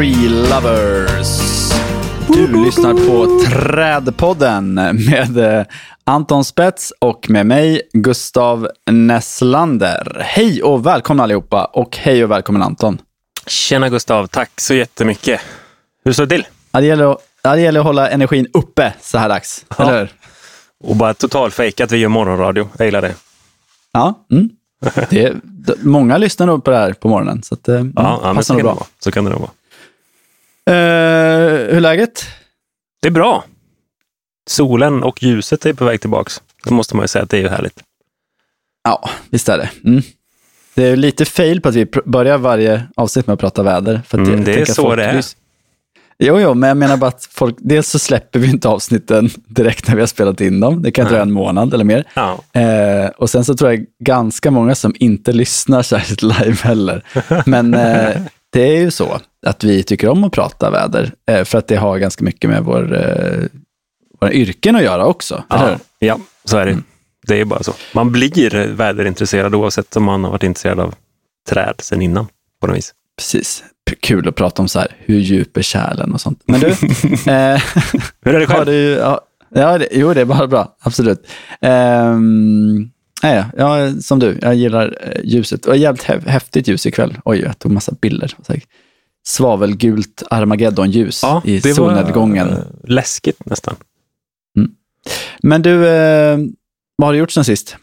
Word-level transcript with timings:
Tree 0.00 0.28
lovers! 0.28 1.40
Du 2.28 2.64
lyssnar 2.64 2.94
på 2.94 3.44
Trädpodden 3.50 4.74
med 4.74 5.38
eh, 5.38 5.66
Anton 6.04 6.44
Spets 6.44 6.92
och 6.98 7.30
med 7.30 7.46
mig 7.46 7.82
Gustav 7.92 8.68
Nesslander. 8.90 10.22
Hej 10.24 10.62
och 10.62 10.86
välkomna 10.86 11.22
allihopa 11.22 11.64
och 11.64 11.96
hej 11.96 12.24
och 12.24 12.30
välkommen 12.30 12.62
Anton. 12.62 12.98
Tjena 13.46 13.88
Gustav, 13.88 14.26
tack 14.26 14.60
så 14.60 14.74
jättemycket. 14.74 15.40
Hur 16.04 16.12
står 16.12 16.26
det 16.26 16.36
till? 16.36 16.46
Ja, 16.72 16.80
det, 16.80 16.86
gäller 16.86 17.12
att, 17.12 17.18
ja, 17.42 17.54
det 17.54 17.60
gäller 17.60 17.80
att 17.80 17.86
hålla 17.86 18.10
energin 18.10 18.46
uppe 18.52 18.92
så 19.00 19.18
här 19.18 19.28
dags, 19.28 19.64
Ja. 19.78 19.84
eller 19.84 19.98
hur? 19.98 20.08
Och 20.84 20.96
bara 20.96 21.14
totalfejka 21.14 21.84
att 21.84 21.92
vi 21.92 21.96
gör 21.96 22.08
morgonradio. 22.08 22.68
Jag 22.78 22.84
gillar 22.86 23.02
det. 23.02 23.14
Ja, 23.92 24.26
mm. 24.30 24.50
det 25.10 25.24
är, 25.24 25.36
många 25.82 26.18
lyssnar 26.18 26.46
nog 26.46 26.64
på 26.64 26.70
det 26.70 26.76
här 26.76 26.92
på 26.92 27.08
morgonen, 27.08 27.42
så 27.42 27.54
att, 27.54 27.68
eh, 27.68 27.74
mm, 27.74 27.92
Ja, 27.96 28.18
ja 28.22 28.26
men 28.26 28.36
passar 28.36 28.42
så 28.42 28.52
nog 28.52 28.60
kan, 28.60 28.66
det 28.66 28.72
bra. 28.72 28.74
vara. 28.74 28.86
så 28.98 29.12
kan 29.12 29.24
det 29.24 29.30
nog 29.30 29.40
vara. 29.40 29.50
Eh, 30.70 30.76
hur 31.70 31.76
är 31.76 31.80
läget? 31.80 32.26
Det 33.02 33.08
är 33.08 33.12
bra. 33.12 33.44
Solen 34.50 35.02
och 35.02 35.22
ljuset 35.22 35.66
är 35.66 35.72
på 35.72 35.84
väg 35.84 36.00
tillbaks. 36.00 36.42
Det 36.64 36.70
måste 36.70 36.96
man 36.96 37.04
ju 37.04 37.08
säga 37.08 37.22
att 37.22 37.30
det 37.30 37.36
är 37.36 37.40
ju 37.42 37.48
härligt. 37.48 37.80
Ja, 38.84 39.10
visst 39.30 39.48
är 39.48 39.58
det. 39.58 39.70
Mm. 39.84 40.02
Det 40.74 40.84
är 40.84 40.96
lite 40.96 41.24
fail 41.24 41.60
på 41.60 41.68
att 41.68 41.74
vi 41.74 41.86
börjar 42.04 42.38
varje 42.38 42.82
avsnitt 42.96 43.26
med 43.26 43.34
att 43.34 43.40
prata 43.40 43.62
väder. 43.62 44.00
För 44.08 44.18
Mm, 44.18 44.44
det 44.44 44.60
är 44.60 44.64
så 44.64 44.94
det 44.96 45.04
är. 45.04 45.14
lys- 45.14 45.36
Jo, 46.22 46.40
jo, 46.40 46.54
men 46.54 46.68
jag 46.68 46.76
menar 46.76 46.96
bara 46.96 47.08
att 47.08 47.28
folk, 47.30 47.56
dels 47.58 47.88
så 47.88 47.98
släpper 47.98 48.38
vi 48.38 48.50
inte 48.50 48.68
avsnitten 48.68 49.30
direkt 49.46 49.88
när 49.88 49.94
vi 49.94 50.00
har 50.02 50.06
spelat 50.06 50.40
in 50.40 50.60
dem. 50.60 50.82
Det 50.82 50.90
kan 50.90 51.06
dröja 51.06 51.22
en 51.22 51.32
månad 51.32 51.74
eller 51.74 51.84
mer. 51.84 52.04
Ja, 52.14 52.42
Eh, 52.60 53.06
och 53.06 53.30
sen 53.30 53.44
så 53.44 53.56
tror 53.56 53.70
jag 53.70 53.84
ganska 54.04 54.50
många 54.50 54.74
som 54.74 54.94
inte 54.98 55.32
lyssnar 55.32 55.82
särskilt 55.82 56.22
live 56.22 56.56
heller. 56.62 57.04
Men 57.46 57.74
eh, 57.74 58.16
det 58.52 58.62
är 58.62 58.80
ju 58.80 58.90
så 58.90 59.20
att 59.46 59.64
vi 59.64 59.82
tycker 59.82 60.08
om 60.08 60.24
att 60.24 60.32
prata 60.32 60.70
väder, 60.70 61.12
eh, 61.26 61.44
för 61.44 61.58
att 61.58 61.68
det 61.68 61.76
har 61.76 61.98
ganska 61.98 62.24
mycket 62.24 62.50
med 62.50 62.64
vår, 62.64 62.96
eh, 62.96 63.44
våra 64.20 64.32
yrken 64.32 64.76
att 64.76 64.82
göra 64.82 65.06
också. 65.06 65.44
ja, 65.48 65.78
ja 65.98 66.18
så 66.44 66.58
är 66.58 66.66
det. 66.66 66.78
Det 67.26 67.40
är 67.40 67.44
bara 67.44 67.62
så. 67.62 67.72
Man 67.94 68.12
blir 68.12 68.66
väderintresserad 68.66 69.54
oavsett 69.54 69.96
om 69.96 70.04
man 70.04 70.24
har 70.24 70.30
varit 70.30 70.42
intresserad 70.42 70.80
av 70.80 70.94
träd 71.48 71.74
sen 71.78 72.02
innan. 72.02 72.26
På 72.60 72.66
något 72.66 72.76
vis. 72.76 72.94
Precis. 73.18 73.64
Kul 74.00 74.28
att 74.28 74.34
prata 74.34 74.62
om 74.62 74.68
så 74.68 74.78
här, 74.78 74.96
hur 74.98 75.18
djup 75.18 75.56
är 75.56 75.62
kärlen 75.62 76.12
och 76.12 76.20
sånt. 76.20 76.42
Men 76.44 76.60
du, 76.60 76.66
eh, 77.32 77.62
Hur 78.22 78.34
är 78.34 78.40
det 78.40 78.46
har 78.46 78.46
själv? 78.46 78.66
du, 78.66 78.72
ja, 78.90 79.20
ja, 79.48 79.78
det, 79.78 79.88
jo 79.92 80.14
det 80.14 80.20
är 80.20 80.24
bara 80.24 80.46
bra, 80.46 80.76
absolut. 80.80 81.26
Um, 81.60 82.90
ja, 83.22 83.44
ja, 83.56 83.92
som 84.00 84.18
du, 84.18 84.38
jag 84.42 84.54
gillar 84.54 84.98
eh, 85.00 85.20
ljuset. 85.24 85.66
Och 85.66 85.76
jävligt 85.76 86.04
hä- 86.04 86.28
häftigt 86.28 86.68
ljus 86.68 86.86
ikväll. 86.86 87.18
Oj, 87.24 87.40
jag 87.40 87.58
tog 87.58 87.72
massa 87.72 87.92
bilder. 88.00 88.36
Svavelgult 89.26 90.22
Armageddon-ljus 90.30 91.20
i 91.44 91.60
solnedgången. 91.74 92.48
eh, 92.48 92.58
läskigt 92.84 93.46
nästan. 93.46 93.76
Men 95.42 95.62
du, 95.62 95.88
eh, 95.88 96.38
vad 96.96 97.08
har 97.08 97.12
du 97.12 97.18
gjort 97.18 97.30
sen 97.30 97.44
sist? 97.44 97.76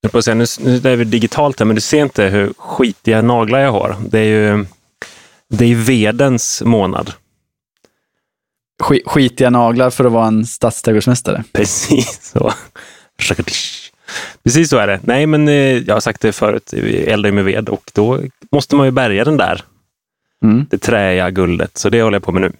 Jag 0.00 0.12
på 0.12 0.18
att 0.18 0.24
säga, 0.24 0.34
nu, 0.34 0.44
nu 0.60 0.76
är 0.90 0.96
vi 0.96 1.04
digitalt 1.04 1.58
här, 1.58 1.66
men 1.66 1.74
du 1.74 1.80
ser 1.80 2.02
inte 2.02 2.24
hur 2.24 2.52
skitiga 2.58 3.22
naglar 3.22 3.58
jag 3.58 3.72
har. 3.72 3.96
Det 4.08 4.18
är 4.18 4.24
ju 4.56 4.66
det 5.48 5.64
är 5.64 5.74
vedens 5.74 6.62
månad. 6.64 7.12
Sk- 8.82 9.02
skitiga 9.06 9.50
naglar 9.50 9.90
för 9.90 10.04
att 10.04 10.12
vara 10.12 10.26
en 10.26 10.46
stadsträdgårdsmästare. 10.46 11.44
Precis 11.52 12.30
så. 12.32 12.52
Precis 14.44 14.68
så 14.70 14.76
är 14.78 14.86
det. 14.86 15.00
Nej, 15.04 15.26
men 15.26 15.48
eh, 15.48 15.54
jag 15.54 15.94
har 15.94 16.00
sagt 16.00 16.20
det 16.20 16.32
förut, 16.32 16.70
vi 16.72 16.96
eldar 17.04 17.28
ju 17.28 17.34
med 17.34 17.44
ved 17.44 17.68
och 17.68 17.90
då 17.94 18.20
måste 18.52 18.76
man 18.76 18.86
ju 18.86 18.90
bärga 18.90 19.24
den 19.24 19.36
där, 19.36 19.62
Mm. 20.44 20.66
det 20.70 20.78
träiga 20.78 21.30
guldet. 21.30 21.78
Så 21.78 21.90
det 21.90 22.02
håller 22.02 22.16
jag 22.16 22.22
på 22.24 22.32
med 22.32 22.42
nu. 22.42 22.52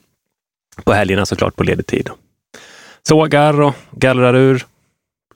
På 0.85 0.93
helgerna 0.93 1.27
såklart 1.27 1.57
på 1.57 1.63
ledig 1.63 1.87
tid. 1.87 2.11
Sågar 3.09 3.61
och 3.61 3.75
gallrar 3.91 4.35
ur, 4.37 4.67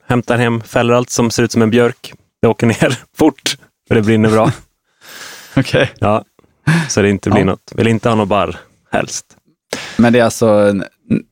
hämtar 0.07 0.37
hem, 0.37 0.61
fäller 0.61 0.93
allt 0.93 1.09
som 1.09 1.31
ser 1.31 1.43
ut 1.43 1.51
som 1.51 1.61
en 1.61 1.69
björk. 1.69 2.13
Det 2.41 2.47
åker 2.47 2.67
ner 2.67 2.97
fort, 3.17 3.57
för 3.87 3.95
det 3.95 4.01
brinner 4.01 4.29
bra. 4.29 4.51
Okej. 5.55 5.91
Ja, 5.99 6.23
så 6.89 7.01
det 7.01 7.09
inte 7.09 7.29
blir 7.29 7.41
Ja. 7.41 7.45
något. 7.45 7.71
Vill 7.75 7.87
inte 7.87 8.09
ha 8.09 8.15
något 8.15 8.27
barr 8.27 8.57
helst. 8.91 9.25
Men 9.97 10.13
det 10.13 10.19
är 10.19 10.23
alltså 10.23 10.73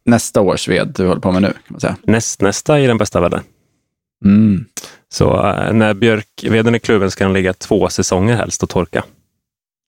nästa 0.05 0.41
års 0.41 0.67
ved 0.67 0.87
du 0.95 1.07
håller 1.07 1.21
på 1.21 1.31
med 1.31 1.41
nu, 1.41 1.47
kan 1.47 1.61
man 1.67 1.79
säga. 1.79 1.95
Näst, 2.03 2.41
nästa 2.41 2.79
är 2.79 2.87
den 2.87 2.97
bästa 2.97 3.19
vädern. 3.21 3.41
Mm. 4.25 4.65
Så 5.09 5.47
eh, 5.47 5.73
när 5.73 5.93
björkveden 5.93 6.75
är 6.75 6.79
kluven 6.79 7.11
ska 7.11 7.23
den 7.23 7.33
ligga 7.33 7.53
två 7.53 7.89
säsonger 7.89 8.35
helst 8.35 8.63
och 8.63 8.69
torka. 8.69 9.03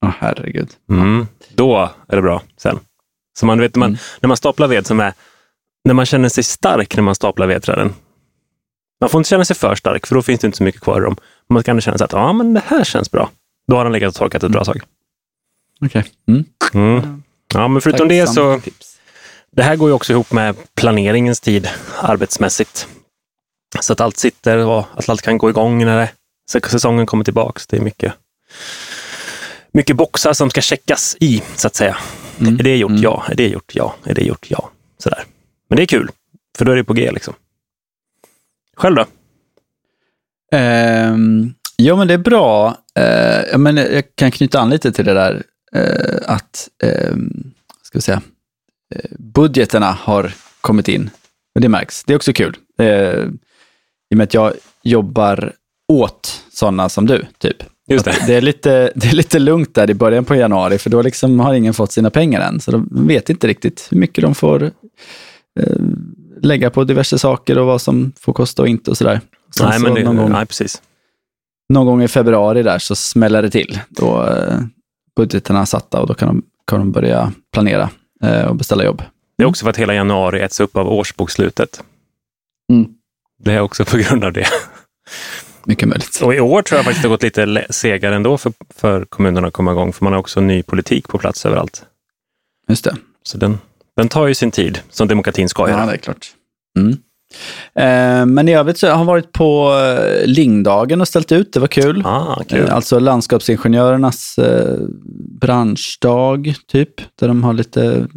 Åh, 0.05 0.11
herregud. 0.19 0.69
Mm. 0.89 1.27
Då 1.55 1.89
är 2.07 2.15
det 2.15 2.21
bra 2.21 2.41
sen. 2.57 2.79
Så 3.39 3.45
man 3.45 3.59
vet, 3.59 3.75
man, 3.75 3.89
Mm. 3.89 3.99
när 4.19 4.27
man 4.27 4.37
staplar 4.37 4.67
ved 4.67 4.87
som 4.87 4.99
är, 4.99 5.13
när 5.85 5.93
man 5.93 6.05
känner 6.05 6.29
sig 6.29 6.43
stark 6.43 6.95
när 6.95 7.03
man 7.03 7.15
staplar 7.15 7.47
vedträden. 7.47 7.93
Man 9.01 9.09
får 9.09 9.19
inte 9.19 9.29
känna 9.29 9.45
sig 9.45 9.55
för 9.55 9.75
stark, 9.75 10.07
för 10.07 10.15
då 10.15 10.21
finns 10.21 10.39
det 10.41 10.45
inte 10.47 10.57
så 10.57 10.63
mycket 10.63 10.81
kvar 10.81 11.01
i 11.01 11.03
dem. 11.03 11.15
Man 11.49 11.63
kan 11.63 11.81
känna 11.81 11.97
så 11.97 12.03
att 12.03 12.13
ja, 12.13 12.33
men 12.33 12.53
det 12.53 12.61
här 12.65 12.83
känns 12.83 13.11
bra. 13.11 13.29
Då 13.67 13.75
har 13.75 13.83
den 13.83 13.93
legat 13.93 14.09
och 14.09 14.15
torkat 14.15 14.43
ett 14.43 14.51
bra 14.51 14.63
tag. 14.65 14.81
Okej. 15.85 16.05
Mm. 16.27 16.43
Mm. 16.73 17.23
Ja, 17.53 17.67
men 17.67 17.81
förutom 17.81 18.07
det 18.07 18.27
så, 18.27 18.59
tips. 18.59 18.97
det 19.51 19.63
här 19.63 19.75
går 19.75 19.89
ju 19.89 19.93
också 19.93 20.13
ihop 20.13 20.31
med 20.31 20.55
planeringens 20.75 21.39
tid 21.39 21.69
arbetsmässigt. 22.01 22.87
Så 23.79 23.93
att 23.93 24.01
allt 24.01 24.17
sitter 24.17 24.57
och 24.57 24.85
att 24.95 25.09
allt 25.09 25.21
kan 25.21 25.37
gå 25.37 25.49
igång 25.49 25.85
när 25.85 25.97
det, 25.97 26.69
säsongen 26.69 27.05
kommer 27.05 27.23
tillbaks. 27.23 27.67
Det 27.67 27.77
är 27.77 27.81
mycket, 27.81 28.13
mycket 29.71 29.95
boxar 29.95 30.33
som 30.33 30.49
ska 30.49 30.61
checkas 30.61 31.17
i, 31.19 31.43
så 31.55 31.67
att 31.67 31.75
säga. 31.75 31.97
Mm. 32.39 32.59
Är 32.59 32.63
det 32.63 32.77
gjort? 32.77 32.89
Mm. 32.89 33.01
Ja. 33.01 33.23
Är 33.29 33.35
det 33.35 33.47
gjort? 33.47 33.75
Ja. 33.75 33.95
Är 34.03 34.13
det 34.13 34.21
gjort? 34.21 34.45
Ja. 34.49 34.69
Sådär. 34.97 35.23
Men 35.69 35.75
det 35.75 35.83
är 35.83 35.87
kul, 35.87 36.09
för 36.57 36.65
då 36.65 36.71
är 36.71 36.75
det 36.75 36.83
på 36.83 36.93
G 36.93 37.11
liksom. 37.11 37.33
Själv 38.77 38.95
då? 38.95 39.05
Ehm, 40.51 41.53
ja, 41.75 41.95
men 41.95 42.07
det 42.07 42.13
är 42.13 42.17
bra. 42.17 42.77
Ja, 43.51 43.57
men 43.57 43.77
jag 43.77 44.03
kan 44.15 44.31
knyta 44.31 44.59
an 44.59 44.69
lite 44.69 44.91
till 44.91 45.05
det 45.05 45.13
där 45.13 45.43
eh, 45.75 46.33
att 46.33 46.69
ehm, 46.83 47.53
ska 47.83 47.97
vi 47.97 48.01
säga, 48.01 48.21
eh, 48.95 49.11
budgeterna 49.19 49.91
har 49.91 50.33
kommit 50.61 50.87
in. 50.87 51.09
Och 51.55 51.61
det 51.61 51.69
märks. 51.69 52.03
Det 52.03 52.13
är 52.13 52.15
också 52.15 52.33
kul. 52.33 52.57
Eh, 52.79 53.25
I 54.11 54.13
och 54.13 54.17
med 54.17 54.23
att 54.23 54.33
jag 54.33 54.53
jobbar 54.83 55.53
åt 55.87 56.43
sådana 56.53 56.89
som 56.89 57.05
du, 57.05 57.25
typ. 57.37 57.63
Just 57.87 58.05
det. 58.05 58.15
Det 58.27 58.35
är, 58.35 58.41
lite, 58.41 58.91
det 58.95 59.07
är 59.07 59.13
lite 59.13 59.39
lugnt 59.39 59.75
där 59.75 59.89
i 59.89 59.93
början 59.93 60.25
på 60.25 60.35
januari, 60.35 60.77
för 60.77 60.89
då 60.89 61.01
liksom 61.01 61.39
har 61.39 61.53
ingen 61.53 61.73
fått 61.73 61.91
sina 61.91 62.09
pengar 62.09 62.41
än. 62.41 62.59
Så 62.59 62.71
de 62.71 63.07
vet 63.07 63.29
inte 63.29 63.47
riktigt 63.47 63.87
hur 63.91 63.97
mycket 63.97 64.21
de 64.21 64.35
får 64.35 64.63
eh, 65.59 65.77
lägga 66.41 66.69
på 66.69 66.83
diverse 66.83 67.19
saker 67.19 67.57
och 67.57 67.65
vad 67.65 67.81
som 67.81 68.11
får 68.19 68.33
kosta 68.33 68.61
och 68.61 68.67
inte 68.67 68.91
och 68.91 68.97
sådär. 68.97 69.21
Sen 69.57 69.67
Nej, 69.67 69.79
så 69.79 69.85
men 69.85 69.93
det, 69.93 70.03
någon, 70.03 70.17
gång, 70.17 70.31
nej, 70.31 70.45
precis. 70.45 70.81
någon 71.73 71.85
gång 71.85 72.03
i 72.03 72.07
februari 72.07 72.63
där 72.63 72.79
så 72.79 72.95
smäller 72.95 73.41
det 73.41 73.49
till. 73.49 73.79
Då 73.89 74.27
eh, 74.27 74.59
budgeterna 75.15 75.61
är 75.61 75.65
satta 75.65 76.01
och 76.01 76.07
då 76.07 76.13
kan 76.13 76.27
de, 76.27 76.43
kan 76.67 76.79
de 76.79 76.91
börja 76.91 77.31
planera 77.53 77.89
eh, 78.23 78.45
och 78.45 78.55
beställa 78.55 78.83
jobb. 78.83 79.03
Det 79.37 79.43
är 79.43 79.47
också 79.47 79.63
för 79.63 79.69
att 79.69 79.77
hela 79.77 79.93
januari 79.93 80.41
äts 80.41 80.59
upp 80.59 80.77
av 80.77 80.87
årsbokslutet. 80.87 81.83
Mm. 82.71 82.95
Det 83.43 83.53
är 83.53 83.59
också 83.61 83.85
på 83.85 83.97
grund 83.97 84.23
av 84.23 84.33
det. 84.33 84.47
Mycket 85.65 85.87
möjligt. 85.87 86.21
Och 86.23 86.35
i 86.35 86.39
år 86.39 86.61
tror 86.61 86.77
jag 86.77 86.85
faktiskt 86.85 87.01
det 87.03 87.07
har 87.07 87.13
gått 87.13 87.23
lite 87.23 87.65
segare 87.69 88.15
ändå 88.15 88.37
för, 88.37 88.53
för 88.75 89.05
kommunerna 89.05 89.47
att 89.47 89.53
komma 89.53 89.71
igång, 89.71 89.93
för 89.93 90.03
man 90.03 90.13
har 90.13 90.19
också 90.19 90.41
ny 90.41 90.63
politik 90.63 91.07
på 91.07 91.17
plats 91.17 91.45
överallt. 91.45 91.85
Just 92.69 92.83
det. 92.83 92.95
Så 93.23 93.37
den, 93.37 93.57
den 93.97 94.07
tar 94.09 94.27
ju 94.27 94.33
sin 94.35 94.51
tid, 94.51 94.79
som 94.89 95.07
demokratin 95.07 95.49
ska 95.49 95.63
Ja, 95.63 95.69
göra. 95.69 95.85
det 95.85 95.91
är 95.93 95.97
klart. 95.97 96.27
Mm. 96.79 96.91
Eh, 97.75 98.25
men 98.25 98.47
i 98.49 98.53
övrigt 98.55 98.77
så 98.77 98.87
har 98.87 98.97
jag 98.97 99.05
varit 99.05 99.31
på 99.31 99.73
eh, 99.79 100.25
Lingdagen 100.27 101.01
och 101.01 101.07
ställt 101.07 101.31
ut. 101.31 101.53
Det 101.53 101.59
var 101.59 101.67
kul. 101.67 102.03
Ah, 102.05 102.43
kul. 102.49 102.67
Eh, 102.67 102.75
Alltså 102.75 102.99
landskapsingenjörernas 102.99 104.39
branschdag, 105.41 106.55
typ. 106.67 107.01
Där 107.19 107.27
de 107.27 107.43
har 107.43 107.53
lite, 107.53 108.07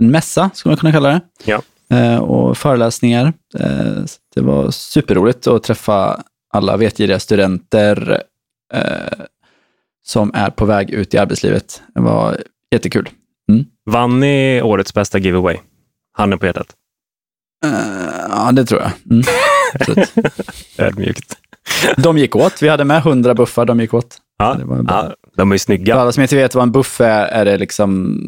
en 0.00 0.10
mässa, 0.10 0.50
skulle 0.54 0.70
man 0.70 0.76
kunna 0.78 0.92
kalla 0.92 1.08
det. 1.08 1.20
Ja. 1.44 1.62
Eh, 1.90 2.18
och 2.18 2.58
föreläsningar. 2.58 3.32
Eh, 3.58 4.02
det 4.34 4.40
var 4.40 4.70
superroligt 4.70 5.46
att 5.46 5.62
träffa 5.62 6.22
alla 6.54 6.76
vetgiriga 6.76 7.18
studenter 7.18 8.22
eh, 8.74 9.24
som 10.06 10.30
är 10.34 10.50
på 10.50 10.64
väg 10.64 10.90
ut 10.90 11.14
i 11.14 11.18
arbetslivet. 11.18 11.82
Det 11.94 12.00
var 12.00 12.36
jättekul. 12.72 13.08
Vann 13.90 14.20
ni 14.20 14.62
årets 14.62 14.94
bästa 14.94 15.18
giveaway? 15.18 15.56
Handen 16.12 16.38
på 16.38 16.46
hjärtat. 16.46 16.66
Ja, 18.30 18.50
det 18.52 18.64
tror 18.64 18.80
jag. 18.80 18.90
Mm. 19.10 19.24
Ödmjukt. 20.78 21.36
De 21.96 22.18
gick 22.18 22.36
åt. 22.36 22.62
Vi 22.62 22.68
hade 22.68 22.84
med 22.84 22.98
100 22.98 23.34
buffar, 23.34 23.64
de 23.64 23.80
gick 23.80 23.94
åt. 23.94 24.16
Ja, 24.38 24.54
Det 24.54 24.64
var 24.64 24.82
bra. 24.82 24.94
ja, 25.08 25.14
de 25.36 25.50
är 25.50 25.54
ju 25.54 25.58
För 25.58 25.64
snygga. 25.64 25.94
alla 25.94 26.12
som 26.12 26.22
inte 26.22 26.36
vet 26.36 26.54
vad 26.54 26.62
en 26.62 26.72
buff 26.72 27.00
är, 27.00 27.26
är 27.26 27.44
det 27.44 27.58
liksom 27.58 28.18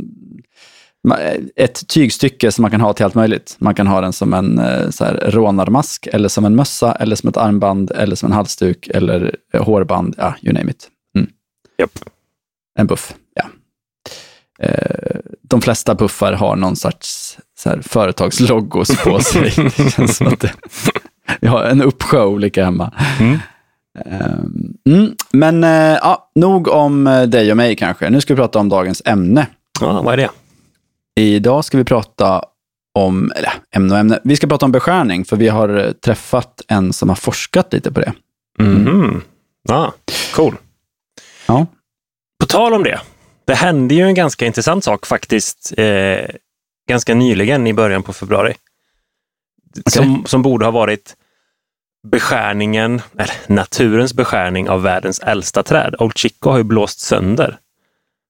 ett 1.56 1.88
tygstycke 1.88 2.52
som 2.52 2.62
man 2.62 2.70
kan 2.70 2.80
ha 2.80 2.92
till 2.92 3.04
allt 3.04 3.14
möjligt. 3.14 3.56
Man 3.58 3.74
kan 3.74 3.86
ha 3.86 4.00
den 4.00 4.12
som 4.12 4.34
en 4.34 4.58
eh, 4.58 4.90
så 4.90 5.04
här, 5.04 5.14
rånarmask, 5.14 6.06
eller 6.06 6.28
som 6.28 6.44
en 6.44 6.56
mössa, 6.56 6.92
eller 6.92 7.16
som 7.16 7.28
ett 7.28 7.36
armband, 7.36 7.90
eller 7.90 8.16
som 8.16 8.26
en 8.26 8.32
halsduk, 8.32 8.88
eller 8.88 9.36
eh, 9.52 9.64
hårband, 9.64 10.14
ja, 10.18 10.34
you 10.42 10.54
name 10.54 10.70
it. 10.70 10.88
Japp. 11.78 11.98
en 12.78 12.86
buff, 12.86 13.14
ja. 13.34 13.44
Eh, 14.66 15.20
de 15.42 15.60
flesta 15.60 15.94
buffar 15.94 16.32
har 16.32 16.56
någon 16.56 16.76
sorts 16.76 17.38
så 17.58 17.68
här, 17.68 17.80
företagslogos 17.82 19.02
på 19.04 19.20
sig. 19.22 19.52
det 19.76 19.92
känns 19.92 20.16
som 20.16 20.26
att 20.26 20.40
det, 20.40 20.52
vi 21.40 21.48
har 21.48 21.64
en 21.64 21.82
uppsjö 21.82 22.24
olika 22.24 22.64
hemma. 22.64 22.92
Mm. 23.20 23.38
Eh, 23.98 24.94
mm, 24.94 25.14
men 25.32 25.64
eh, 25.64 25.98
ja, 26.02 26.30
nog 26.34 26.68
om 26.68 27.06
eh, 27.06 27.22
dig 27.22 27.50
och 27.50 27.56
mig 27.56 27.76
kanske. 27.76 28.10
Nu 28.10 28.20
ska 28.20 28.34
vi 28.34 28.38
prata 28.38 28.58
om 28.58 28.68
dagens 28.68 29.02
ämne. 29.04 29.46
Ja, 29.80 30.02
vad 30.02 30.12
är 30.12 30.16
det? 30.16 30.28
Idag 31.16 31.64
ska 31.64 31.78
vi 31.78 31.84
prata 31.84 32.44
om, 32.94 33.32
eller 33.36 33.52
ämne 33.76 33.94
och 33.94 34.00
ämne, 34.00 34.20
vi 34.24 34.36
ska 34.36 34.46
prata 34.46 34.66
om 34.66 34.72
beskärning, 34.72 35.24
för 35.24 35.36
vi 35.36 35.48
har 35.48 35.68
eh, 35.68 35.92
träffat 35.92 36.62
en 36.68 36.92
som 36.92 37.08
har 37.08 37.16
forskat 37.16 37.72
lite 37.72 37.92
på 37.92 38.00
det. 38.00 38.12
Mhm. 38.58 39.22
Ja, 39.68 39.94
cool. 40.34 40.56
Ja. 41.46 41.66
På 42.40 42.46
tal 42.46 42.74
om 42.74 42.82
det. 42.82 43.00
Det 43.44 43.54
hände 43.54 43.94
ju 43.94 44.02
en 44.02 44.14
ganska 44.14 44.46
intressant 44.46 44.84
sak 44.84 45.06
faktiskt 45.06 45.72
eh, 45.76 46.26
ganska 46.88 47.14
nyligen 47.14 47.66
i 47.66 47.74
början 47.74 48.02
på 48.02 48.12
februari. 48.12 48.54
Som, 49.86 50.24
som 50.26 50.42
borde 50.42 50.64
ha 50.64 50.70
varit 50.70 51.16
beskärningen, 52.08 53.02
eller 53.18 53.34
naturens 53.46 54.14
beskärning 54.14 54.68
av 54.68 54.82
världens 54.82 55.18
äldsta 55.20 55.62
träd. 55.62 55.94
Old 55.98 56.18
Chico 56.18 56.50
har 56.50 56.58
ju 56.58 56.64
blåst 56.64 57.00
sönder. 57.00 57.58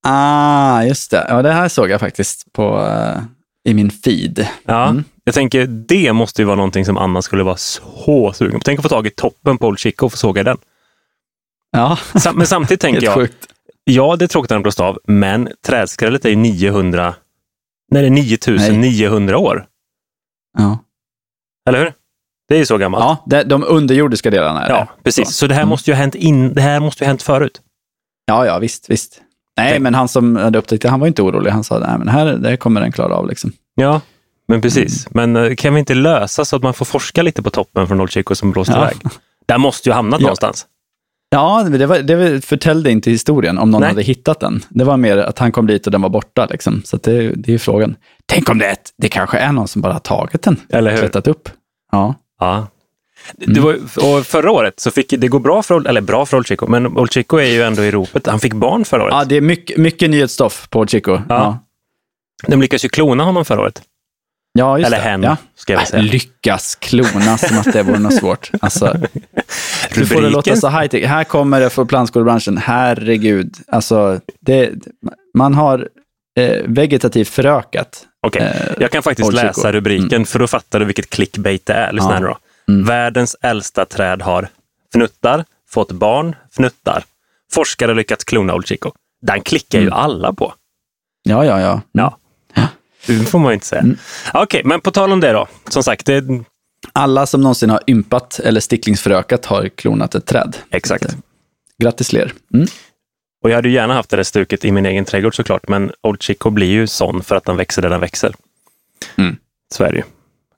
Ah, 0.02 0.82
just 0.82 1.11
det. 1.11 1.26
Ja, 1.29 1.43
det 1.43 1.52
här 1.52 1.69
såg 1.69 1.91
jag 1.91 2.00
faktiskt 2.00 2.52
på, 2.52 2.87
eh, 2.87 3.23
i 3.64 3.75
min 3.75 3.91
feed. 3.91 4.47
Ja, 4.64 4.88
Mm. 4.88 5.05
Jag 5.25 5.35
tänker, 5.35 5.67
det 5.67 6.12
måste 6.12 6.43
ju 6.43 6.47
vara 6.47 6.56
någonting 6.56 6.85
som 6.85 6.97
Anna 6.99 7.23
skulle 7.23 7.43
vara 7.43 7.56
så 7.56 8.32
sugen 8.32 8.61
på. 8.61 8.64
Tänk 8.64 8.79
att 8.79 8.82
få 8.82 8.88
tag 8.88 9.06
i 9.06 9.11
toppen 9.11 9.58
på 9.58 9.67
Old 9.67 9.79
Chico 9.79 10.06
och 10.06 10.12
få 10.12 10.19
såga 10.19 10.43
den. 10.43 10.58
Ja, 11.70 11.99
Sam- 12.14 12.37
Men 12.37 12.47
samtidigt 12.47 12.81
tänker 12.81 13.02
jag, 13.02 13.14
sjukt. 13.14 13.47
ja 13.85 14.17
det 14.17 14.25
är 14.25 14.26
tråkigt 14.26 14.50
att 14.50 14.55
den 14.55 14.62
blåst 14.62 14.81
av, 14.81 14.99
men 15.05 15.49
trädskrället 15.67 16.25
är 16.25 16.29
ju 16.31 16.37
900, 16.37 17.14
nej 17.91 18.02
det 18.02 18.08
är 18.08 18.11
9900 18.11 19.38
år. 19.38 19.67
Ja, 20.58 20.79
Eller 21.69 21.79
hur? 21.79 21.93
Det 22.49 22.55
är 22.55 22.58
ju 22.58 22.67
så 22.67 22.79
gammalt. 22.79 23.05
ja 23.05 23.25
det, 23.26 23.43
de 23.44 23.64
underjordiska 23.64 24.31
delarna 24.31 24.67
är 24.67 24.70
Ja, 24.70 24.79
det. 24.97 25.02
precis. 25.02 25.31
Så 25.37 25.47
det 25.47 25.55
här 25.55 25.62
Mm. 25.62 25.69
måste 25.69 25.91
ju 25.91 25.94
ha 25.94 26.00
hänt 26.00 26.14
in, 26.14 26.55
det 26.55 26.61
här 26.62 26.81
måste 26.81 27.05
ju 27.05 27.06
ha 27.06 27.11
hänt 27.11 27.23
förut. 27.23 27.61
Ja, 28.26 28.47
ja, 28.47 28.58
visst, 28.58 28.91
visst. 28.91 29.20
Nej, 29.64 29.80
men 29.80 29.94
han 29.94 30.08
som 30.08 30.36
hade 30.36 30.58
upptäckt 30.58 30.82
det, 30.82 30.88
han 30.88 31.00
var 31.00 31.06
inte 31.06 31.22
orolig. 31.22 31.50
Han 31.50 31.64
sa, 31.64 31.78
nej, 31.78 31.98
men 31.98 32.08
här, 32.08 32.26
det 32.26 32.48
här 32.48 32.56
kommer 32.56 32.80
den 32.80 32.92
klara 32.92 33.14
av. 33.14 33.28
Liksom. 33.28 33.52
Ja, 33.74 34.00
men 34.48 34.60
precis. 34.60 35.06
Mm. 35.14 35.32
Men 35.32 35.44
eh, 35.50 35.54
kan 35.54 35.74
vi 35.74 35.80
inte 35.80 35.94
lösa 35.94 36.44
så 36.44 36.56
att 36.56 36.62
man 36.62 36.74
får 36.74 36.84
forska 36.84 37.22
lite 37.22 37.42
på 37.42 37.50
toppen 37.50 37.88
från 37.88 38.00
Old 38.00 38.10
Chico 38.10 38.34
som 38.34 38.50
blåst 38.50 38.70
Ja. 38.74 38.76
iväg? 38.82 38.96
Där 39.46 39.58
måste 39.58 39.88
ju 39.88 39.92
ha 39.92 39.96
hamnat 39.96 40.20
Ja. 40.20 40.24
någonstans. 40.24 40.66
Ja, 41.32 41.62
det, 41.70 41.86
var, 41.86 41.98
det 41.98 42.44
förtällde 42.44 42.90
inte 42.90 43.10
historien 43.10 43.58
om 43.58 43.70
någon 43.70 43.80
Nej. 43.80 43.90
hade 43.90 44.02
hittat 44.02 44.40
den. 44.40 44.62
Det 44.68 44.84
var 44.84 44.96
mer 44.96 45.16
att 45.16 45.38
han 45.38 45.52
kom 45.52 45.66
dit 45.66 45.86
och 45.86 45.92
den 45.92 46.02
var 46.02 46.08
borta. 46.08 46.46
Liksom. 46.50 46.82
Så 46.84 46.96
det, 46.96 47.12
det 47.28 47.48
är 47.48 47.52
ju 47.52 47.58
frågan. 47.58 47.96
Tänk 48.26 48.50
om 48.50 48.58
det, 48.58 48.66
är 48.66 48.76
det 48.98 49.08
kanske 49.08 49.38
är 49.38 49.52
någon 49.52 49.68
som 49.68 49.82
bara 49.82 49.92
har 49.92 50.00
tagit 50.00 50.42
den 50.42 50.56
Eller 50.68 50.90
hur? 50.90 50.98
klättrat 50.98 51.28
upp. 51.28 51.48
Ja. 51.92 52.14
Ja. 52.40 52.66
Det 53.36 53.60
Mm. 53.60 53.88
var, 53.96 54.22
förra 54.22 54.50
året 54.50 54.80
så 54.80 54.90
fick 54.90 55.10
det 55.18 55.28
gå 55.28 55.38
bra 55.38 55.62
för, 55.62 55.74
Old- 55.74 55.88
eller 55.88 56.00
bra 56.00 56.26
för 56.26 56.36
Old 56.36 56.46
Chico, 56.46 56.66
men 56.66 56.86
Old 56.86 57.12
Chico 57.12 57.36
är 57.36 57.44
ju 57.46 57.62
ändå 57.62 57.82
i 57.84 57.90
ropet. 57.90 58.26
Han 58.26 58.40
fick 58.40 58.52
barn 58.54 58.84
förra 58.84 59.02
året. 59.02 59.14
ja, 59.14 59.24
det 59.24 59.36
är 59.36 59.40
mycket, 59.40 59.76
mycket 59.76 60.10
nyhetsstoff 60.10 60.68
på 60.70 60.86
Chico. 60.86 61.12
Ja, 61.12 61.22
ja. 61.28 61.58
De 62.46 62.60
lyckades 62.62 62.84
ju 62.84 62.88
klona 62.88 63.24
honom 63.24 63.44
förra 63.44 63.60
året. 63.60 63.82
ja 64.52 64.78
just 64.78 64.86
eller 64.86 64.96
det. 64.96 65.02
hen, 65.10 65.22
Ja. 65.22 65.36
ska 65.56 65.72
jag 65.72 65.82
Äh, 65.82 65.86
säga. 65.86 66.02
lyckas 66.02 66.74
klona 66.74 67.38
som 67.38 67.58
att 67.58 67.72
det 67.72 67.82
vore 67.82 67.98
något 67.98 68.14
svårt. 68.14 68.50
Alltså, 68.60 68.96
du 69.94 70.06
får 70.06 70.22
det 70.22 70.30
låta 70.30 70.56
så 70.56 70.68
high 70.68 70.86
tech. 70.86 71.04
Här 71.06 71.24
kommer 71.24 71.60
det 71.60 71.70
för 71.70 71.84
plantskolebranschen. 71.84 72.56
Herregud. 72.58 73.54
Alltså, 73.68 74.20
det, 74.40 74.70
man 75.38 75.54
har 75.54 75.88
eh, 76.38 76.62
vegetativt 76.66 77.28
förökat. 77.28 78.06
Okej, 78.26 78.42
eh, 78.42 78.72
jag 78.80 78.90
kan 78.90 79.02
faktiskt 79.02 79.26
Old 79.28 79.36
läsa 79.36 79.72
rubriken 79.72 80.26
för 80.26 80.38
då 80.38 80.46
fattar 80.46 80.78
du 80.80 80.84
vilket 80.84 81.10
clickbait 81.10 81.66
det 81.66 81.72
är. 81.72 81.92
Lyssna 81.92 82.10
Ja. 82.10 82.14
här 82.14 82.22
då. 82.22 82.38
Mm. 82.70 82.84
Världens 82.87 83.37
äldsta 83.43 83.84
träd 83.84 84.22
har 84.22 84.49
fnuttar, 84.94 85.44
fått 85.70 85.93
barn, 85.93 86.37
fnuttar. 86.56 87.05
Forskare 87.52 87.94
lyckats 87.94 88.25
klona 88.25 88.55
Old 88.55 88.67
Chico. 88.67 88.93
Den 89.22 89.40
klickar 89.43 89.78
ju 89.78 89.87
Mm. 89.87 89.99
alla 89.99 90.32
på. 90.32 90.55
Ja, 91.22 91.44
ja, 91.44 91.61
ja. 91.61 91.81
Ja. 91.93 92.17
Det 93.06 93.25
får 93.25 93.38
man 93.38 93.49
ju 93.50 93.55
inte 93.55 93.67
säga. 93.67 93.82
Mm. 93.82 93.96
Okej, 94.34 94.62
men 94.64 94.81
på 94.81 94.90
tal 94.90 95.12
om 95.12 95.20
det 95.20 95.32
då. 95.32 95.49
Som 95.69 95.82
sagt, 95.82 96.06
det, 96.06 96.25
Alla 96.93 97.26
som 97.26 97.40
någonsin 97.40 97.70
har 97.70 97.81
ympat 97.87 98.38
eller 98.44 98.61
sticklingsförökat 98.61 99.46
har 99.46 99.69
klonat 99.69 100.14
ett 100.14 100.26
träd. 100.26 100.56
exakt. 100.70 101.11
Så, 101.11 101.16
Grattis 101.78 102.08
till 102.08 102.19
er. 102.19 102.32
Mm. 102.55 102.66
Och 103.44 103.50
jag 103.50 103.55
hade 103.56 103.69
ju 103.69 103.75
gärna 103.75 103.94
haft 103.94 104.11
det 104.11 104.16
där 104.16 104.25
stuket 104.25 104.64
i 104.64 104.73
min 104.73 104.87
egen 104.87 105.05
trädgård 105.05 105.37
såklart, 105.37 105.69
men 105.69 105.93
Old 106.02 106.23
Chico 106.23 106.50
blir 106.50 106.66
ju 106.66 106.87
sån 106.87 107.23
för 107.23 107.37
att 107.37 107.44
den 107.44 107.56
växer 107.56 107.82
där 107.82 107.90
den 107.90 108.00
växer. 108.00 108.34
Mm. 109.16 109.37
Så 109.75 109.84
är 109.84 109.93
det 109.93 109.96
ju. 109.99 110.05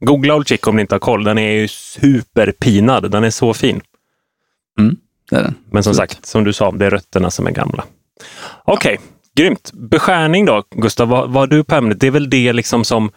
Googla 0.07 0.35
Old 0.35 0.49
Chico 0.49 0.71
om 0.71 0.77
ni 0.77 0.83
inte 0.83 0.95
har 0.95 1.01
koll. 1.01 1.25
Den 1.25 1.39
är 1.39 1.53
ju 1.53 1.69
superpinad. 1.69 3.11
Den 3.11 3.25
är 3.25 3.31
så 3.31 3.55
fin. 3.55 3.81
Det 5.31 5.37
är 5.37 5.43
den. 5.43 5.55
Men 5.71 5.83
som 5.83 5.91
Absolut. 5.91 6.11
sagt, 6.11 6.27
som 6.27 6.45
du 6.45 6.53
sa, 6.53 6.71
det 6.71 6.87
är 6.87 6.91
rötterna 6.91 7.31
som 7.31 7.47
är 7.47 7.51
gamla. 7.51 7.85
Okej, 8.65 9.01
grymt. 9.37 9.71
Beskärning 9.75 10.45
då, 10.45 10.65
Gustav. 10.71 11.09
Vad, 11.09 11.31
vad 11.31 11.43
har 11.43 11.47
du 11.47 11.65
på 11.65 11.75
ämnet? 11.75 12.01
Det 12.01 12.07
är 12.07 12.11
väl 12.11 12.31
det 12.31 12.53
liksom 12.53 12.85
som 12.85 13.11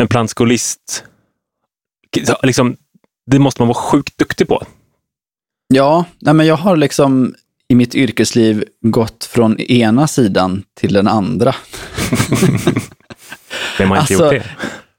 en 0.00 0.08
plantskolist... 0.08 1.04
Liksom, 2.42 2.76
det 3.30 3.38
måste 3.38 3.62
man 3.62 3.68
vara 3.68 3.78
sjukt 3.78 4.18
duktig 4.18 4.48
på. 4.48 4.62
Ja, 5.74 6.04
nej, 6.20 6.34
men 6.34 6.46
jag 6.46 6.56
har 6.56 6.76
liksom 6.76 7.34
i 7.68 7.74
mitt 7.74 7.94
yrkesliv 7.94 8.64
gått 8.80 9.24
från 9.24 9.60
ena 9.60 10.06
sidan 10.08 10.62
till 10.80 10.92
den 10.92 11.08
andra. 11.08 11.54
Vem 13.78 13.90
har 13.90 13.96
inte 13.96 14.14
Alltså, 14.14 14.14
gjort 14.14 14.30
det? 14.32 14.44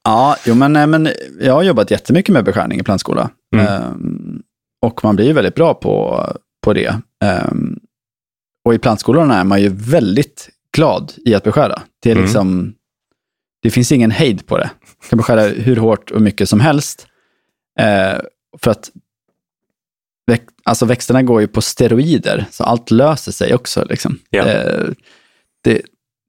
Ja, 0.04 0.38
jo, 0.46 0.56
men, 0.56 0.74
nej, 0.74 0.88
men 0.88 1.10
jag 1.42 1.54
har 1.54 1.64
jobbat 1.64 1.92
jättemycket 1.92 2.34
med 2.34 2.44
beskärning 2.46 2.80
i 2.80 2.84
plantskola. 2.84 3.30
Mm. 3.56 3.68
Ehm, 3.68 4.42
och 4.82 5.04
man 5.04 5.16
blir 5.16 5.26
ju 5.26 5.34
väldigt 5.34 5.56
bra 5.56 5.74
på, 5.74 6.26
på 6.64 6.74
det. 6.74 6.96
Ehm, 7.24 7.80
och 8.66 8.74
i 8.74 8.80
plantskolorna 8.80 9.40
är 9.40 9.44
man 9.44 9.62
ju 9.62 9.70
väldigt 9.70 10.50
glad 10.78 11.14
i 11.26 11.36
att 11.36 11.44
beskära. 11.44 11.82
Det, 12.00 12.10
är 12.12 12.16
Mm. 12.16 12.24
liksom, 12.26 12.74
det 13.62 13.70
finns 13.70 13.92
ingen 13.92 14.12
hejd 14.12 14.46
på 14.48 14.58
det. 14.58 14.70
Man 15.02 15.10
kan 15.10 15.18
beskära 15.18 15.42
hur 15.42 15.76
hårt 15.76 16.12
och 16.12 16.22
mycket 16.22 16.50
som 16.50 16.60
helst. 16.60 17.08
Eh, 17.80 18.20
för 18.58 18.72
att 18.72 18.92
väx, 20.28 20.44
alltså 20.64 20.86
växterna 20.86 21.24
går 21.24 21.42
ju 21.42 21.48
på 21.48 21.62
steroider, 21.62 22.46
så 22.52 22.64
allt 22.64 22.92
löser 22.92 23.32
sig 23.32 23.54
också. 23.54 23.86
Liksom. 23.90 24.20
Ja. 24.30 24.46
Eh, 24.46 24.88
det, 25.64 25.82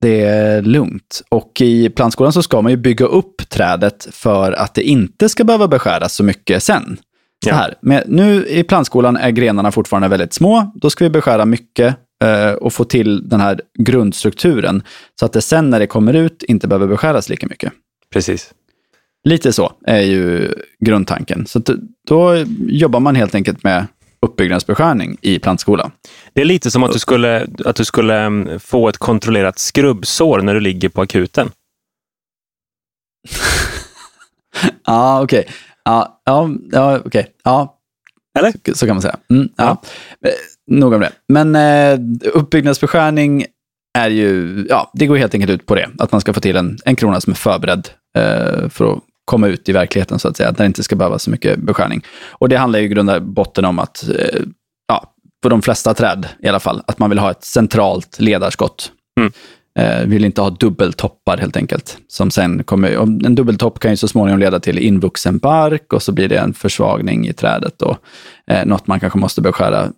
det 0.02 0.20
är 0.24 0.62
lugnt. 0.62 1.22
Och 1.28 1.60
i 1.60 1.88
plantskolan 1.90 2.32
så 2.32 2.42
ska 2.42 2.62
man 2.62 2.72
ju 2.72 2.76
bygga 2.76 3.06
upp 3.06 3.48
trädet 3.48 4.08
för 4.10 4.52
att 4.52 4.74
det 4.74 4.82
inte 4.82 5.28
ska 5.28 5.44
behöva 5.44 5.68
beskäras 5.68 6.14
så 6.14 6.24
mycket 6.24 6.62
sen. 6.62 6.96
Så 7.44 7.50
Ja. 7.50 7.54
här, 7.54 7.74
med, 7.82 8.04
nu 8.06 8.46
i 8.46 8.64
plantskolan 8.64 9.16
är 9.16 9.30
grenarna 9.30 9.72
fortfarande 9.72 10.08
väldigt 10.08 10.32
små. 10.34 10.72
Då 10.74 10.90
ska 10.90 11.04
vi 11.04 11.10
beskära 11.10 11.44
mycket 11.44 11.96
eh, 12.24 12.52
och 12.52 12.72
få 12.72 12.84
till 12.84 13.28
den 13.28 13.40
här 13.40 13.60
grundstrukturen. 13.78 14.82
Så 15.20 15.26
att 15.26 15.32
det 15.32 15.40
sen 15.42 15.70
när 15.70 15.78
det 15.78 15.86
kommer 15.86 16.12
ut 16.14 16.42
inte 16.42 16.68
behöver 16.68 16.86
beskäras 16.86 17.28
lika 17.28 17.46
mycket. 17.46 17.72
Precis. 18.12 18.50
Lite 19.24 19.52
så 19.52 19.72
är 19.86 20.00
ju 20.00 20.52
grundtanken. 20.80 21.46
Så 21.46 21.62
då 22.08 22.44
jobbar 22.68 23.00
man 23.00 23.16
helt 23.16 23.34
enkelt 23.34 23.64
med 23.64 23.86
uppbyggnadsbeskärning 24.22 25.16
i 25.20 25.38
plantskola. 25.38 25.90
Det 26.32 26.40
är 26.40 26.44
lite 26.44 26.70
som 26.70 26.82
att 26.82 26.92
du 26.92 26.98
skulle, 26.98 27.46
att 27.64 27.76
du 27.76 27.84
skulle 27.84 28.18
mm, 28.18 28.60
få 28.60 28.88
ett 28.88 28.98
kontrollerat 28.98 29.58
skrubbsår 29.58 30.40
när 30.40 30.54
du 30.54 30.60
ligger 30.60 30.88
på 30.88 31.02
akuten. 31.02 31.50
Ja, 34.84 35.22
okej. 35.22 35.48
Ja, 35.84 36.20
ja, 36.24 36.50
ja 36.72 37.00
okej. 37.04 37.26
Ja, 37.44 37.78
Eller? 38.38 38.52
så, 38.52 38.74
så 38.74 38.86
kan 38.86 38.96
man 38.96 39.02
säga. 39.02 39.16
Mm, 39.30 39.48
ja. 39.56 39.82
Ja. 40.20 40.28
Eh, 40.28 40.34
Nog 40.66 40.92
om 40.92 41.00
det. 41.00 41.12
Men 41.28 41.56
eh, 41.56 42.00
uppbyggnadsbeskärning 42.34 43.44
är 43.98 44.10
ju, 44.10 44.66
ja, 44.68 44.90
det 44.94 45.06
går 45.06 45.16
helt 45.16 45.34
enkelt 45.34 45.50
ut 45.52 45.66
på 45.66 45.74
det. 45.74 45.90
Att 45.98 46.12
man 46.12 46.20
ska 46.20 46.32
få 46.32 46.40
till 46.40 46.56
en, 46.56 46.78
en 46.84 46.96
krona 46.96 47.20
som 47.20 47.30
är 47.30 47.34
förberedd 47.34 47.88
eh, 48.16 48.68
för 48.68 48.92
att 48.92 48.98
komma 49.24 49.46
ut 49.46 49.68
i 49.68 49.72
verkligheten 49.72 50.18
så 50.18 50.28
att 50.28 50.36
säga. 50.36 50.48
Att 50.48 50.56
det 50.56 50.66
inte 50.66 50.82
ska 50.82 50.96
behöva 50.96 51.18
så 51.18 51.30
mycket 51.30 51.58
beskärning. 51.58 52.02
Och 52.30 52.48
det 52.48 52.56
handlar 52.56 52.78
ju 52.78 52.84
i 52.84 52.88
grund 52.88 53.10
och 53.10 53.22
botten 53.22 53.64
om 53.64 53.78
att, 53.78 54.08
eh, 54.08 54.40
ja, 54.88 55.14
på 55.42 55.48
de 55.48 55.62
flesta 55.62 55.94
träd 55.94 56.28
i 56.42 56.48
alla 56.48 56.60
fall, 56.60 56.82
att 56.86 56.98
man 56.98 57.10
vill 57.10 57.18
ha 57.18 57.30
ett 57.30 57.44
centralt 57.44 58.20
ledarskott. 58.20 58.92
Mm. 59.20 59.32
Eh, 59.78 60.06
vill 60.06 60.24
inte 60.24 60.40
ha 60.40 60.50
dubbeltoppar 60.50 61.38
helt 61.38 61.56
enkelt. 61.56 61.98
Som 62.08 62.30
sen 62.30 62.64
kommer, 62.64 62.90
en 63.26 63.34
dubbeltopp 63.34 63.78
kan 63.78 63.90
ju 63.90 63.96
så 63.96 64.08
småningom 64.08 64.40
leda 64.40 64.60
till 64.60 64.78
invuxen 64.78 65.38
bark 65.38 65.92
och 65.92 66.02
så 66.02 66.12
blir 66.12 66.28
det 66.28 66.36
en 66.36 66.54
försvagning 66.54 67.28
i 67.28 67.32
trädet 67.32 67.82
och 67.82 67.98
eh, 68.46 68.66
något 68.66 68.86
man 68.86 69.00
kanske 69.00 69.18
måste 69.18 69.40
beskära 69.40 69.92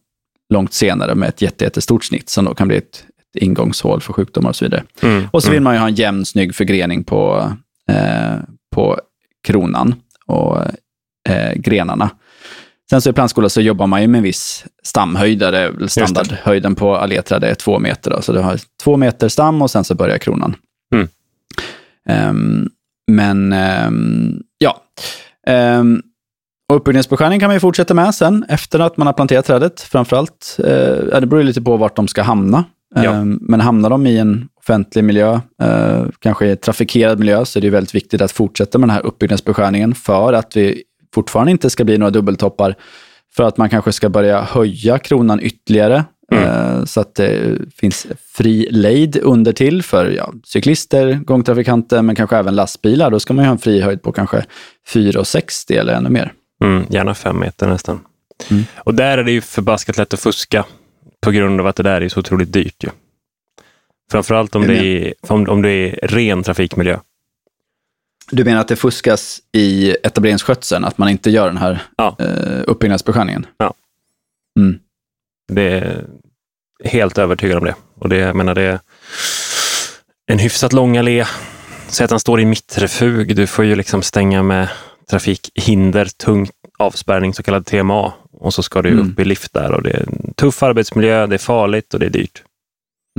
långt 0.54 0.73
senare 0.73 1.14
med 1.14 1.28
ett 1.28 1.43
jätte, 1.43 1.64
jättestort 1.64 2.04
snitt 2.04 2.28
som 2.28 2.45
då 2.45 2.54
kan 2.54 2.69
bli 2.69 2.76
ett, 2.76 3.04
ett 3.35 3.43
ingångshål 3.43 4.00
för 4.00 4.12
sjukdomar 4.12 4.50
och 4.50 4.57
så 4.57 4.64
vidare. 4.64 4.85
Mm. 5.02 5.28
Och 5.31 5.43
så 5.43 5.50
vill 5.50 5.62
man 5.62 5.75
ju 5.75 5.81
ha 5.81 5.88
en 5.88 5.95
jämn, 5.95 6.25
snygg 6.25 6.54
förgrening 6.54 7.04
på, 7.04 7.52
eh, 7.90 8.37
på 8.75 9.00
kronan 9.44 9.94
och 10.26 10.58
eh, 11.28 11.52
grenarna. 11.54 12.10
Sen 12.90 13.00
så 13.00 13.10
i 13.10 13.12
plantskola 13.12 13.48
så 13.48 13.60
jobbar 13.60 13.86
man 13.86 14.02
ju 14.02 14.08
med 14.08 14.18
en 14.18 14.24
viss 14.24 14.64
stamhöjd, 14.82 15.38
där 15.38 15.52
det 15.52 15.58
är 15.58 15.70
väl 15.70 15.88
standardhöjden 15.88 16.74
på 16.74 16.96
alléträd 16.96 17.44
är 17.44 17.54
två 17.54 17.78
meter. 17.78 18.10
Då. 18.10 18.22
Så 18.22 18.32
du 18.32 18.38
har 18.38 18.60
två 18.82 18.96
meter 18.96 19.28
stam 19.28 19.62
och 19.62 19.70
sen 19.70 19.84
så 19.84 19.94
börjar 19.94 20.18
kronan. 20.18 20.56
Mm. 20.94 21.08
Um, 22.30 22.70
men 23.10 23.52
um, 23.52 24.42
ja. 24.58 24.82
Um, 25.78 26.02
och 26.68 26.76
uppbyggnadsbeskärning 26.76 27.40
kan 27.40 27.48
man 27.48 27.56
ju 27.56 27.60
fortsätta 27.60 27.94
med 27.94 28.14
sen 28.14 28.44
efter 28.48 28.80
att 28.80 28.96
man 28.96 29.06
har 29.06 29.14
planterat 29.14 29.44
trädet. 29.44 29.80
Framförallt, 29.80 30.56
uh, 30.58 31.20
det 31.20 31.26
beror 31.26 31.42
lite 31.42 31.62
på 31.62 31.76
vart 31.76 31.96
de 31.96 32.08
ska 32.08 32.22
hamna. 32.22 32.64
Ja. 32.94 33.24
Men 33.24 33.60
hamnar 33.60 33.90
de 33.90 34.06
i 34.06 34.18
en 34.18 34.48
offentlig 34.58 35.04
miljö, 35.04 35.40
uh, 35.62 36.06
kanske 36.18 36.46
i 36.46 36.56
trafikerad 36.56 37.18
miljö, 37.18 37.44
så 37.44 37.58
är 37.58 37.60
det 37.60 37.70
väldigt 37.70 37.94
viktigt 37.94 38.20
att 38.20 38.32
fortsätta 38.32 38.78
med 38.78 38.88
den 38.88 38.94
här 38.94 39.06
uppbyggnadsbeskärningen 39.06 39.94
för 39.94 40.32
att 40.32 40.56
vi 40.56 40.82
fortfarande 41.14 41.50
inte 41.50 41.70
ska 41.70 41.84
bli 41.84 41.98
några 41.98 42.10
dubbeltoppar. 42.10 42.74
För 43.36 43.44
att 43.44 43.56
man 43.56 43.70
kanske 43.70 43.92
ska 43.92 44.08
börja 44.08 44.40
höja 44.40 44.98
kronan 44.98 45.40
ytterligare 45.40 46.04
Mm. 46.32 46.86
Så 46.86 47.00
att 47.00 47.14
det 47.14 47.58
finns 47.76 48.06
fri 48.36 48.68
lejd 48.70 49.16
under 49.22 49.52
till 49.52 49.82
för 49.82 50.10
ja, 50.10 50.32
cyklister, 50.44 51.14
gångtrafikanter, 51.14 52.02
men 52.02 52.16
kanske 52.16 52.36
även 52.36 52.54
lastbilar. 52.54 53.10
Då 53.10 53.20
ska 53.20 53.34
man 53.34 53.44
ju 53.44 53.46
ha 53.46 53.52
en 53.52 53.58
fri 53.58 53.80
höjd 53.80 54.02
på 54.02 54.12
kanske 54.12 54.44
4,60 54.88 55.80
eller 55.80 55.92
ännu 55.92 56.10
mer. 56.10 56.32
Mm, 56.64 56.84
gärna 56.88 57.14
fem 57.14 57.40
meter 57.40 57.66
nästan. 57.66 58.00
Mm. 58.50 58.64
Och 58.76 58.94
där 58.94 59.18
är 59.18 59.24
det 59.24 59.32
ju 59.32 59.40
förbaskat 59.40 59.96
lätt 59.96 60.14
att 60.14 60.20
fuska 60.20 60.64
på 61.25 61.31
grund 61.31 61.61
av 61.61 61.66
att 61.66 61.76
det 61.76 61.83
där 61.83 62.00
är 62.00 62.09
så 62.09 62.21
otroligt 62.21 62.52
dyrt. 62.52 62.85
Ju. 62.85 62.90
Framförallt 64.11 64.54
om 64.54 64.66
det, 64.66 64.76
är, 64.76 65.14
om, 65.21 65.49
om 65.49 65.62
det 65.62 65.71
är 65.71 66.09
ren 66.09 66.43
trafikmiljö. 66.43 66.99
Du 68.31 68.45
menar 68.45 68.61
att 68.61 68.69
det 68.69 68.76
fuskas 68.76 69.40
i 69.52 69.90
etableringsskötseln, 69.90 70.85
att 70.85 70.99
man 70.99 71.09
inte 71.09 71.31
gör 71.31 71.47
den 71.47 71.57
här 71.57 71.83
ja. 71.97 72.16
eh, 72.19 72.62
uppbyggnadsbeskärningen? 72.66 73.47
Ja. 73.57 73.75
Mm. 74.61 74.78
Det 75.52 75.62
är 75.62 76.04
helt 76.85 77.19
övertygad 77.19 77.59
om 77.59 77.64
det. 77.64 77.75
Och 77.99 78.09
det, 78.09 78.16
jag 78.16 78.37
menar, 78.37 78.54
det 78.54 78.62
är 78.62 78.81
en 80.26 80.38
hyfsat 80.38 80.73
lång 80.73 80.97
allé. 80.97 81.25
Säg 81.88 82.04
att 82.04 82.11
den 82.11 82.21
står 82.21 82.40
i 82.40 82.45
mittrefug. 82.45 83.37
Du 83.37 83.47
får 83.47 83.64
ju 83.64 83.76
liksom 83.76 84.02
stänga 84.02 84.43
med 84.43 84.69
trafikhinder, 85.11 86.04
tung 86.04 86.49
avspärrning, 86.78 87.35
så 87.35 87.43
kallad 87.43 87.66
TMA. 87.66 88.12
Och 88.44 88.54
så 88.54 88.62
ska 88.62 88.82
du 88.82 88.88
mm. 88.88 89.10
upp 89.10 89.20
i 89.20 89.24
lift 89.24 89.52
där 89.52 89.72
och 89.72 89.82
det 89.82 89.90
är 89.90 90.00
en 90.00 90.34
tuff 90.34 90.62
arbetsmiljö, 90.62 91.26
det 91.26 91.34
är 91.34 91.38
farligt 91.38 91.94
och 91.94 92.00
det 92.00 92.06
är 92.06 92.10
dyrt. 92.10 92.42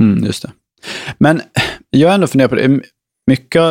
Mm, 0.00 0.24
just 0.24 0.42
det. 0.42 0.50
Men 1.18 1.42
jag 1.90 2.08
har 2.08 2.14
ändå 2.14 2.26
funderat 2.26 2.50
på 2.50 2.56
det. 2.56 2.80
Mycket 3.26 3.62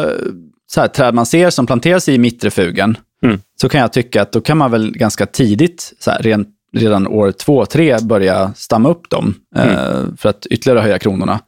så 0.68 0.82
här, 0.82 0.88
träd 0.88 1.14
man 1.14 1.26
ser 1.26 1.50
som 1.50 1.68
planteras 1.68 2.10
i 2.10 2.18
mittrefugen, 2.18 2.98
mm. 3.24 3.40
så 3.62 3.70
kan 3.70 3.82
jag 3.82 3.94
tycka 3.94 4.22
att 4.22 4.32
då 4.32 4.42
kan 4.42 4.58
man 4.58 4.72
väl 4.72 4.92
ganska 4.92 5.26
tidigt, 5.26 5.94
så 6.00 6.12
här, 6.12 6.24
rent 6.24 6.48
redan 6.74 7.08
år 7.08 7.32
två, 7.32 7.66
tre 7.66 7.98
börja 8.02 8.54
stamma 8.54 8.90
upp 8.90 9.10
dem 9.10 9.36
mm. 9.56 9.70
eh, 9.70 10.04
för 10.18 10.30
att 10.30 10.46
ytterligare 10.46 10.80
höja 10.80 11.00
kronorna. 11.00 11.40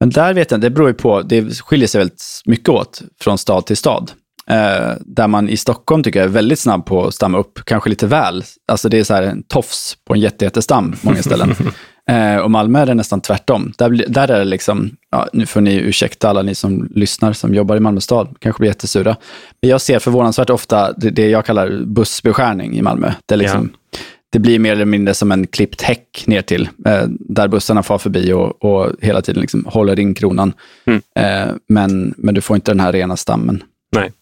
Men 0.00 0.10
där 0.10 0.34
vet 0.34 0.50
jag 0.50 0.60
det 0.60 0.70
beror 0.70 0.88
ju 0.88 0.94
på, 0.94 1.22
det 1.22 1.60
skiljer 1.60 1.88
sig 1.88 1.98
väldigt 1.98 2.24
mycket 2.44 2.68
åt 2.68 3.02
från 3.20 3.38
stad 3.38 3.66
till 3.66 3.76
stad. 3.76 4.12
Eh, 4.52 4.96
där 5.00 5.28
man 5.28 5.48
i 5.48 5.56
Stockholm 5.56 6.02
tycker 6.02 6.20
jag 6.20 6.28
är 6.28 6.32
väldigt 6.32 6.58
snabb 6.58 6.86
på 6.86 7.06
att 7.06 7.14
stamma 7.14 7.38
upp, 7.38 7.58
kanske 7.64 7.90
lite 7.90 8.06
väl. 8.06 8.44
Alltså 8.68 8.88
det 8.88 8.98
är 8.98 9.04
så 9.04 9.14
här 9.14 9.22
en 9.22 9.42
tofs 9.42 9.96
på 10.04 10.14
en 10.14 10.20
jättejättestam 10.20 10.94
många 11.02 11.22
ställen. 11.22 11.54
eh, 12.10 12.36
och 12.36 12.50
Malmö 12.50 12.78
är 12.78 12.86
det 12.86 12.94
nästan 12.94 13.20
tvärtom. 13.20 13.72
Där, 13.78 14.04
där 14.08 14.30
är 14.30 14.38
det 14.38 14.44
liksom, 14.44 14.90
ja, 15.10 15.28
nu 15.32 15.46
får 15.46 15.60
ni 15.60 15.74
ursäkta 15.74 16.28
alla 16.28 16.42
ni 16.42 16.54
som 16.54 16.88
lyssnar 16.94 17.32
som 17.32 17.54
jobbar 17.54 17.76
i 17.76 17.80
Malmö 17.80 18.00
stad, 18.00 18.36
kanske 18.38 18.60
blir 18.60 18.70
jättesura. 18.70 19.16
Men 19.62 19.70
jag 19.70 19.80
ser 19.80 19.98
förvånansvärt 19.98 20.50
ofta 20.50 20.92
det, 20.92 21.10
det 21.10 21.28
jag 21.28 21.46
kallar 21.46 21.84
bussbeskärning 21.84 22.78
i 22.78 22.82
Malmö. 22.82 23.12
Det 23.26 23.36
liksom, 23.36 23.70
ja 23.72 23.98
det 24.32 24.38
blir 24.38 24.58
mer 24.58 24.72
eller 24.72 24.84
mindre 24.84 25.14
som 25.14 25.32
en 25.32 25.46
klippt 25.46 25.82
häck 25.82 26.24
ner 26.26 26.42
till, 26.42 26.68
eh, 26.86 27.04
där 27.08 27.48
bussarna 27.48 27.82
far 27.82 27.98
förbi 27.98 28.32
och, 28.32 28.64
och 28.64 28.92
hela 29.00 29.22
tiden 29.22 29.40
liksom 29.40 29.64
håller 29.64 30.00
in 30.00 30.14
kronan. 30.14 30.52
Mm. 30.84 31.02
Eh, 31.18 31.54
men, 31.68 32.14
men 32.16 32.34
du 32.34 32.40
får 32.40 32.56
inte 32.56 32.70
den 32.70 32.80
här 32.80 32.92
rena 32.92 33.16
stammen. 33.16 33.62
Nej. 33.96 34.12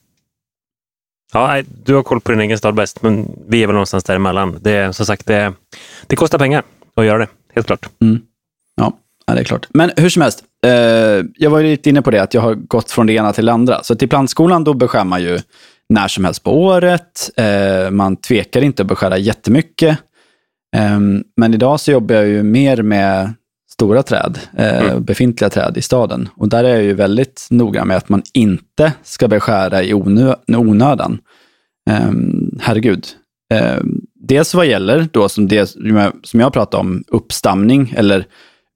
Ja, 1.32 1.62
du 1.84 1.94
har 1.94 2.02
koll 2.02 2.20
på 2.20 2.32
din 2.32 2.40
egen 2.40 2.58
stad 2.58 2.74
bäst, 2.74 3.02
men 3.02 3.30
vi 3.48 3.62
är 3.62 3.66
väl 3.66 3.74
någonstans 3.74 4.04
däremellan. 4.04 4.58
Det, 4.60 4.96
som 4.96 5.06
sagt, 5.06 5.26
det, 5.26 5.52
det 6.06 6.16
kostar 6.16 6.38
pengar 6.38 6.62
att 6.96 7.04
göra 7.04 7.18
det, 7.18 7.28
helt 7.54 7.66
klart. 7.66 7.88
Mm. 8.02 8.20
Ja, 8.76 8.92
det 9.34 9.40
är 9.40 9.44
klart. 9.44 9.66
Men 9.70 9.90
hur 9.96 10.08
som 10.08 10.22
helst, 10.22 10.44
eh, 10.66 10.72
jag 11.36 11.50
var 11.50 11.58
ju 11.58 11.66
lite 11.66 11.90
inne 11.90 12.02
på 12.02 12.10
det, 12.10 12.22
att 12.22 12.34
jag 12.34 12.40
har 12.40 12.54
gått 12.54 12.90
från 12.90 13.06
det 13.06 13.12
ena 13.12 13.32
till 13.32 13.46
det 13.46 13.52
andra. 13.52 13.82
Så 13.82 13.94
till 13.94 14.08
plantskolan, 14.08 14.64
då 14.64 14.74
beskär 14.74 15.04
man 15.04 15.22
ju 15.22 15.38
när 15.88 16.08
som 16.08 16.24
helst 16.24 16.42
på 16.42 16.62
året. 16.62 17.30
Eh, 17.36 17.90
man 17.90 18.16
tvekar 18.16 18.62
inte 18.62 18.82
att 18.82 18.88
beskära 18.88 19.18
jättemycket. 19.18 19.98
Eh, 20.76 21.00
men 21.36 21.54
idag 21.54 21.80
så 21.80 21.90
jobbar 21.90 22.14
jag 22.14 22.26
ju 22.26 22.42
mer 22.42 22.82
med 22.82 23.34
stora 23.80 24.02
träd, 24.02 24.38
eh, 24.56 24.78
mm. 24.78 25.04
befintliga 25.04 25.50
träd 25.50 25.76
i 25.76 25.82
staden. 25.82 26.28
Och 26.36 26.48
där 26.48 26.64
är 26.64 26.68
jag 26.68 26.82
ju 26.82 26.94
väldigt 26.94 27.46
noga 27.50 27.84
med 27.84 27.96
att 27.96 28.08
man 28.08 28.22
inte 28.34 28.92
ska 29.02 29.28
beskära 29.28 29.82
i 29.82 29.94
onö 29.94 30.34
onödan. 30.46 31.18
Eh, 31.90 32.10
herregud. 32.60 33.06
Eh, 33.54 33.78
dels 34.14 34.54
vad 34.54 34.66
gäller 34.66 35.08
då 35.12 35.28
som, 35.28 35.48
det, 35.48 35.66
som 36.22 36.40
jag 36.40 36.52
pratade 36.52 36.80
om, 36.80 37.04
uppstamning 37.08 37.94
eller 37.96 38.26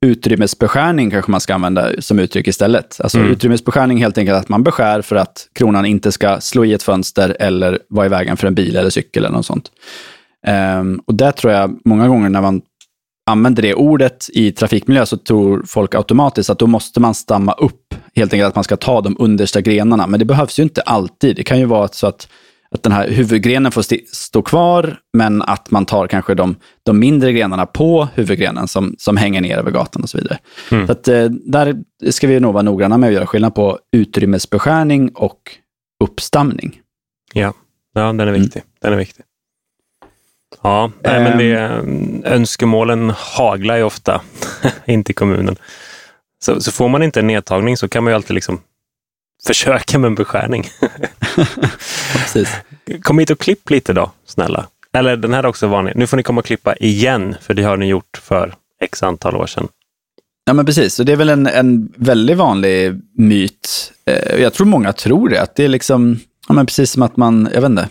utrymmesbeskärning 0.07 1.11
kanske 1.11 1.31
man 1.31 1.41
ska 1.41 1.55
använda 1.55 1.89
som 1.99 2.19
uttryck 2.19 2.49
istället. 2.49 3.01
Alltså 3.01 3.19
mm. 3.19 3.31
utrymmesbeskärning 3.31 3.99
helt 3.99 4.19
enkelt 4.19 4.39
att 4.39 4.49
man 4.49 4.63
beskär 4.63 5.03
för 5.03 5.17
att 5.17 5.49
kronan 5.55 5.85
inte 5.87 6.13
ska 6.13 6.41
slå 6.41 6.65
i 6.65 6.73
ett 6.73 6.83
fönster 6.83 7.37
eller 7.41 7.79
vara 7.89 8.07
i 8.07 8.09
vägen 8.09 8.37
för 8.37 8.47
en 8.47 8.55
bil 8.55 8.77
eller 8.77 8.91
cykel 8.91 9.25
eller 9.25 9.37
något 9.37 9.47
sånt. 9.47 9.71
Um, 10.81 11.01
och 11.07 11.15
där 11.15 11.33
tror 11.33 11.53
jag 11.53 11.81
många 11.85 12.09
gånger 12.09 12.29
när 12.29 12.43
man 12.43 12.63
använder 13.27 13.63
det 13.63 13.75
ordet 13.75 14.27
i 14.33 14.53
trafikmiljö 14.53 15.07
så 15.07 15.17
tror 15.17 15.63
folk 15.67 15.95
automatiskt 15.95 16.51
att 16.51 16.59
då 16.59 16.67
måste 16.67 17.01
man 17.01 17.15
stamma 17.15 17.53
upp, 17.53 17.95
helt 18.15 18.33
enkelt 18.33 18.49
att 18.49 18.55
man 18.55 18.65
ska 18.65 18.77
ta 18.77 19.01
de 19.01 19.17
understa 19.19 19.61
grenarna. 19.61 20.07
Men 20.07 20.19
det 20.19 20.25
behövs 20.25 20.59
ju 20.59 20.63
inte 20.63 20.83
alltid. 20.83 21.37
Det 21.37 21.43
kan 21.43 21.59
ju 21.59 21.65
vara 21.65 21.89
så 21.89 22.07
att 22.07 22.29
att 22.75 22.83
den 22.83 22.93
här 22.93 23.09
huvudgrenen 23.09 23.73
får 23.73 24.15
stå 24.15 24.43
kvar, 24.43 24.99
men 25.13 25.43
att 25.43 25.71
man 25.71 25.87
tar 25.87 26.07
kanske 26.07 26.35
de, 26.35 26.57
de 26.83 26.99
mindre 26.99 27.33
grenarna 27.33 27.67
på 27.67 28.09
huvudgrenen 28.15 28.69
som, 28.69 28.95
som 28.99 29.17
hänger 29.17 29.41
ner 29.41 29.57
över 29.59 29.71
gatan 29.71 30.03
och 30.03 30.11
så 30.11 30.19
vidare. 30.19 30.39
Mm. 30.71 30.87
Så 30.87 30.93
att, 30.93 31.09
eh, 31.09 31.25
där 31.25 31.77
ska 32.11 32.27
vi 32.27 32.41
nog 32.41 32.53
vara 32.53 32.63
noggranna 32.63 32.99
med 32.99 33.09
att 33.09 33.15
göra 33.15 33.27
skillnad 33.27 33.55
på 33.55 33.79
utrymmesbeskärning 33.97 35.11
och 35.15 35.39
uppstamning. 36.05 36.81
Ja, 37.33 37.53
ja 37.95 38.03
den 38.03 38.21
är 38.21 38.33
viktig. 38.33 38.61
Mm. 38.61 38.69
Den 38.81 38.93
är 38.93 38.97
viktig. 38.97 39.25
Ja, 40.65 40.91
nej, 41.05 41.21
men 41.21 41.39
det, 41.39 41.55
Ehm. 41.59 42.23
önskemålen 42.25 43.11
haglar 43.17 43.77
ju 43.77 43.83
ofta 43.83 44.21
in 44.87 45.05
till 45.05 45.15
kommunen. 45.15 45.57
Så, 46.45 46.61
så 46.61 46.73
får 46.73 46.89
man 46.89 47.03
inte 47.03 47.21
en 47.21 47.27
nedtagning 47.27 47.77
så 47.77 47.89
kan 47.89 48.05
man 48.05 48.11
ju 48.11 48.15
alltid 48.15 48.35
liksom 48.35 48.61
försöka 49.47 49.99
med 49.99 50.09
en 50.09 50.15
beskärning. 50.15 50.69
Precis. 52.13 52.57
Kom 53.03 53.19
hit 53.19 53.31
och 53.31 53.39
klipp 53.39 53.71
lite 53.71 53.93
då, 53.93 54.11
snälla. 54.27 54.67
Eller 54.93 55.17
den 55.17 55.35
här 55.35 55.43
är 55.43 55.47
också 55.47 55.67
vanlig. 55.67 55.97
Nu 55.97 56.07
får 56.07 56.17
ni 56.17 56.23
komma 56.23 56.39
och 56.39 56.45
klippa 56.45 56.77
igen, 56.77 57.37
för 57.41 57.55
det 57.55 57.63
har 57.63 57.77
ni 57.77 57.87
gjort 57.87 58.21
för 58.23 58.55
x 58.81 59.03
antal 59.03 59.37
år 59.37 59.47
sedan. 59.47 59.69
Ja, 60.45 60.53
men 60.53 60.67
precis. 60.67 61.01
Och 61.01 61.07
det 61.07 61.13
är 61.13 61.17
väl 61.17 61.29
en, 61.29 61.47
en 61.47 61.93
väldigt 61.97 62.37
vanlig 62.37 63.01
myt. 63.19 63.93
Eh, 64.07 64.37
jag 64.43 64.53
tror 64.53 64.67
många 64.67 64.93
tror 64.93 65.29
det, 65.29 65.43
att 65.43 65.57
det 65.57 65.65
är 65.65 65.69
liksom, 65.69 66.21
ja, 66.49 66.55
men 66.55 66.67
precis 66.67 66.91
som 66.91 67.03
att 67.03 67.17
man, 67.17 67.49
jag 67.55 67.61
vet 67.61 67.71
inte, 67.71 67.89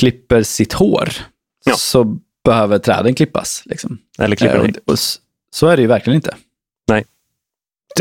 klipper 0.00 0.42
sitt 0.42 0.72
hår. 0.72 1.08
Ja. 1.64 1.74
Så 1.74 2.18
behöver 2.44 2.78
träden 2.78 3.14
klippas. 3.14 3.62
Liksom. 3.66 3.98
Eller 4.18 4.36
klipper 4.36 4.56
Eh, 4.56 4.62
ni. 4.62 4.72
och, 4.84 4.92
och 4.92 4.98
så 5.50 5.66
är 5.68 5.76
det 5.76 5.82
ju 5.82 5.88
verkligen 5.88 6.16
inte. 6.16 6.34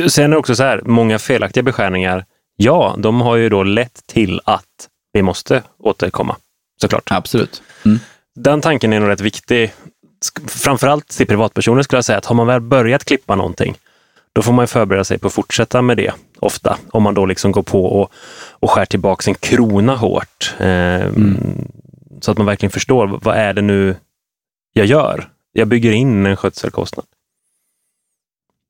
Sen 0.10 0.24
är 0.26 0.30
det 0.30 0.38
också 0.38 0.56
så 0.56 0.64
här, 0.64 0.82
många 0.86 1.20
felaktiga 1.20 1.64
beskärningar, 1.64 2.26
ja, 2.56 2.96
de 3.00 3.22
har 3.22 3.36
ju 3.36 3.50
då 3.50 3.64
lett 3.64 4.08
till 4.08 4.42
att 4.44 4.90
vi 5.14 5.22
måste 5.22 5.64
återkomma, 5.80 6.36
såklart. 6.82 7.04
Absolut. 7.12 7.62
Mm. 7.86 8.00
Den 8.36 8.62
tanken 8.62 8.94
är 8.94 9.00
nog 9.00 9.10
rätt 9.10 9.22
viktig. 9.22 9.74
Framförallt 10.48 11.08
till 11.08 11.28
privatpersoner 11.28 11.82
skulle 11.84 11.98
jag 11.98 12.06
säga 12.06 12.18
att 12.18 12.26
har 12.26 12.36
man 12.36 12.48
väl 12.48 12.62
börjat 12.62 13.06
klippa 13.06 13.36
någonting, 13.36 13.76
då 14.34 14.42
får 14.42 14.54
man 14.54 14.68
förbereda 14.68 15.04
sig 15.04 15.18
på 15.18 15.28
att 15.28 15.34
fortsätta 15.34 15.82
med 15.82 15.98
det 15.98 16.12
ofta. 16.40 16.78
Om 16.92 17.04
man 17.04 17.14
då 17.14 17.26
liksom 17.26 17.52
går 17.52 17.64
på 17.64 17.86
och, 17.86 18.12
och 18.50 18.70
skär 18.72 18.86
tillbaka 18.86 19.32
en 19.32 19.36
krona 19.36 19.96
hårt. 19.96 20.54
Eh, 20.60 21.08
Så 22.24 22.32
att 22.32 22.38
man 22.38 22.46
verkligen 22.48 22.72
förstår, 22.72 23.20
vad 23.24 23.36
är 23.38 23.54
det 23.54 23.62
nu 23.62 23.96
jag 24.74 24.86
gör? 24.86 25.30
Jag 25.52 25.68
bygger 25.68 25.92
in 25.92 26.26
en 26.26 26.36
skötselkostnad. 26.38 27.06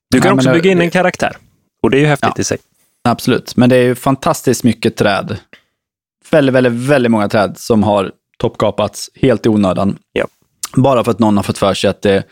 Du 0.10 0.22
kan 0.22 0.30
Ja, 0.30 0.36
också 0.36 0.48
det- 0.50 0.54
bygga 0.56 0.72
in 0.72 0.82
en 0.82 0.90
karaktär. 0.92 1.38
Och 1.82 1.90
det 1.92 1.98
är 1.98 2.02
ju 2.02 2.06
häftigt 2.08 2.32
Ja. 2.36 2.42
i 2.42 2.44
sig. 2.44 2.58
Absolut, 3.02 3.56
men 3.56 3.70
det 3.70 3.76
är 3.76 3.84
ju 3.84 3.96
fantastiskt 3.96 4.64
mycket 4.64 4.96
träd. 4.96 5.38
Väldigt, 6.30 6.56
väldigt, 6.56 6.74
väldigt 6.74 7.12
många 7.12 7.30
träd 7.30 7.58
som 7.58 7.84
har 7.84 8.12
toppkapats 8.38 9.10
helt 9.16 9.46
i 9.46 9.50
onödan. 9.50 9.98
Ja. 10.12 10.28
Bara 10.76 11.04
för 11.04 11.12
att 11.12 11.20
någon 11.20 11.38
har 11.38 11.44
fått 11.44 11.58
för 11.58 11.74
sig 11.74 11.90
att 11.90 12.02
det, 12.02 12.24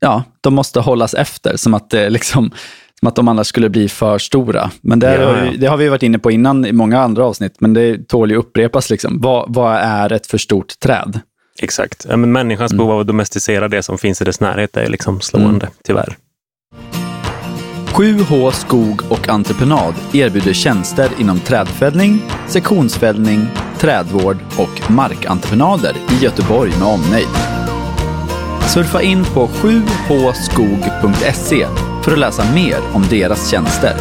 ja, 0.00 0.24
de 0.40 0.54
måste 0.54 0.80
hållas 0.80 1.14
efter, 1.14 1.56
som 1.56 1.74
att, 1.74 1.90
det 1.90 2.10
liksom, 2.10 2.50
som 2.50 2.56
att 3.06 3.16
de 3.16 3.28
annars 3.28 3.46
skulle 3.46 3.68
bli 3.68 3.88
för 3.88 4.18
stora. 4.18 4.70
Men 4.80 4.98
det, 4.98 5.14
Ja, 5.14 5.26
har 5.26 5.34
vi- 5.34 5.46
ja. 5.46 5.52
det 5.58 5.66
har 5.66 5.76
vi 5.76 5.88
varit 5.88 6.02
inne 6.02 6.18
på 6.18 6.30
innan 6.30 6.66
i 6.66 6.72
många 6.72 7.00
andra 7.00 7.24
avsnitt, 7.24 7.54
men 7.58 7.74
det 7.74 8.08
tål 8.08 8.30
ju 8.30 8.36
upprepas. 8.36 8.90
Liksom. 8.90 9.20
Vad, 9.20 9.54
vad 9.54 9.76
är 9.76 10.12
ett 10.12 10.26
för 10.26 10.38
stort 10.38 10.78
träd? 10.80 11.20
Exakt. 11.60 12.06
Ja, 12.10 12.16
men 12.16 12.32
människans 12.32 12.72
behov 12.74 12.90
av 12.90 13.00
att 13.00 13.06
domesticera 13.06 13.68
det 13.68 13.82
som 13.82 13.98
finns 13.98 14.22
i 14.22 14.24
dess 14.24 14.40
närhet 14.40 14.76
är 14.76 14.88
liksom 14.88 15.20
slående, 15.20 15.68
tyvärr. 15.84 16.16
7H 17.94 18.50
Skog 18.50 19.02
och 19.10 19.28
Entreprenad 19.28 19.94
erbjuder 20.12 20.52
tjänster 20.52 21.08
inom 21.20 21.40
trädfällning, 21.40 22.22
sektionsfällning, 22.48 23.46
trädvård 23.78 24.36
och 24.58 24.90
markentreprenader 24.90 25.96
i 26.12 26.24
Göteborg 26.24 26.70
med 26.70 26.82
omnejd. 26.88 27.26
Surfa 28.74 29.02
in 29.02 29.24
på 29.24 29.46
7hskog.se 29.46 31.66
för 32.04 32.12
att 32.12 32.18
läsa 32.18 32.54
mer 32.54 32.76
om 32.94 33.04
deras 33.10 33.50
tjänster. 33.50 33.94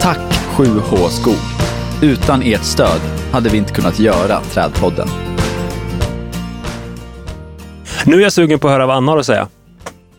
Tack 0.00 0.18
7H 0.56 1.08
Skog! 1.08 1.34
Utan 2.02 2.42
ert 2.42 2.64
stöd 2.64 3.00
hade 3.32 3.48
vi 3.48 3.58
inte 3.58 3.72
kunnat 3.72 3.98
göra 3.98 4.40
Trädpodden. 4.40 5.08
Nu 8.06 8.16
är 8.16 8.20
jag 8.20 8.32
sugen 8.32 8.58
på 8.58 8.68
att 8.68 8.72
höra 8.72 8.86
vad 8.86 8.96
Anna 8.96 9.12
har 9.12 9.18
att 9.18 9.26
säga. 9.26 9.48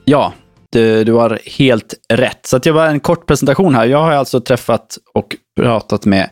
Ja, 0.06 0.34
du, 0.72 1.04
du 1.04 1.14
har 1.14 1.40
helt 1.46 1.94
rätt. 2.14 2.46
Så 2.46 2.58
att 2.58 2.66
jag 2.66 2.74
var 2.74 2.88
en 2.88 3.00
kort 3.00 3.26
presentation 3.26 3.76
här. 3.76 3.86
Jag 3.86 4.02
har 4.02 4.12
alltså 4.12 4.42
träffat 4.42 4.98
och 5.14 5.36
pratat 5.60 6.06
med 6.06 6.30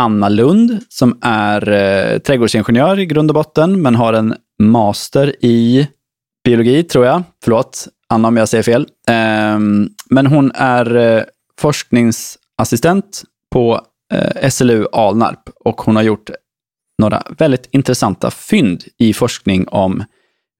Anna 0.00 0.28
Lund 0.28 0.78
som 0.88 1.18
är 1.22 1.68
eh, 1.72 2.18
trädgårdsingenjör 2.18 2.98
i 2.98 3.06
grund 3.06 3.30
och 3.30 3.34
botten, 3.34 3.82
men 3.82 3.94
har 3.94 4.12
en 4.12 4.34
master 4.62 5.44
i 5.44 5.88
biologi, 6.44 6.82
tror 6.82 7.06
jag. 7.06 7.22
Förlåt, 7.44 7.88
Anna 8.08 8.28
om 8.28 8.36
jag 8.36 8.48
säger 8.48 8.62
fel. 8.62 8.88
Eh, 9.08 9.58
men 10.10 10.26
hon 10.26 10.52
är 10.54 10.96
eh, 10.96 11.22
forskningsassistent 11.60 13.22
på 13.52 13.80
eh, 14.14 14.50
SLU 14.50 14.86
Alnarp 14.92 15.48
och 15.64 15.80
hon 15.80 15.96
har 15.96 16.02
gjort 16.02 16.30
några 17.02 17.22
väldigt 17.38 17.68
intressanta 17.70 18.30
fynd 18.30 18.84
i 18.98 19.12
forskning 19.12 19.68
om 19.68 20.04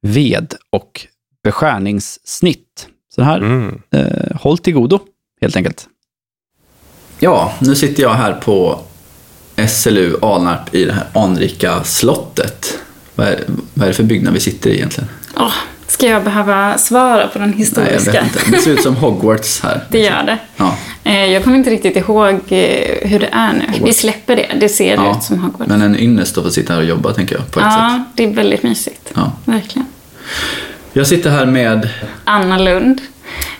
ved 0.02 0.54
och 0.70 1.06
beskärningssnitt. 1.44 2.88
Så 3.14 3.20
det 3.20 3.24
här, 3.26 3.38
Mm. 3.38 3.82
eh, 3.90 4.36
håll 4.40 4.58
till 4.58 4.72
godo, 4.74 4.98
helt 5.40 5.56
enkelt. 5.56 5.88
Ja, 7.18 7.52
nu 7.60 7.74
sitter 7.74 8.02
jag 8.02 8.14
här 8.14 8.32
på 8.32 8.80
SLU 9.68 10.16
Alnarp 10.22 10.74
i 10.74 10.84
det 10.84 10.92
här 10.92 11.06
anrika 11.14 11.84
slottet. 11.84 12.78
Vad 13.14 13.26
är, 13.26 13.44
vad 13.74 13.84
är 13.84 13.88
det 13.88 13.94
för 13.94 14.02
byggnad 14.02 14.34
vi 14.34 14.40
sitter 14.40 14.70
i 14.70 14.74
egentligen? 14.76 15.08
Åh, 15.36 15.52
ska 15.86 16.06
jag 16.06 16.24
behöva 16.24 16.78
svara 16.78 17.28
på 17.28 17.38
den 17.38 17.48
Nej, 17.50 17.58
jag 17.58 17.64
historiska? 17.64 18.12
vet 18.12 18.22
inte. 18.24 18.50
Det 18.50 18.58
ser 18.58 18.70
ut 18.70 18.82
som 18.82 18.96
Hogwarts 19.04 19.60
här. 19.62 19.84
Det 19.90 19.98
gör 19.98 20.22
det. 20.22 20.38
Ja, 20.56 20.76
Eh, 21.04 21.24
Jag 21.26 21.44
kommer 21.44 21.56
inte 21.56 21.70
riktigt 21.70 21.96
ihåg 21.96 22.28
eh, 22.48 23.08
hur 23.08 23.18
det 23.20 23.28
är 23.32 23.52
nu. 23.52 23.84
Vi 23.84 23.92
släpper 23.92 24.36
det. 24.36 24.56
Det 24.60 24.68
ser 24.68 24.94
ja. 24.94 25.16
ut 25.16 25.22
som 25.22 25.38
Hogwarts. 25.38 25.68
Men 25.70 25.82
en 25.82 25.98
ynnest 25.98 26.38
att 26.38 26.44
få 26.44 26.50
sitta 26.50 26.72
här 26.72 26.80
och 26.80 26.86
jobba, 26.86 27.12
tänker 27.12 27.36
jag, 27.36 27.50
på 27.50 27.60
ett 27.60 27.66
sätt. 27.66 27.74
Ja, 27.78 28.04
det 28.14 28.24
är 28.24 28.30
väldigt 28.34 28.62
mysigt. 28.62 29.12
Ja. 29.14 29.32
Verkligen. 29.44 29.86
Jag 30.92 31.06
sitter 31.06 31.30
här 31.30 31.46
med... 31.46 31.88
Anna 32.24 32.58
Lund. 32.58 33.00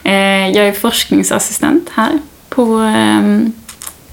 Eh, 0.02 0.12
Jag 0.49 0.68
är 0.68 0.73
forskningsassistent 0.73 1.88
här 1.95 2.18
på 2.49 2.76
ehm, 2.76 3.52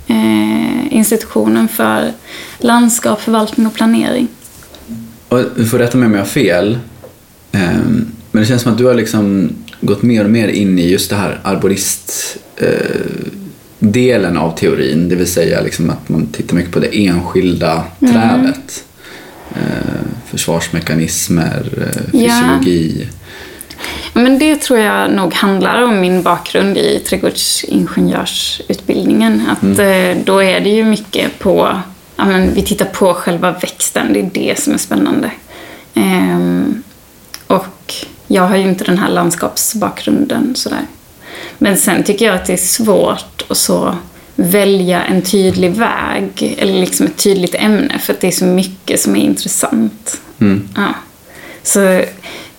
eh, 0.08 0.94
institutionen 0.98 1.68
för 1.68 2.12
landskap, 2.60 3.22
förvaltning 3.22 3.68
och 3.68 3.74
planering. 3.74 4.28
Och 5.30 5.40
du 5.56 5.66
får 5.66 5.78
rätta 5.80 5.98
mig 5.98 6.06
om 6.06 6.14
jag 6.14 6.22
har 6.22 6.26
fel. 6.26 6.80
Ehm, 7.54 8.06
Men 8.32 8.42
det 8.42 8.48
känns 8.48 8.62
som 8.62 8.72
att 8.72 8.78
du 8.78 8.86
har 8.86 8.94
liksom 8.94 9.50
gått 9.82 10.02
mer 10.02 10.24
och 10.24 10.30
mer 10.30 10.48
in 10.48 10.80
i 10.80 10.90
just 10.90 11.10
det 11.10 11.16
här 11.16 11.40
arborist 11.44 12.38
eh, 12.58 12.68
delen 13.80 14.38
av 14.38 14.58
teorin. 14.58 15.10
Det 15.10 15.16
vill 15.16 15.28
säga 15.32 15.62
liksom 15.62 15.90
att 15.90 16.10
man 16.10 16.28
tittar 16.28 16.56
mycket 16.56 16.72
på 16.72 16.80
det 16.80 17.06
enskilda 17.08 17.84
trädet. 18.00 18.84
Eh, 19.56 20.02
försvarsmekanismer, 20.28 21.70
eh, 21.78 21.84
Ja. 22.24 22.32
fysiologi. 22.32 23.08
Men 24.14 24.40
det 24.40 24.62
tror 24.62 24.80
jag 24.80 25.12
nog 25.12 25.34
handlar 25.34 25.82
om 25.82 26.00
min 26.02 26.24
bakgrund 26.24 26.78
i 26.78 27.00
trädgårdsingenjörsutbildningen. 27.00 29.42
Att 29.50 29.64
Mm. 29.64 30.18
eh, 30.18 30.24
då 30.26 30.44
är 30.44 30.60
det 30.60 30.70
ju 30.70 30.84
mycket 30.84 31.40
på, 31.40 31.82
ja 32.16 32.26
men 32.26 32.54
vi 32.54 32.62
tittar 32.62 32.86
på 32.86 33.14
själva 33.14 33.52
växten, 33.52 34.14
det 34.14 34.20
är 34.20 34.30
det 34.34 34.60
som 34.60 34.74
är 34.74 34.78
spännande. 34.78 35.32
Ehm, 35.94 36.84
jag 38.34 38.44
har 38.44 38.56
ju 38.56 38.64
inte 38.64 38.84
den 38.84 38.98
här 38.98 39.10
landskapsbakgrunden 39.10 40.56
sådär. 40.56 40.86
Men 41.58 41.78
sen 41.78 42.04
tycker 42.04 42.26
jag 42.26 42.36
att 42.36 42.46
det 42.46 42.54
är 42.54 42.58
svårt 42.58 43.46
att 43.48 43.58
så 43.58 43.96
välja 44.36 45.04
en 45.04 45.22
tydlig 45.22 45.72
väg, 45.72 46.56
eller 46.58 46.74
liksom 46.74 47.06
ett 47.06 47.18
tydligt 47.18 47.56
ämne, 47.56 48.00
för 48.00 48.14
att 48.14 48.22
det 48.22 48.28
är 48.28 48.32
så 48.32 48.46
mycket 48.46 49.00
som 49.00 49.16
är 49.16 49.20
intressant. 49.20 50.22
Mm. 50.40 50.70
Ja. 50.76 50.94
Så 51.64 52.02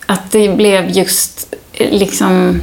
att 0.06 0.30
det 0.30 0.56
blev 0.56 0.90
just 0.90 1.54
liksom 1.78 2.62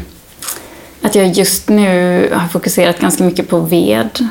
att 1.02 1.15
jag 1.15 1.28
just 1.28 1.69
nu 1.69 2.30
har 2.34 2.47
fokuserat 2.47 3.00
ganska 3.00 3.24
mycket 3.24 3.50
på 3.50 3.60
ved. 3.60 4.28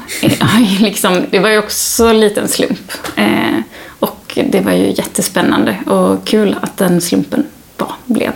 liksom, 0.81 1.23
det 1.31 1.39
var 1.39 1.51
ju 1.51 1.59
också 1.59 2.13
lite 2.13 2.41
en 2.41 2.49
slump. 2.49 2.93
Eh, 3.17 3.59
och 3.99 4.39
det 4.51 4.61
var 4.61 4.73
ju 4.73 4.91
jättespännande 4.91 5.77
och 5.87 6.27
kul 6.27 6.57
att 6.63 6.77
den 6.77 7.01
slumpen 7.01 7.47
bara 7.81 7.95
blev. 8.07 8.33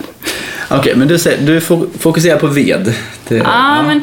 Okej, 0.70 0.96
men 0.96 1.08
du, 1.08 1.16
du 1.40 1.60
fo- 1.60 1.88
fokuserar 1.98 2.38
på 2.38 2.46
ved. 2.46 2.94
Det, 3.28 3.36
Ja, 3.36 3.82
men 3.82 4.02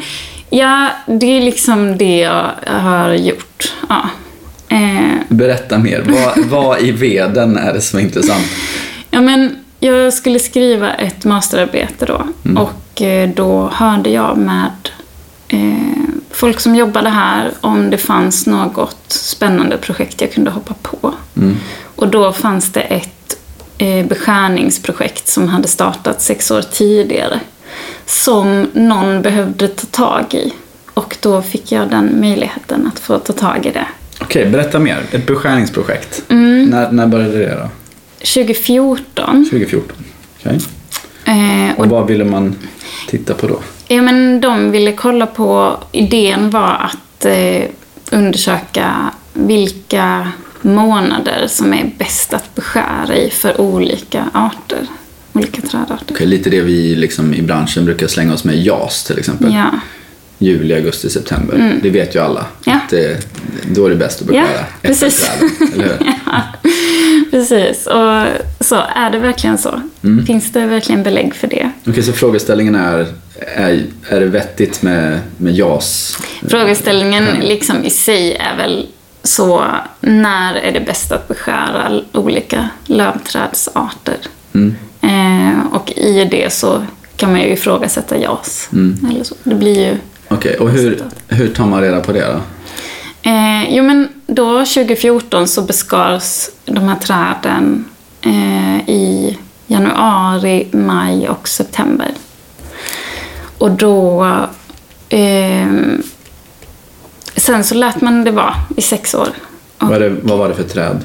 ja, 0.50 0.88
det 1.06 1.26
är 1.26 1.40
liksom 1.40 1.98
det 1.98 2.18
jag 2.18 2.50
har 2.66 3.12
gjort. 3.14 3.72
Ja. 3.88 4.08
Eh, 4.68 5.18
Berätta 5.28 5.78
mer. 5.78 6.04
Vad, 6.08 6.46
vad 6.50 6.80
i 6.80 6.92
veden 6.92 7.56
är 7.56 7.72
det 7.72 7.80
som 7.80 7.98
är 7.98 8.02
intressant? 8.02 8.44
Ja, 9.10 9.20
men 9.20 9.56
jag 9.80 10.12
skulle 10.12 10.38
skriva 10.38 10.94
ett 10.94 11.24
masterarbete 11.24 12.06
då. 12.06 12.26
Och 12.60 13.02
eh, 13.02 13.28
då 13.28 13.70
hörde 13.74 14.10
jag 14.10 14.36
med 14.38 14.70
eh, 15.48 16.04
folk 16.30 16.60
som 16.60 16.74
jobbade 16.76 17.08
här 17.08 17.50
om 17.60 17.90
det 17.90 17.98
fanns 17.98 18.46
något 18.46 19.04
spännande 19.08 19.76
projekt 19.76 20.20
jag 20.20 20.32
kunde 20.32 20.50
hoppa 20.50 20.74
på. 20.82 21.14
Och 21.96 22.08
då 22.08 22.32
fanns 22.32 22.72
det 22.72 22.80
ett 22.80 23.36
beskärningsprojekt 24.08 25.28
som 25.28 25.48
hade 25.48 25.68
startat 25.68 26.22
sex 26.22 26.50
år 26.50 26.62
tidigare. 26.62 27.40
Som 28.06 28.66
någon 28.72 29.22
behövde 29.22 29.68
ta 29.68 29.86
tag 29.86 30.34
i. 30.34 30.52
Och 30.94 31.16
då 31.20 31.42
fick 31.42 31.72
jag 31.72 31.90
den 31.90 32.20
möjligheten 32.20 32.90
att 32.92 32.98
få 32.98 33.18
ta 33.18 33.32
tag 33.32 33.66
i 33.66 33.70
det. 33.70 33.86
Okej, 34.20 34.46
berätta 34.46 34.78
mer. 34.78 35.02
Ett 35.12 35.26
beskärningsprojekt. 35.26 36.22
Mm. 36.28 36.64
När, 36.64 36.92
när 36.92 37.06
började 37.06 37.38
det 37.38 37.54
då? 37.54 37.68
2014. 38.18 39.44
2014. 39.50 39.96
Okej. 40.40 40.58
Eh, 41.24 41.78
Och 41.80 41.86
vad 41.86 42.06
ville 42.06 42.24
man 42.24 42.56
titta 43.08 43.34
på 43.34 43.46
då? 43.46 43.58
Ja, 43.88 44.02
men 44.02 44.40
de 44.40 44.70
ville 44.70 44.92
kolla 44.92 45.26
på, 45.26 45.76
idén 45.92 46.50
var 46.50 46.90
att 46.90 47.24
eh, 47.24 47.62
undersöka 48.12 49.10
vilka 49.32 50.28
månader 50.64 51.46
som 51.48 51.74
är 51.74 51.90
bäst 51.98 52.34
att 52.34 52.54
beskära 52.54 53.16
i 53.16 53.30
för 53.30 53.60
olika 53.60 54.24
arter. 54.32 54.86
Olika 55.32 55.62
trädarter. 55.62 56.06
Okej, 56.14 56.26
lite 56.26 56.50
det 56.50 56.60
vi 56.60 56.94
liksom 56.94 57.34
i 57.34 57.42
branschen 57.42 57.84
brukar 57.84 58.06
slänga 58.06 58.34
oss 58.34 58.44
med 58.44 58.62
JAS 58.62 59.04
till 59.04 59.18
exempel. 59.18 59.54
Ja, 59.54 59.70
Juli, 60.38 60.74
augusti, 60.74 61.10
september. 61.10 61.78
Det 61.82 61.90
vet 61.90 62.14
ju 62.14 62.20
alla. 62.20 62.40
Mm. 62.40 62.50
Ja. 62.64 62.72
Att 62.72 62.90
det, 62.90 63.26
då 63.74 63.86
är 63.86 63.90
det 63.90 63.96
bäst 63.96 64.20
att 64.20 64.26
beskära 64.26 64.52
Ja, 64.52 64.64
precis. 64.82 65.20
träden, 65.20 65.72
eller 65.74 65.84
hur? 65.84 67.30
precis. 67.30 67.86
Och 67.86 68.26
så 68.64 68.82
är 68.96 69.10
det 69.10 69.18
verkligen 69.18 69.58
så. 69.58 69.80
Mm. 70.04 70.26
Finns 70.26 70.52
det 70.52 70.66
verkligen 70.66 71.02
belägg 71.02 71.34
för 71.34 71.46
det? 71.48 71.70
Okej, 71.86 72.02
så 72.02 72.12
frågeställningen 72.12 72.74
är, 72.74 73.06
är, 73.56 73.84
är 74.08 74.20
det 74.20 74.26
vettigt 74.26 74.82
med, 74.82 75.20
med 75.36 75.54
JAS? 75.54 76.18
Frågeställningen 76.48 77.24
liksom 77.40 77.84
i 77.84 77.90
sig 77.90 78.34
är 78.34 78.56
väl 78.56 78.86
så, 79.22 79.64
när 80.00 80.54
är 80.54 80.72
det 80.72 80.80
bäst 80.80 81.12
att 81.12 81.28
beskära 81.28 82.00
olika 82.12 82.68
lövträdsarter? 82.86 84.16
Mm. 84.54 84.74
Eh, 85.00 85.66
och 85.72 85.92
i 85.96 86.24
det 86.30 86.52
så 86.52 86.82
kan 87.16 87.30
man 87.30 87.40
ju 87.40 87.46
ifrågasätta 87.46 88.18
JAS. 88.18 88.68
Mm. 88.72 89.06
Eller 89.10 89.24
så. 89.24 89.34
Det 89.44 89.54
blir 89.54 89.88
ju... 89.88 89.96
Okej, 90.28 90.56
och 90.56 90.70
hur, 90.70 91.02
hur 91.28 91.48
tar 91.48 91.66
man 91.66 91.80
reda 91.80 92.00
på 92.00 92.12
det 92.12 92.26
då? 92.26 92.40
Eh, 93.30 93.76
jo 93.76 93.84
men 93.84 94.08
då 94.26 94.58
2014 94.58 95.48
så 95.48 95.62
beskars 95.62 96.48
de 96.64 96.88
här 96.88 96.96
träden 96.96 97.84
eh, 98.22 98.88
i 98.88 99.38
januari, 99.66 100.68
maj 100.72 101.28
och 101.28 101.48
september. 101.48 102.10
Och 103.58 103.70
då... 103.70 104.24
Eh, 105.08 105.66
sen 107.42 107.64
så 107.64 107.74
lät 107.74 108.00
man 108.00 108.24
det 108.24 108.30
vara 108.30 108.54
i 108.76 108.82
sex 108.82 109.14
år. 109.14 109.28
Och 109.78 109.88
Vad, 109.88 109.96
är 109.96 110.00
det, 110.00 110.16
vad 110.22 110.38
var 110.38 110.48
det 110.48 110.54
för 110.54 110.62
träd? 110.62 111.04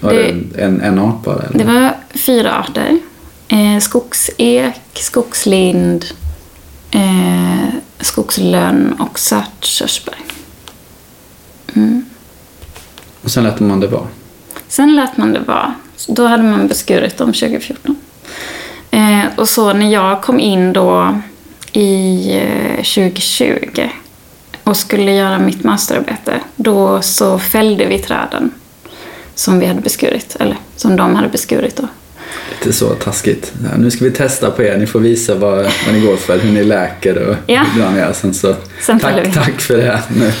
Var 0.00 0.12
det, 0.12 0.32
Det- 0.32 0.62
en, 0.62 0.80
en 0.80 0.98
art 0.98 1.22
bara? 1.24 1.42
Eller? 1.42 1.58
Det 1.58 1.64
var 1.64 1.94
fyra 2.14 2.52
arter. 2.58 2.98
Eh, 3.48 3.78
skogsek, 3.80 4.80
skogslind, 4.94 6.04
eh, 6.90 7.68
skogslönn 8.00 8.92
och 9.00 9.18
svartkörsbär. 9.18 10.14
Och 13.22 13.30
sen 13.30 13.44
lät 13.44 13.60
man 13.60 13.80
det 13.80 13.86
vara? 13.86 14.06
Sen 14.68 14.96
lät 14.96 15.16
man 15.16 15.32
det 15.32 15.40
vara. 15.40 15.74
Då 16.08 16.26
hade 16.26 16.42
man 16.42 16.68
beskurit 16.68 17.16
dem 17.18 17.32
2014. 17.32 17.96
Eh, 18.90 19.20
och 19.36 19.48
så 19.48 19.72
när 19.72 19.92
jag 19.92 20.22
kom 20.22 20.40
in 20.40 20.72
då 20.72 21.18
i 21.72 22.30
eh, 22.38 22.76
2020 22.76 23.88
och 24.64 24.76
skulle 24.76 25.12
göra 25.12 25.38
mitt 25.38 25.64
masterarbete, 25.64 26.40
då 26.56 27.02
så 27.02 27.38
fällde 27.38 27.86
vi 27.86 27.98
träden 27.98 28.50
som 29.34 29.58
vi 29.58 29.66
hade 29.66 29.80
beskurit, 29.80 30.36
eller 30.40 30.56
som 30.76 30.96
de 30.96 31.14
hade 31.14 31.28
beskurit 31.28 31.76
då. 31.76 31.88
Lite 32.58 32.72
så 32.72 32.88
taskigt. 32.88 33.52
Ja, 33.64 33.76
nu 33.78 33.90
ska 33.90 34.04
vi 34.04 34.10
testa 34.10 34.50
på 34.50 34.62
er, 34.62 34.78
ni 34.78 34.86
får 34.86 35.00
visa 35.00 35.34
vad, 35.34 35.56
vad 35.56 35.94
ni 35.94 36.00
går 36.00 36.16
för, 36.16 36.38
hur 36.38 36.52
ni 36.52 36.64
läker 36.64 37.28
och 37.28 37.36
Ja. 37.46 37.64
hur 37.72 37.80
bra 37.82 37.90
ni 37.90 37.98
är. 38.00 38.12
Sen 38.12 38.34
så, 38.34 38.54
Sen 38.80 39.00
tack, 39.00 39.34
tack 39.34 39.60
för 39.60 39.76
det. 39.76 40.02
Nu. 40.16 40.32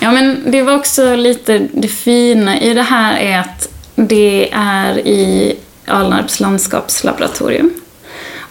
Ja, 0.00 0.12
men 0.12 0.42
det 0.46 0.62
var 0.62 0.74
också 0.74 1.14
lite 1.14 1.58
det 1.72 1.88
fina 1.88 2.60
i 2.60 2.74
det 2.74 2.82
här 2.82 3.16
är 3.18 3.38
att 3.38 3.68
det 3.94 4.48
är 4.52 4.98
i 4.98 5.54
Alnarps 5.86 6.40
landskapslaboratorium. 6.40 7.70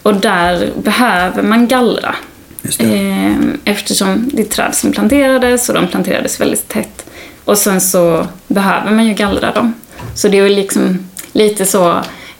Och 0.02 0.14
där 0.14 0.70
behöver 0.76 1.42
man 1.42 1.68
gallra. 1.68 2.14
Just 2.62 2.78
det. 2.78 2.84
Eh, 2.84 3.34
Eftersom 3.64 4.30
det 4.32 4.42
är 4.42 4.46
träd 4.46 4.74
som 4.74 4.92
planterades 4.92 5.68
och 5.68 5.74
de 5.74 5.86
planterades 5.86 6.40
väldigt 6.40 6.68
tätt. 6.68 7.04
Och 7.44 7.58
sen 7.58 7.80
så 7.80 8.26
behöver 8.48 8.90
man 8.90 9.06
ju 9.06 9.14
gallra 9.14 9.52
dem. 9.52 9.74
Så 10.14 10.28
det 10.28 10.38
är 10.38 10.42
ju 10.42 10.54
liksom 10.54 10.98
lite 11.32 11.66
så, 11.66 11.90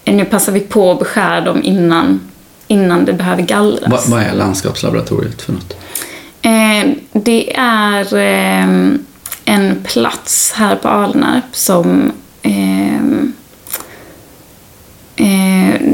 eh, 0.04 0.14
nu 0.14 0.24
passar 0.24 0.52
vi 0.52 0.60
på 0.60 0.92
att 0.92 0.98
beskära 0.98 1.40
dem 1.40 1.60
innan, 1.62 2.20
innan 2.66 3.04
det 3.04 3.12
behöver 3.12 3.42
gallras. 3.42 3.90
Vad, 3.90 4.06
vad 4.06 4.22
är 4.22 4.34
landskapslaboratoriet 4.34 5.42
för 5.42 5.52
något? 5.52 5.76
Eh, 6.42 6.92
det 7.12 7.56
är 7.56 8.14
eh, 8.14 8.96
en 9.44 9.76
plats 9.84 10.52
här 10.56 10.76
på 10.76 10.88
Alnarp 10.88 11.44
som 11.52 12.12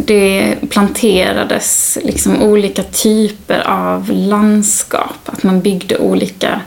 det 0.06 0.56
planterades 0.70 1.98
liksom 2.02 2.42
olika 2.42 2.82
typer 2.82 3.60
av 3.68 4.10
landskap. 4.10 5.18
Att 5.24 5.42
man 5.42 5.60
byggde 5.60 5.98
olika 5.98 6.60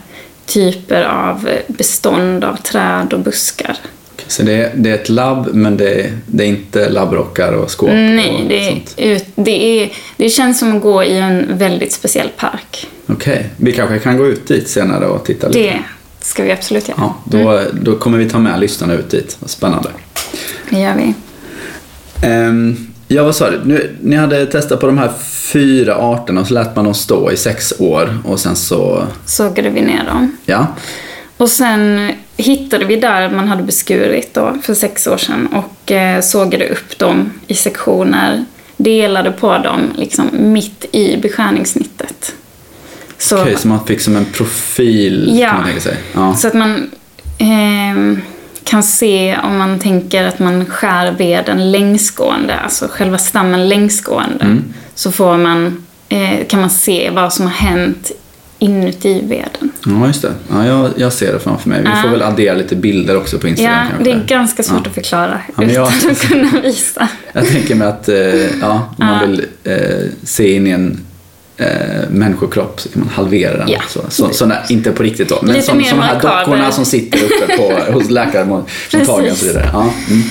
typer 0.46 1.02
av 1.02 1.48
bestånd 1.66 2.44
av 2.44 2.56
träd 2.56 3.12
och 3.12 3.20
buskar. 3.20 3.76
Så 4.26 4.42
det 4.42 4.52
är, 4.52 4.72
det 4.74 4.90
är 4.90 4.94
ett 4.94 5.08
labb, 5.08 5.48
men 5.52 5.76
det 5.76 5.94
är, 5.94 6.12
det 6.26 6.44
är 6.44 6.48
inte 6.48 6.88
labbrockar 6.88 7.52
och 7.52 7.70
skåp 7.70 7.90
Nej, 7.90 8.42
och 8.42 8.48
det, 8.48 8.64
sånt? 8.64 8.94
ut, 8.96 9.24
det, 9.34 9.82
är, 9.82 9.92
det 10.16 10.28
känns 10.28 10.58
som 10.58 10.76
att 10.76 10.82
gå 10.82 11.04
i 11.04 11.18
en 11.18 11.58
väldigt 11.58 11.92
speciell 11.92 12.28
park. 12.36 12.86
Okej, 13.06 13.46
vi 13.56 13.72
kanske 13.72 13.98
kan 13.98 14.16
gå 14.16 14.26
ut 14.26 14.48
dit 14.48 14.68
senare 14.68 15.06
och 15.06 15.24
titta 15.24 15.48
lite. 15.48 15.60
Det 15.60 15.82
ska 16.20 16.42
vi 16.42 16.52
absolut 16.52 16.88
göra. 16.88 16.98
Ja, 17.00 17.16
då, 17.24 17.60
då 17.82 17.98
kommer 17.98 18.18
vi 18.18 18.28
ta 18.28 18.38
med 18.38 18.60
lyssnarna 18.60 18.94
ut 18.94 19.10
dit. 19.10 19.38
Spännande. 19.46 19.88
Det 20.70 20.80
gör 20.80 20.94
vi. 20.94 21.14
Um, 22.28 22.89
ja, 23.14 23.24
vad 23.24 23.36
sa 23.36 23.50
du? 23.50 23.60
Nu, 23.64 23.96
ni 24.02 24.16
hade 24.16 24.46
testat 24.46 24.80
på 24.80 24.86
de 24.86 24.98
här 24.98 25.10
fyra 25.52 25.94
arterna 25.94 26.40
och 26.40 26.46
så 26.46 26.54
lät 26.54 26.76
man 26.76 26.84
dem 26.84 26.94
stå 26.94 27.32
i 27.32 27.36
sex 27.36 27.72
år 27.78 28.18
och 28.24 28.40
sen 28.40 28.56
så, 28.56 29.06
Sågade 29.26 29.70
vi 29.70 29.80
ner 29.80 30.04
dem. 30.04 30.36
ja. 30.46 30.66
Och 31.36 31.48
sen 31.50 32.12
hittade 32.36 32.84
vi 32.84 32.96
där 32.96 33.30
man 33.30 33.48
hade 33.48 33.62
beskurit 33.62 34.34
då 34.34 34.56
för 34.62 34.74
sex 34.74 35.06
år 35.06 35.16
sedan 35.16 35.46
och 35.46 35.92
eh, 35.92 36.20
sågade 36.20 36.68
upp 36.68 36.98
dem 36.98 37.30
i 37.46 37.54
sektioner. 37.54 38.44
Delade 38.76 39.30
på 39.32 39.58
dem 39.58 39.80
liksom 39.96 40.28
mitt 40.32 40.84
i 40.92 41.16
beskärningssnittet. 41.16 42.34
Så, 43.18 43.40
Okej, 43.42 43.56
så 43.58 43.68
man 43.68 43.86
fick 43.86 44.00
som 44.00 44.16
en 44.16 44.24
profil 44.24 45.38
Ja. 45.40 45.48
kan 45.48 45.56
man 45.56 45.64
tänka 45.66 45.80
sig. 45.80 45.96
Ja. 46.14 46.34
så 46.36 46.48
att 46.48 46.54
man 46.54 46.90
ehm, 47.38 48.20
kan 48.64 48.82
se 48.82 49.38
om 49.44 49.58
man 49.58 49.78
tänker 49.78 50.24
att 50.24 50.38
man 50.38 50.66
skär 50.66 51.12
veden 51.12 51.70
längsgående, 51.72 52.54
alltså 52.56 52.88
själva 52.90 53.18
stammen 53.18 53.68
längsgående. 53.68 54.44
Mm. 54.44 54.64
Så 54.94 55.12
får 55.12 55.36
man, 55.36 55.84
eh, 56.08 56.46
kan 56.48 56.60
man 56.60 56.70
se 56.70 57.10
vad 57.10 57.32
som 57.32 57.44
har 57.46 57.52
hänt 57.52 58.10
inuti 58.58 59.22
veden. 59.28 59.70
ja, 59.86 60.06
just 60.06 60.22
det. 60.22 60.32
Ja, 60.50 60.66
jag, 60.66 60.90
jag 60.96 61.12
ser 61.12 61.32
det 61.32 61.38
framför 61.38 61.68
mig. 61.68 61.82
Vi 61.82 61.88
Ja. 61.88 61.96
får 62.02 62.08
väl 62.08 62.22
addera 62.22 62.54
lite 62.54 62.76
bilder 62.76 63.16
också 63.16 63.38
på 63.38 63.48
Instagram 63.48 63.74
Ja, 63.78 63.84
kanske. 63.90 64.04
det 64.04 64.10
är 64.16 64.24
ganska 64.26 64.62
svårt 64.62 64.80
Ja. 64.84 64.88
att 64.88 64.94
förklara 64.94 65.40
Ja, 65.46 65.52
men 65.56 65.70
jag- 65.70 65.92
utan 65.98 66.10
att 66.10 66.20
kunna 66.20 66.60
visa. 66.62 67.08
Jag 67.32 67.46
tänker 67.48 67.74
mig 67.74 67.88
att 67.88 68.08
eh, 68.08 68.60
ja, 68.60 68.94
om 68.98 69.06
man 69.06 69.20
vill 69.30 69.44
eh, 69.64 69.74
se 70.24 70.54
in 70.54 70.66
i 70.66 70.70
en 70.70 71.00
eh, 71.60 72.10
människokropp 72.10 72.80
så 72.80 72.88
kan 72.88 73.00
man 73.00 73.08
halvera 73.08 73.56
den. 73.56 73.68
Ja. 73.68 73.80
Så, 73.88 74.00
så, 74.08 74.28
såna, 74.32 74.56
inte 74.68 74.92
på 74.92 75.02
riktigt 75.02 75.28
då, 75.28 75.38
men 75.42 75.54
Lite 75.54 75.66
som, 75.66 75.78
de 75.78 75.84
här 75.84 76.14
dockorna 76.14 76.72
som 76.72 76.84
sitter 76.84 77.18
uppe 77.24 77.56
på, 77.56 77.92
hos 77.92 78.10
läkarmottagningen 78.10 79.32
och 79.32 79.38
så 79.38 79.46
vidare. 79.46 79.70
Ja, 79.72 79.92
mm. 80.08 80.22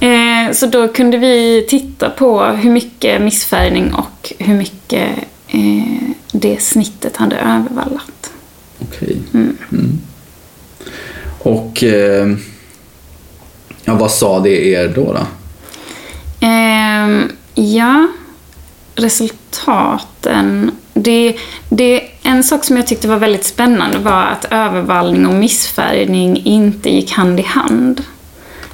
Eh, 0.00 0.52
så 0.52 0.66
då 0.66 0.88
kunde 0.88 1.18
vi 1.18 1.66
titta 1.68 2.10
på 2.10 2.44
hur 2.44 2.70
mycket 2.70 3.22
missfärgning 3.22 3.94
och 3.94 4.32
hur 4.38 4.54
mycket 4.54 5.08
eh, 5.48 6.10
det 6.32 6.62
snittet 6.62 7.16
hade 7.16 7.36
övervallat. 7.36 8.32
Okej. 8.78 9.16
Mm. 9.34 9.56
Och 11.38 11.84
eh, 11.84 12.28
ja, 13.84 13.94
vad 13.94 14.10
sa 14.10 14.40
det 14.40 14.66
er 14.66 14.88
då? 14.88 15.12
då? 15.12 15.26
Ehm, 16.46 17.32
ja, 17.54 18.06
resultaten. 18.94 20.70
Det, 20.94 21.36
det, 21.68 22.02
en 22.22 22.42
sak 22.42 22.64
som 22.64 22.76
jag 22.76 22.86
tyckte 22.86 23.08
var 23.08 23.16
väldigt 23.16 23.44
spännande 23.44 23.98
var 23.98 24.22
att 24.22 24.44
övervallning 24.50 25.26
och 25.26 25.34
missfärgning 25.34 26.42
inte 26.44 26.90
gick 26.90 27.12
hand 27.12 27.40
i 27.40 27.42
hand. 27.42 28.02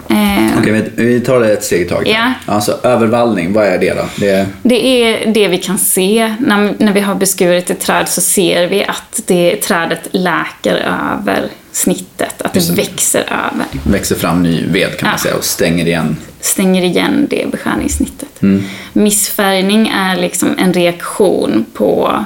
Ehm, 0.09 0.51
Okej, 0.59 0.73
vi, 0.97 1.05
vi 1.05 1.21
tar 1.21 1.41
det 1.41 1.53
ett 1.53 1.65
steg 1.65 1.81
i 1.81 1.85
taget. 1.85 2.09
Ja. 2.09 2.33
Alltså 2.47 2.79
övervallning, 2.83 3.53
vad 3.53 3.67
är 3.67 3.79
det 3.79 3.95
då? 3.95 4.05
Det 4.17 4.31
är, 4.31 4.47
Det 4.63 4.87
är 4.87 5.33
det 5.33 5.49
vi 5.49 5.59
kan 5.59 5.79
se. 5.79 6.35
När, 6.41 6.75
när 6.79 6.93
vi 6.93 7.01
har 7.01 7.15
beskurit 7.15 7.71
ett 7.71 7.81
träd 7.81 8.09
så 8.09 8.21
ser 8.21 8.67
vi 8.67 8.85
att 8.85 9.21
det, 9.27 9.57
trädet 9.57 10.09
läker 10.11 10.75
över 10.75 11.49
snittet. 11.77 12.43
Att 12.43 12.53
det 12.53 12.71
växer 12.71 13.21
över. 13.21 13.67
växer 13.83 14.15
fram 14.17 14.43
ny 14.43 14.67
ved 14.67 14.99
kan 14.99 15.07
man 15.07 15.13
Ja. 15.15 15.19
säga 15.23 15.35
och 15.37 15.45
stänger 15.45 15.87
igen. 15.87 16.17
Stänger 16.41 16.83
igen 16.85 17.27
det 17.31 17.51
beskärningssnittet. 17.51 18.43
Mm. 18.43 18.63
Missfärgning 18.93 19.89
är 19.89 20.17
liksom 20.17 20.59
en 20.59 20.73
reaktion 20.73 21.67
på 21.75 22.25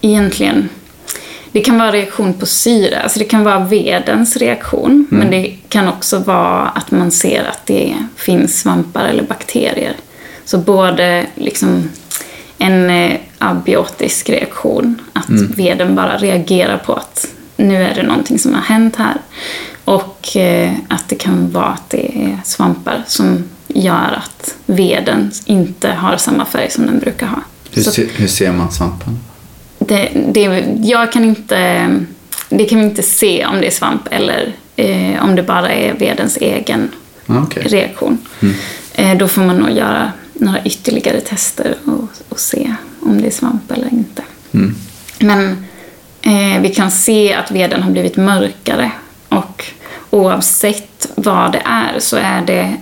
egentligen 0.00 0.68
det 1.52 1.60
kan 1.60 1.78
vara 1.78 1.92
reaktion 1.92 2.34
på 2.34 2.46
syre, 2.46 3.02
alltså 3.02 3.18
det 3.18 3.24
kan 3.24 3.44
vara 3.44 3.58
vedens 3.58 4.36
reaktion. 4.36 4.90
Mm. 4.90 5.06
Men 5.10 5.30
det 5.30 5.56
kan 5.68 5.88
också 5.88 6.18
vara 6.18 6.68
att 6.68 6.90
man 6.90 7.10
ser 7.10 7.44
att 7.44 7.66
det 7.66 7.94
finns 8.16 8.60
svampar 8.60 9.04
eller 9.04 9.22
bakterier. 9.22 9.92
Så 10.44 10.58
både 10.58 11.26
liksom 11.34 11.88
en 12.58 12.90
eh, 12.90 13.12
abiotisk 13.38 14.30
reaktion, 14.30 15.00
att 15.12 15.28
Mm. 15.28 15.52
veden 15.56 15.94
bara 15.94 16.16
reagerar 16.18 16.78
på 16.78 16.92
att 16.92 17.26
nu 17.56 17.82
är 17.82 17.94
det 17.94 18.02
någonting 18.02 18.38
som 18.38 18.54
har 18.54 18.60
hänt 18.60 18.96
här. 18.96 19.16
Och 19.84 20.36
eh, 20.36 20.72
att 20.88 21.08
det 21.08 21.16
kan 21.16 21.50
vara 21.50 21.66
att 21.66 21.90
det 21.90 22.16
är 22.24 22.38
svampar 22.44 23.02
som 23.06 23.44
gör 23.68 24.22
att 24.24 24.54
veden 24.66 25.30
inte 25.44 25.88
har 25.92 26.16
samma 26.16 26.44
färg 26.44 26.70
som 26.70 26.86
den 26.86 26.98
brukar 26.98 27.26
ha. 27.26 27.40
Hur, 27.72 27.82
Så 27.82 28.02
hur 28.02 28.26
ser 28.28 28.52
man 28.52 28.72
svampen? 28.72 29.18
det, 29.78 30.08
det, 30.32 30.64
jag 30.82 31.12
kan 31.12 31.24
inte, 31.24 31.88
det 32.48 32.64
kan 32.64 32.78
vi 32.78 32.84
inte 32.84 33.02
se 33.02 33.46
om 33.46 33.60
det 33.60 33.66
är 33.66 33.70
svamp 33.70 34.08
eller 34.10 34.52
eh, 34.76 35.24
om 35.24 35.34
det 35.36 35.42
bara 35.42 35.68
är 35.72 35.94
vedens 35.94 36.36
egen 36.36 36.90
Ah, 37.26 37.42
okej. 37.42 37.62
reaktion. 37.66 38.18
Eh, 38.94 39.16
då 39.18 39.28
får 39.28 39.42
man 39.42 39.56
nog 39.56 39.70
göra 39.70 40.12
några 40.32 40.62
ytterligare 40.64 41.20
tester 41.20 41.74
och, 41.84 42.08
och 42.28 42.40
se 42.40 42.74
om 43.00 43.20
det 43.20 43.26
är 43.26 43.30
svamp 43.30 43.70
eller 43.70 43.88
inte. 43.92 44.22
Mm. 44.52 44.74
Men 45.18 45.64
eh, 46.24 46.60
vi 46.60 46.68
kan 46.74 46.90
se 46.90 47.34
att 47.34 47.50
veden 47.50 47.82
har 47.82 47.90
blivit 47.90 48.16
mörkare 48.16 48.90
och 49.28 49.64
oavsett 50.10 51.08
vad 51.14 51.52
det 51.52 51.62
är 51.64 52.00
så 52.00 52.16
är 52.16 52.42
det 52.46 52.76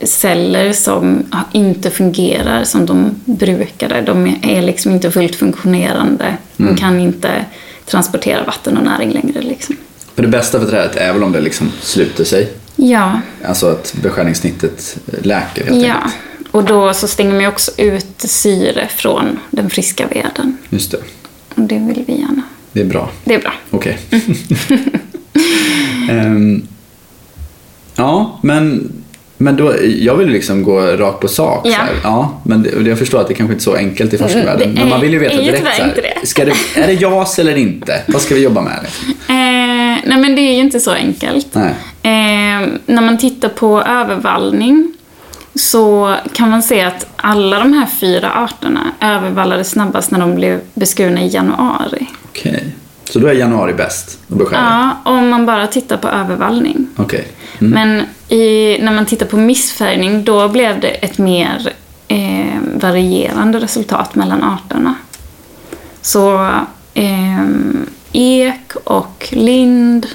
celler 0.00 0.72
som 0.72 1.24
inte 1.52 1.90
fungerar 1.90 2.64
som 2.64 2.86
de 2.86 3.20
brukade. 3.24 4.00
De 4.00 4.36
är 4.42 4.62
liksom 4.62 4.92
inte 4.92 5.10
fullt 5.10 5.36
funktionerande. 5.36 6.36
De 6.56 6.76
kan 6.76 7.00
inte 7.00 7.44
transportera 7.86 8.44
vatten 8.44 8.76
och 8.76 8.84
näring 8.84 9.10
längre. 9.10 9.42
Liksom. 9.42 9.76
För 10.14 10.22
det 10.22 10.28
bästa 10.28 10.60
för 10.60 10.66
trädet 10.66 10.96
är 10.96 11.12
väl 11.12 11.22
om 11.22 11.32
det 11.32 11.40
liksom 11.40 11.72
sluter 11.80 12.24
sig. 12.24 12.52
Ja, 12.76 13.20
Alltså 13.44 13.66
att 13.66 13.94
beskärningssnittet 14.02 14.98
läker 15.22 15.64
helt 15.64 15.86
ja. 15.86 15.94
enkelt. 15.94 16.14
Och 16.50 16.64
då 16.64 16.94
så 16.94 17.08
stänger 17.08 17.34
man 17.34 17.46
också 17.46 17.70
ut 17.76 18.14
syre 18.18 18.88
från 18.96 19.38
den 19.50 19.70
friska 19.70 20.06
veden. 20.06 20.58
Just 20.68 20.90
det. 20.90 20.98
Och 21.54 21.62
det 21.62 21.78
vill 21.78 22.04
vi 22.06 22.20
gärna. 22.20 22.42
Det 22.76 22.82
är 22.82 22.84
bra. 22.84 23.10
Det 23.24 23.34
är 23.34 23.38
bra. 23.40 23.52
Okej. 23.70 23.98
Ehm, 26.10 26.66
ja, 27.96 28.38
men, 28.42 28.92
men 29.36 29.56
då, 29.56 29.74
jag 29.98 30.14
vill 30.16 30.28
liksom 30.28 30.62
gå 30.62 30.80
rakt 30.80 31.20
på 31.20 31.28
sak. 31.28 31.60
Ja. 31.66 31.78
Ja 32.02 32.40
men 32.44 32.62
det, 32.62 32.88
jag 32.88 32.98
förstår 32.98 33.20
att 33.20 33.28
det 33.28 33.34
kanske 33.34 33.52
inte 33.52 33.62
är 33.62 33.64
så 33.64 33.74
enkelt 33.74 34.14
i 34.14 34.18
forskarvärlden. 34.18 34.62
Mm, 34.68 34.74
Men 34.80 34.88
man 34.88 35.00
vill 35.00 35.12
ju 35.12 35.18
veta 35.18 35.36
direkt. 35.36 35.58
Så 35.76 35.82
här. 35.82 36.14
Ska 36.22 36.44
det, 36.44 36.52
är 36.76 36.86
det 36.86 36.92
JAS 36.92 37.38
eller 37.38 37.56
inte? 37.56 38.02
Vad 38.08 38.22
ska 38.22 38.34
vi 38.34 38.42
jobba 38.42 38.60
med? 38.60 38.78
Liksom? 38.82 39.14
Eh, 39.36 40.02
nej 40.06 40.18
men 40.20 40.34
det 40.34 40.40
är 40.40 40.52
ju 40.54 40.60
inte 40.60 40.80
så 40.80 40.90
enkelt. 40.90 41.48
Nej. 41.52 41.74
Eh, 42.02 42.68
när 42.86 43.02
man 43.02 43.18
tittar 43.18 43.48
på 43.48 43.82
övervallning 43.82 44.95
så 45.56 46.16
kan 46.32 46.50
man 46.50 46.62
se 46.62 46.82
att 46.82 47.06
alla 47.16 47.58
de 47.58 47.72
här 47.72 47.86
fyra 47.86 48.32
arterna 48.32 48.92
övervallades 49.00 49.70
snabbast 49.70 50.10
när 50.10 50.18
de 50.18 50.34
blev 50.34 50.60
beskurna 50.74 51.22
i 51.22 51.28
januari. 51.28 52.06
Okej. 52.24 52.74
Så 53.04 53.18
då 53.18 53.26
är 53.26 53.32
januari 53.32 53.72
bäst 53.72 54.18
att 54.28 54.38
beskära? 54.38 54.60
Ja, 54.60 55.12
om 55.12 55.28
man 55.28 55.46
bara 55.46 55.66
tittar 55.66 55.96
på 55.96 56.08
övervallning. 56.08 56.88
Okej. 56.96 57.28
Men 57.58 58.02
i, 58.28 58.78
när 58.80 58.92
man 58.92 59.06
tittar 59.06 59.26
på 59.26 59.36
missfärgning, 59.36 60.24
då 60.24 60.48
blev 60.48 60.80
det 60.80 60.88
ett 60.88 61.18
mer 61.18 61.72
eh, 62.08 62.60
varierande 62.74 63.60
resultat 63.60 64.14
mellan 64.14 64.42
arterna. 64.42 64.94
Så 66.02 66.50
eh, 66.94 67.44
ek 68.12 68.76
och 68.84 69.28
lind 69.30 70.06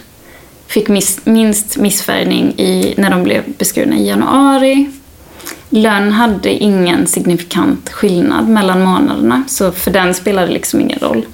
fick 0.67 0.89
miss, 0.89 1.25
minst 1.25 1.77
missfärgning 1.77 2.53
i, 2.59 2.93
när 2.97 3.09
de 3.09 3.23
blev 3.23 3.43
beskurna 3.57 3.95
i 3.95 4.07
januari. 4.07 4.91
Lönn 5.73 6.11
hade 6.11 6.49
ingen 6.49 7.07
signifikant 7.07 7.89
skillnad 7.89 8.49
mellan 8.49 8.81
månaderna, 8.83 9.43
så 9.47 9.71
för 9.71 9.91
den 9.91 10.13
spelade 10.13 10.47
det 10.47 10.53
liksom 10.53 10.81
ingen 10.81 10.99
roll. 10.99 11.25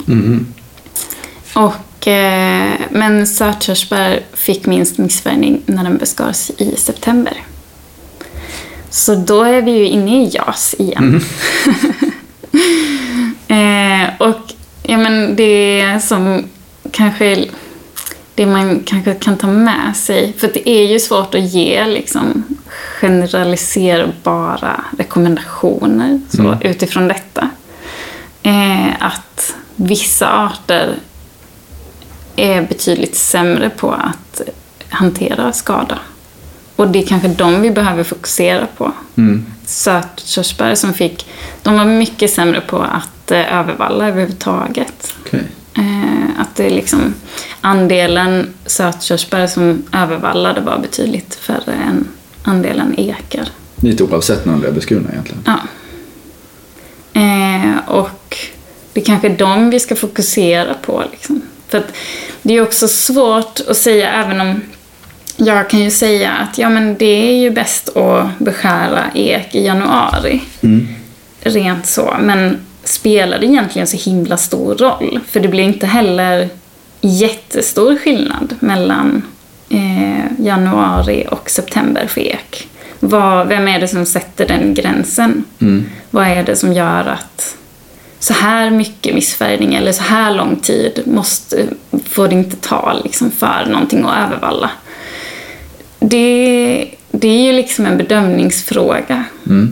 Och, 1.54 2.08
eh, 2.08 2.74
men 2.90 3.28
sötkörsbär 3.28 4.20
fick 4.34 4.66
minst 4.66 4.98
missfärgning 4.98 5.62
när 5.66 5.84
den 5.84 5.98
beskars 5.98 6.50
i 6.58 6.76
september. 6.76 7.38
Så 8.90 9.16
då 9.16 9.44
är 9.44 9.62
vi 9.62 9.72
ju 9.72 9.86
inne 9.86 10.24
i 10.24 10.30
JAS 10.34 10.76
igen. 10.80 11.22
eh, 13.48 14.28
och 14.28 14.54
ja, 14.84 14.98
men 14.98 15.36
det 15.36 16.00
som 16.04 16.44
kanske 16.92 17.46
det 18.38 18.46
man 18.46 18.84
kanske 18.86 19.14
kan 19.14 19.38
ta 19.38 19.48
med 19.48 19.96
sig, 19.96 20.34
för 20.38 20.52
det 20.54 20.70
är 20.70 20.86
ju 20.86 21.00
svårt 21.00 21.36
att 21.36 21.54
ge 21.54 21.86
liksom, 21.86 22.44
generaliserbara 23.02 24.84
rekommendationer 24.98 26.22
så, 26.30 26.58
utifrån 26.62 27.08
detta. 27.08 27.50
Eh, 28.44 28.88
att 29.00 29.56
vissa 29.76 30.28
arter 30.30 30.96
är 32.36 32.62
betydligt 32.62 33.16
sämre 33.16 33.70
på 33.70 33.92
att 33.92 34.42
hantera 34.90 35.54
skada. 35.54 36.00
Och 36.76 36.88
det 36.88 37.04
är 37.04 37.08
kanske 37.08 37.28
de 37.28 37.62
vi 37.62 37.72
behöver 37.72 38.04
fokusera 38.04 38.68
på. 38.78 38.92
Sötkörsbär 39.66 40.76
som 40.76 40.94
fick, 40.94 41.28
de 41.64 41.78
var 41.78 41.86
mycket 41.86 42.32
sämre 42.32 42.62
på 42.62 42.78
att 42.78 43.32
eh, 43.32 43.60
övervalla 43.60 44.08
överhuvudtaget. 44.08 45.14
Okej. 45.26 45.44
Att 46.38 46.56
det 46.56 46.66
är 46.66 46.70
liksom 46.70 47.14
andelen 47.62 48.54
sötkörsbär 48.66 49.48
som 49.48 49.84
övervallade 49.94 50.62
var 50.62 50.80
betydligt 50.80 51.36
färre 51.36 51.74
än 51.74 52.08
andelen 52.44 52.96
ekar. 52.98 53.48
Lite 53.76 54.04
oavsett 54.04 54.46
när 54.46 54.54
de 54.54 54.62
blev 54.62 54.74
beskurna 54.74 55.10
egentligen. 55.12 55.44
Ja. 55.46 55.60
Eh, 57.22 57.90
och 57.90 58.38
det 58.94 59.02
är 59.02 59.06
kanske 59.06 59.30
de 59.30 59.70
vi 59.70 59.80
ska 59.80 59.96
fokusera 59.96 60.74
på. 60.74 61.04
Liksom. 61.12 61.42
För 61.68 61.84
det 62.42 62.54
är 62.54 62.62
också 62.62 62.88
svårt 62.88 63.60
att 63.68 63.78
säga, 63.78 64.12
även 64.12 64.42
om 64.42 64.62
jag 65.38 65.70
kan 65.70 65.80
ju 65.80 65.92
säga 65.92 66.32
att 66.32 66.58
ja, 66.58 66.70
men 66.70 66.98
det 66.98 67.30
är 67.30 67.36
ju 67.36 67.50
bäst 67.50 67.98
att 67.98 68.40
beskära 68.40 69.04
ek 69.14 69.56
i 69.56 69.66
januari. 69.66 70.42
Rent 71.42 71.86
så. 71.86 72.18
Men 72.22 72.58
spelar 72.88 73.40
det 73.40 73.46
egentligen 73.46 73.88
så 73.88 73.98
himla 73.98 74.38
stor 74.38 74.76
roll? 74.76 75.20
För 75.28 75.40
det 75.40 75.48
blir 75.48 75.64
inte 75.64 75.86
heller 75.88 76.50
jättestor 77.02 77.96
skillnad 77.96 78.56
mellan 78.60 79.22
eh, 79.70 80.46
januari 80.46 81.28
och 81.32 81.50
september 81.50 82.08
för 82.08 82.22
ek. 82.22 82.68
Vad, 83.00 83.48
vem 83.48 83.68
är 83.68 83.80
det 83.80 83.88
som 83.88 84.06
sätter 84.06 84.48
den 84.48 84.74
gränsen? 84.74 85.44
Vad 86.10 86.28
är 86.28 86.44
det 86.44 86.56
som 86.56 86.74
gör 86.74 87.06
att 87.06 87.58
så 88.20 88.34
här 88.34 88.70
mycket 88.70 89.16
missfärgning 89.16 89.76
eller 89.76 89.92
så 89.92 90.04
här 90.04 90.34
lång 90.34 90.56
tid 90.56 91.02
måste, 91.06 91.66
får 92.10 92.28
det 92.28 92.36
inte 92.36 92.56
ta 92.56 93.02
liksom, 93.04 93.32
för 93.32 93.66
någonting 93.70 94.06
att 94.06 94.28
övervalla? 94.28 94.70
Det, 96.00 96.88
det 97.12 97.28
är 97.28 97.44
ju 97.44 97.54
liksom 97.54 97.86
en 97.86 97.98
bedömningsfråga. 97.98 99.24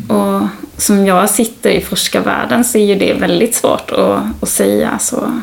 Och 0.08 0.48
som 0.78 1.06
jag 1.06 1.30
sitter 1.30 1.70
i 1.70 1.82
forskarvärlden 1.82 2.64
så 2.64 2.78
är 2.78 2.86
ju 2.86 2.96
det 2.96 3.14
väldigt 3.14 3.56
svårt 3.56 3.92
att, 3.92 4.22
att 4.42 4.50
säga. 4.50 5.00
Så, 5.00 5.42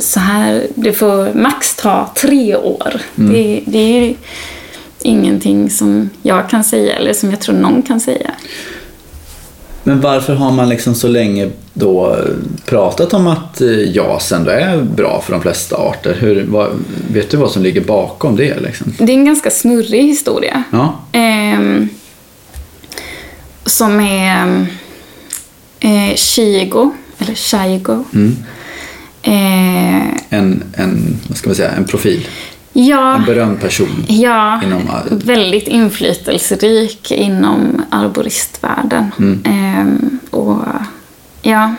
så 0.00 0.20
här, 0.20 0.66
det 0.74 0.92
får 0.92 1.34
max 1.34 1.76
ta 1.76 2.10
tre 2.16 2.56
år. 2.56 3.00
Det, 3.14 3.62
det 3.66 3.78
är 3.78 4.02
ju 4.02 4.14
ingenting 5.02 5.70
som 5.70 6.10
jag 6.22 6.50
kan 6.50 6.64
säga 6.64 6.96
eller 6.96 7.12
som 7.12 7.30
jag 7.30 7.40
tror 7.40 7.54
någon 7.54 7.82
kan 7.82 8.00
säga. 8.00 8.30
Men 9.86 10.00
varför 10.00 10.34
har 10.34 10.52
man 10.52 10.68
liksom 10.68 10.94
så 10.94 11.08
länge 11.08 11.50
då 11.72 12.16
pratat 12.66 13.14
om 13.14 13.26
att 13.26 13.60
eh, 13.60 13.96
JAS 13.96 14.32
ändå 14.32 14.50
är 14.50 14.82
bra 14.82 15.22
för 15.24 15.32
de 15.32 15.42
flesta 15.42 15.76
arter? 15.76 16.16
Hur, 16.20 16.46
vad, 16.48 16.70
vet 17.12 17.30
du 17.30 17.36
vad 17.36 17.50
som 17.50 17.62
ligger 17.62 17.80
bakom 17.80 18.36
det? 18.36 18.60
Liksom? 18.60 18.94
Det 18.98 19.12
är 19.12 19.16
en 19.16 19.24
ganska 19.24 19.50
snurrig 19.50 20.02
historia. 20.02 20.62
Ja. 20.70 21.00
Ehm, 21.12 21.88
som 23.66 24.00
är 24.00 24.66
eh, 25.80 26.16
Shigo, 26.16 26.90
eller 27.18 27.34
Shigo. 27.34 28.04
Eh, 29.22 30.08
En, 30.28 30.62
en, 30.76 31.18
vad 31.28 31.36
ska 31.38 31.48
man 31.48 31.56
säga, 31.56 31.70
en 31.70 31.84
profil. 31.84 32.28
ja, 32.72 33.16
En 33.16 33.24
berömd 33.24 33.60
person. 33.60 34.04
ja 34.08 34.60
inom 34.64 34.82
väldigt 35.10 35.68
inflytelserik 35.68 37.10
inom 37.10 37.82
arboristvärlden. 37.90 39.12
Ehm, 39.44 40.18
och, 40.30 40.58
ja. 41.42 41.74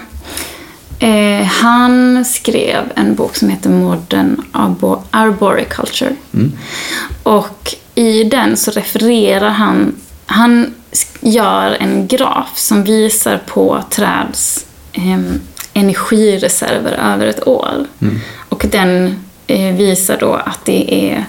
Eh, 1.00 1.46
han 1.46 2.26
skrev 2.26 2.84
en 2.96 3.16
bok 3.16 3.36
som 3.36 3.50
heter 3.50 3.70
Modern 3.70 4.42
Arbo- 4.54 5.02
Arboriculture. 5.12 6.16
Och 7.24 7.76
i 7.96 8.24
den 8.24 8.58
så 8.58 8.72
refererar 8.72 9.50
han, 9.50 9.96
han 10.26 10.74
gör 11.26 11.78
en 11.80 12.08
graf 12.08 12.58
som 12.58 12.84
visar 12.84 13.38
på 13.46 13.84
träds 13.90 14.66
em, 14.94 15.42
energireserver 15.74 16.92
över 17.14 17.28
ett 17.28 17.48
år. 17.48 17.86
Och 18.50 18.66
den 18.72 19.20
eh, 19.48 19.76
visar 19.76 20.18
då 20.20 20.34
att 20.34 20.66
det 20.66 20.94
är 21.12 21.26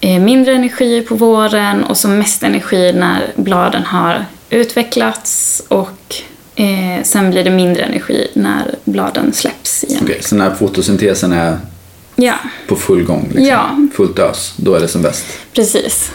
eh, 0.00 0.20
mindre 0.22 0.52
energi 0.54 1.00
på 1.00 1.14
våren 1.14 1.84
och 1.84 1.96
som 1.96 2.18
mest 2.18 2.42
energi 2.42 2.92
när 2.92 3.32
bladen 3.36 3.82
har 3.82 4.24
utvecklats 4.50 5.62
och 5.68 6.16
eh, 6.54 7.02
sen 7.02 7.30
blir 7.30 7.44
det 7.44 7.50
mindre 7.50 7.82
energi 7.82 8.28
när 8.34 8.74
bladen 8.84 9.32
släpps 9.32 9.84
igen. 9.84 10.00
Okej, 10.02 10.18
så 10.22 10.36
när 10.36 10.50
fotosyntesen 10.54 11.32
är 11.32 11.58
Ja, 12.16 12.34
på 12.68 12.76
full 12.76 13.02
gång, 13.04 13.22
liksom, 13.26 13.46
Ja. 13.46 13.88
fullt 13.94 14.18
ös, 14.18 14.54
då 14.56 14.74
är 14.74 14.80
det 14.80 14.88
som 14.88 15.02
bäst? 15.02 15.24
precis. 15.52 16.12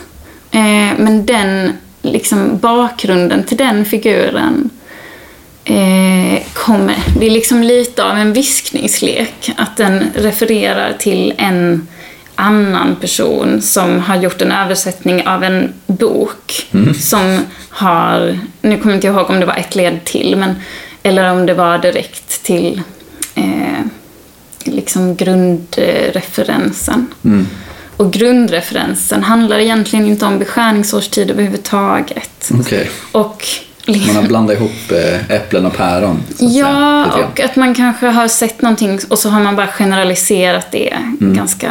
Eh, 0.51 0.59
men 0.97 1.25
den, 1.25 1.73
liksom 2.01 2.57
bakgrunden 2.57 3.43
till 3.43 3.57
den 3.57 3.85
figuren 3.85 4.69
eh, 5.63 6.43
kommer, 6.53 6.95
det 7.19 7.25
är 7.25 7.31
liksom 7.31 7.63
lite 7.63 8.03
av 8.03 8.17
en 8.17 8.33
viskningslek. 8.33 9.51
Att 9.57 9.77
den 9.77 10.03
refererar 10.15 10.93
till 10.99 11.33
en 11.37 11.87
annan 12.35 12.95
person 12.95 13.61
som 13.61 13.99
har 13.99 14.15
gjort 14.15 14.41
en 14.41 14.51
översättning 14.51 15.27
av 15.27 15.43
en 15.43 15.73
bok 15.87 16.67
som 16.99 17.39
har, 17.69 18.39
nu 18.61 18.77
kommer 18.77 18.91
jag 18.91 18.97
inte 18.97 19.07
ihåg 19.07 19.29
om 19.29 19.39
det 19.39 19.45
var 19.45 19.55
ett 19.55 19.75
led 19.75 20.05
till, 20.05 20.35
men, 20.35 20.55
eller 21.03 21.31
om 21.31 21.45
det 21.45 21.53
var 21.53 21.77
direkt 21.77 22.43
till 22.43 22.81
eh, 23.35 23.79
liksom 24.63 25.15
grundreferensen. 25.15 27.07
Och 27.99 28.11
grundreferensen 28.13 29.23
handlar 29.23 29.59
egentligen 29.59 30.05
inte 30.05 30.25
om 30.25 30.39
beskärningsårstid 30.39 31.31
överhuvudtaget. 31.31 32.49
Okej. 32.59 32.89
Och 33.11 33.45
Man 33.87 34.15
har 34.15 34.23
blandat 34.23 34.55
ihop 34.57 34.91
eh, 34.91 35.31
äpplen 35.35 35.65
och 35.65 35.73
päron. 35.77 36.23
Ja, 36.37 37.05
och 37.05 37.39
att 37.39 37.55
man 37.55 37.75
kanske 37.75 38.07
har 38.07 38.27
sett 38.27 38.61
någonting 38.61 38.99
och 39.09 39.19
så 39.19 39.29
har 39.29 39.39
man 39.43 39.55
bara 39.55 39.67
generaliserat 39.67 40.71
det 40.71 40.97
Mm. 41.21 41.33
ganska 41.33 41.67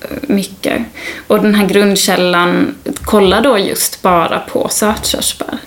eh, 0.00 0.06
mycket. 0.20 0.82
Och 1.26 1.42
den 1.42 1.54
här 1.54 1.66
grundkällan 1.66 2.74
kollar 3.02 3.40
då 3.42 3.58
just 3.58 4.02
bara 4.02 4.38
på 4.38 4.68
sötkörsbär. 4.70 5.58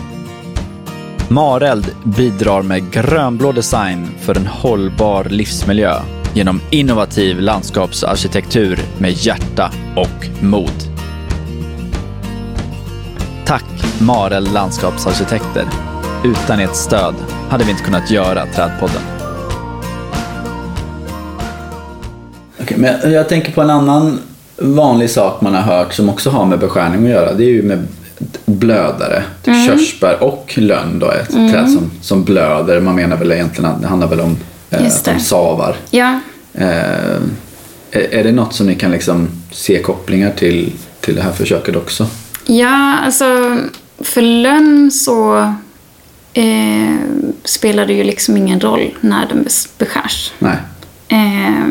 Mareld 1.33 1.87
bidrar 2.05 2.63
med 2.63 2.93
grönblå 2.93 3.53
design 3.53 4.09
för 4.21 4.37
en 4.37 4.47
hållbar 4.47 5.25
livsmiljö 5.25 5.95
genom 6.35 6.61
innovativ 6.71 7.41
landskapsarkitektur 7.41 8.79
med 8.99 9.13
hjärta 9.13 9.73
och 9.97 10.45
mod. 10.45 10.73
Tack 13.47 13.65
Mareld 14.01 14.53
Landskapsarkitekter. 14.53 15.65
Utan 16.25 16.61
ert 16.61 16.77
stöd 16.77 17.15
hade 17.49 17.65
vi 17.65 17.71
inte 17.71 17.83
kunnat 17.83 18.11
göra 18.11 18.47
Trädpodden. 18.47 19.03
Okay, 22.63 22.79
men 22.79 23.13
jag 23.13 23.29
tänker 23.29 23.53
på 23.53 23.61
en 23.61 23.71
annan 23.71 24.19
vanlig 24.59 25.11
sak 25.11 25.41
man 25.41 25.55
har 25.55 25.63
hört 25.63 25.93
som 25.93 26.09
också 26.09 26.31
har 26.31 26.47
med 26.47 26.59
beskärning 26.59 27.05
att 27.05 27.11
göra. 27.11 27.35
Det 27.35 27.45
är 27.45 27.51
ju 27.51 27.63
med 27.63 27.87
blödare. 28.47 29.23
Typ 29.43 29.67
Körsbär 29.67 30.23
och 30.23 30.53
lönn 30.57 30.99
då 30.99 31.07
är 31.07 31.19
ett 31.21 31.31
träd 31.31 31.71
som, 31.71 31.91
som 32.01 32.25
blöder. 32.25 32.81
Man 32.81 32.95
menar 32.95 33.17
väl 33.17 33.33
egentligen 33.33 33.71
att 33.71 33.83
det 33.83 33.89
handlar 33.89 34.09
väl 34.09 34.21
om 34.21 34.37
eh, 34.71 34.83
det. 35.05 35.21
savar. 35.21 35.77
Ja, 35.91 36.21
Eh, 36.55 37.17
är, 37.91 38.25
det 38.25 38.33
något 38.33 38.55
som 38.55 38.67
ni 38.67 38.75
kan 38.75 38.91
liksom 38.91 39.29
se 39.51 39.83
kopplingar 39.83 40.31
till, 40.31 40.73
till 41.01 41.15
det 41.17 41.23
här 41.23 41.33
försöket 41.33 41.77
också? 41.77 42.07
Ja, 42.47 42.99
alltså 43.05 43.59
för 43.99 44.23
lönn 44.23 44.91
så 44.91 45.39
eh, 46.33 46.95
spelar 47.45 47.87
det 47.87 47.93
ju 47.93 48.05
liksom 48.05 48.37
ingen 48.37 48.61
roll 48.61 48.95
när 49.01 49.27
den 49.29 49.45
bes- 49.45 49.69
beskärs. 49.79 50.33
Nej, 50.39 50.57
Eh, 51.09 51.69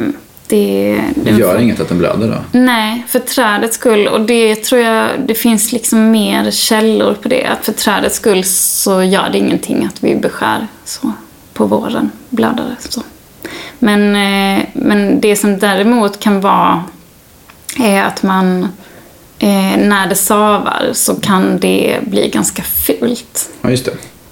det, 0.52 1.02
det 1.16 1.32
gör 1.32 1.60
inget 1.60 1.80
att 1.80 1.90
den 1.90 1.98
blöder 1.98 2.28
då? 2.28 2.60
Nej, 2.60 3.06
för 3.08 3.20
trädets 3.20 3.76
skull. 3.76 4.08
Och 4.08 4.22
det 4.22 4.56
tror 4.56 4.82
jag, 4.82 5.10
det 5.26 5.36
finns 5.36 5.72
liksom 5.72 6.12
mer 6.12 6.52
källor 6.52 7.14
på 7.14 7.28
det. 7.28 7.46
Att 7.46 7.66
för 7.66 7.72
trädets 7.72 8.16
skull 8.16 8.44
så 8.44 9.04
gör 9.04 9.30
det 9.32 9.38
ingenting 9.38 9.86
att 9.86 10.04
vi 10.04 10.16
beskär 10.16 10.68
så 10.86 11.12
på 11.54 11.66
våren, 11.66 12.12
blödare. 12.30 12.76
Så. 12.80 13.02
Men, 13.80 14.16
eh, 14.16 14.66
men 14.74 15.22
det 15.22 15.36
som 15.36 15.60
däremot 15.60 16.20
kan 16.20 16.42
vara 16.42 16.84
är 17.80 18.04
att 18.04 18.24
man 18.24 18.64
eh, 19.40 19.78
när 19.78 20.08
det 20.08 20.16
savar 20.16 20.90
så 20.94 21.16
kan 21.16 21.60
det 21.60 22.00
bli 22.02 22.30
ganska 22.30 22.62
fult. 22.62 23.50
Ja, 23.62 23.70
just 23.70 23.86
det. 23.86 23.92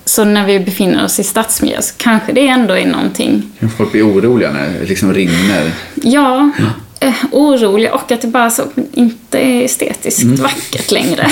Så 0.10 0.24
när 0.26 0.46
vi 0.46 0.60
befinner 0.60 1.06
oss 1.06 1.20
i 1.20 1.24
stadsmiljö 1.24 1.82
så 1.82 1.94
kanske 1.98 2.34
det 2.34 2.48
ändå 2.48 2.78
är 2.78 2.86
någonting 2.86 3.52
folk 3.78 3.92
bli 3.92 4.02
oroliga 4.02 4.52
när 4.52 4.70
det 4.80 4.86
liksom 4.86 5.14
rinner? 5.14 5.72
Ja, 5.96 6.52
eh, 7.00 7.14
oroliga 7.32 7.94
och 7.94 8.12
att 8.12 8.22
det 8.22 8.28
bara 8.28 8.50
så 8.50 8.64
inte 8.94 9.40
är 9.40 9.64
estetiskt 9.64 10.24
vackert 10.24 10.92
längre. 10.92 11.28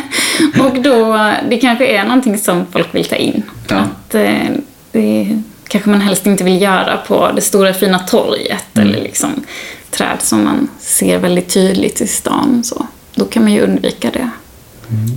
och 0.60 0.82
då, 0.82 1.30
det 1.48 1.56
kanske 1.56 1.86
är 1.86 2.04
någonting 2.04 2.38
som 2.38 2.66
folk 2.70 2.94
vill 2.94 3.04
ta 3.04 3.16
in. 3.16 3.42
Ja. 3.68 3.76
Att 3.76 4.14
eh, 4.14 4.50
det 4.92 5.42
kanske 5.68 5.90
man 5.90 6.00
helst 6.00 6.26
inte 6.26 6.44
vill 6.44 6.62
göra 6.62 6.96
på 6.96 7.32
det 7.32 7.40
stora 7.40 7.74
fina 7.74 7.98
torget 7.98 8.78
eller 8.78 9.00
liksom 9.00 9.44
träd 9.90 10.18
som 10.20 10.44
man 10.44 10.68
ser 10.80 11.18
väldigt 11.18 11.48
tydligt 11.48 12.00
i 12.00 12.06
stan. 12.06 12.64
Så. 12.64 12.86
Då 13.14 13.24
kan 13.24 13.42
man 13.42 13.52
ju 13.52 13.60
undvika 13.60 14.10
det. 14.10 14.30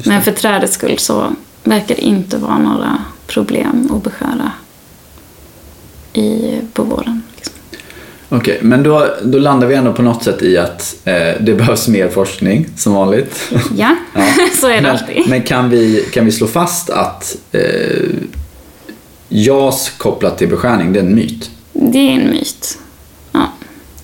Men 0.06 0.22
för 0.22 0.32
trädets 0.32 0.74
skull 0.74 1.00
så 1.00 1.34
verkar 1.64 2.00
inte 2.00 2.38
vara 2.38 2.58
några 2.58 2.98
problem 3.28 3.90
att 3.92 4.04
beskära 4.04 4.52
i, 6.14 6.60
på 6.74 6.84
våren. 6.84 7.24
Liksom. 7.36 7.54
Okej, 8.30 8.60
men 8.62 8.84
då, 8.84 9.08
då 9.24 9.38
landar 9.38 9.68
vi 9.68 9.76
ändå 9.76 9.94
på 9.94 10.02
något 10.02 10.24
sätt 10.24 10.42
i 10.42 10.58
att 10.58 10.96
eh, 11.04 11.14
det 11.40 11.54
behövs 11.54 11.88
mer 11.88 12.10
forskning, 12.10 12.68
som 12.78 12.94
vanligt. 12.94 13.52
Ja, 13.78 13.96
Ja. 14.16 14.22
så 14.62 14.68
är 14.68 14.76
det 14.76 14.82
men, 14.82 14.92
alltid. 14.92 15.24
Men 15.30 15.42
kan 15.42 15.70
vi, 15.70 16.06
kan 16.14 16.26
vi 16.26 16.32
slå 16.32 16.48
fast 16.48 16.90
att 16.90 17.36
eh, 17.52 18.10
JAS 19.30 19.90
kopplat 19.98 20.38
till 20.38 20.48
beskärning, 20.48 20.94
det 20.94 21.00
är 21.00 21.04
en 21.04 21.16
myt? 21.16 21.52
Det 21.74 21.98
är 21.98 22.12
en 22.12 22.30
myt. 22.30 22.78
Ja. 23.32 23.52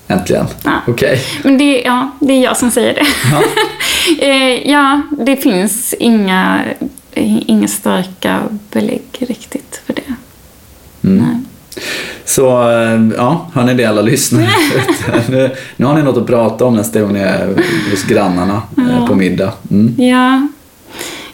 Äntligen. 0.07 0.45
Ja. 0.63 0.81
Okej. 0.87 1.21
Men 1.43 1.57
det, 1.57 1.81
ja, 1.81 2.11
det 2.19 2.33
är 2.33 2.43
jag 2.43 2.57
som 2.57 2.71
säger 2.71 2.93
det. 2.93 3.07
Ja. 3.31 3.43
Eh, 4.19 4.71
ja, 4.71 5.01
det 5.25 5.35
finns 5.35 5.93
inga, 5.99 6.63
inga 7.21 7.67
starka 7.67 8.41
belägg 8.71 9.03
riktigt 9.19 9.81
för 9.85 9.93
det. 9.93 10.13
Mm. 11.07 11.25
Nej. 11.25 11.41
Så 12.25 12.71
eh, 12.71 13.01
ja, 13.17 13.47
hör 13.53 13.63
ni 13.63 13.73
det 13.73 13.85
alla 13.85 14.01
lyssnare? 14.01 14.47
nu, 15.29 15.51
nu 15.75 15.85
har 15.85 15.95
ni 15.95 16.03
något 16.03 16.17
att 16.17 16.27
prata 16.27 16.65
om 16.65 16.75
nästa 16.75 17.01
gång 17.01 17.13
ni 17.13 17.19
är 17.19 17.47
hos 17.91 18.03
grannarna 18.03 18.61
eh, 18.77 19.07
på 19.07 19.15
middag. 19.15 19.53
Mm. 19.71 19.95
Ja. 19.97 20.47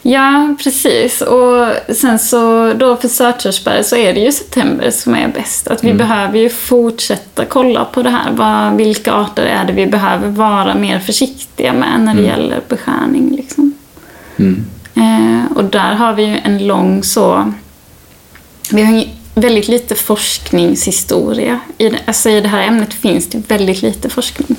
ja, 0.02 0.56
precis. 0.62 1.20
Och 1.20 1.68
sen 1.96 2.18
så 2.18 2.72
då 2.72 2.96
för 2.96 3.08
sötkörsbär 3.08 3.82
så 3.82 3.96
är 3.96 4.14
det 4.14 4.20
ju 4.20 4.32
september 4.32 4.90
som 4.90 5.14
är 5.14 5.28
bäst. 5.28 5.68
Att 5.68 5.84
vi 5.84 5.94
behöver 5.94 6.38
ju 6.38 6.48
fortsätta 6.48 7.44
kolla 7.44 7.84
på 7.84 8.02
det 8.02 8.10
här. 8.10 8.32
Vad, 8.32 8.76
vilka 8.76 9.12
arter 9.12 9.42
är 9.42 9.64
det 9.64 9.72
vi 9.72 9.86
behöver 9.86 10.28
vara 10.28 10.74
mer 10.74 10.98
försiktiga 10.98 11.72
med 11.72 12.00
när 12.00 12.14
det 12.14 12.22
gäller 12.22 12.60
beskärning. 12.68 13.36
Liksom. 13.36 13.74
Mm. 14.94 15.40
Eh, 15.40 15.56
och 15.56 15.64
där 15.64 15.94
har 15.94 16.12
vi 16.14 16.22
ju 16.22 16.38
en 16.44 16.66
lång 16.66 17.02
så... 17.02 17.52
Vi 18.70 18.82
har 18.82 19.04
väldigt 19.34 19.68
lite 19.68 19.94
forskningshistoria. 19.94 21.60
I 21.78 21.88
det, 21.88 21.98
alltså 22.06 22.30
I 22.30 22.40
det 22.40 22.48
här 22.48 22.62
ämnet 22.62 22.94
finns 22.94 23.28
det 23.30 23.50
väldigt 23.50 23.82
lite 23.82 24.08
forskning. 24.08 24.56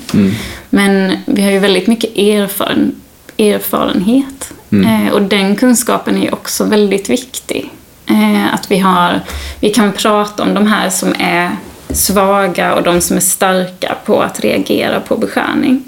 Men 0.70 1.16
vi 1.26 1.42
har 1.42 1.50
ju 1.50 1.58
väldigt 1.58 1.86
mycket 1.86 2.18
erfaren, 2.18 2.94
erfarenhet. 3.38 4.52
Eh, 4.84 5.12
och 5.12 5.22
den 5.22 5.56
kunskapen 5.56 6.22
är 6.22 6.34
också 6.34 6.64
väldigt 6.64 7.10
viktig. 7.10 7.70
Eh, 8.06 8.54
att 8.54 8.70
vi, 8.70 8.78
har, 8.78 9.20
vi 9.60 9.70
kan 9.70 9.92
prata 9.92 10.42
om 10.42 10.54
de 10.54 10.66
här 10.66 10.90
som 10.90 11.14
är 11.18 11.50
svaga 11.90 12.74
och 12.74 12.82
de 12.82 13.00
som 13.00 13.16
är 13.16 13.20
starka 13.20 13.96
på 14.04 14.22
att 14.22 14.40
reagera 14.40 15.00
på 15.00 15.16
beskärning. 15.16 15.84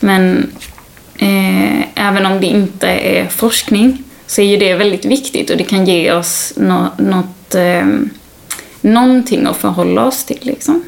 Men 0.00 0.52
eh, 1.20 1.80
även 1.94 2.26
om 2.26 2.40
det 2.40 2.46
inte 2.46 2.88
är 2.88 3.28
forskning 3.28 4.02
så 4.26 4.40
är 4.40 4.46
ju 4.46 4.56
det 4.56 4.74
väldigt 4.74 5.04
viktigt 5.04 5.50
och 5.50 5.56
det 5.56 5.64
kan 5.64 5.86
ge 5.86 6.12
oss 6.12 6.52
nå, 6.56 6.88
något, 6.98 7.54
eh, 7.54 7.86
någonting 8.80 9.46
att 9.46 9.56
förhålla 9.56 10.06
oss 10.06 10.24
till. 10.24 10.40
Liksom. 10.42 10.84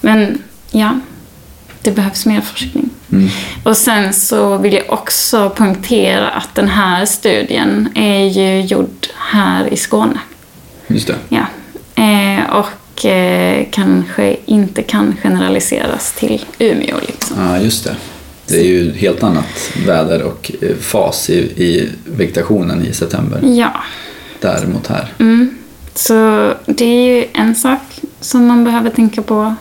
Men 0.00 0.42
ja, 0.70 1.00
det 1.82 1.92
behövs 1.92 2.26
mer 2.26 2.40
forskning. 2.40 2.90
Och 3.64 3.76
sen 3.76 4.12
så 4.12 4.58
vill 4.58 4.74
jag 4.74 4.84
också 4.88 5.50
poängtera 5.50 6.28
att 6.28 6.54
den 6.54 6.68
här 6.68 7.06
studien 7.06 7.88
är 7.94 8.24
ju 8.24 8.60
gjord 8.60 9.06
här 9.16 9.72
i 9.72 9.76
Skåne. 9.76 10.18
Just 10.86 11.06
det. 11.06 11.16
Ja. 11.28 11.46
Eh, 12.02 12.50
och 12.50 13.04
eh, 13.04 13.66
kanske 13.70 14.36
inte 14.46 14.82
kan 14.82 15.16
generaliseras 15.22 16.12
till 16.12 16.44
Umeå. 16.58 16.96
Liksom. 17.06 17.36
Ja, 17.40 17.58
just 17.58 17.84
det. 17.84 17.96
Det 18.48 18.60
är 18.60 18.64
ju 18.64 18.92
helt 18.92 19.22
annat 19.22 19.72
väder 19.86 20.22
och 20.22 20.52
eh, 20.60 20.76
fas 20.76 21.30
i, 21.30 21.38
i 21.38 21.88
vegetationen 22.04 22.86
i 22.86 22.92
september. 22.92 23.40
Ja. 23.42 23.72
Däremot 24.40 24.86
här. 24.86 25.12
Mm. 25.18 25.58
Så 25.94 26.14
det 26.66 26.84
är 26.84 27.16
ju 27.16 27.26
en 27.32 27.54
sak 27.54 27.80
som 28.20 28.46
man 28.46 28.64
behöver 28.64 28.90
tänka 28.90 29.22
på. 29.22 29.54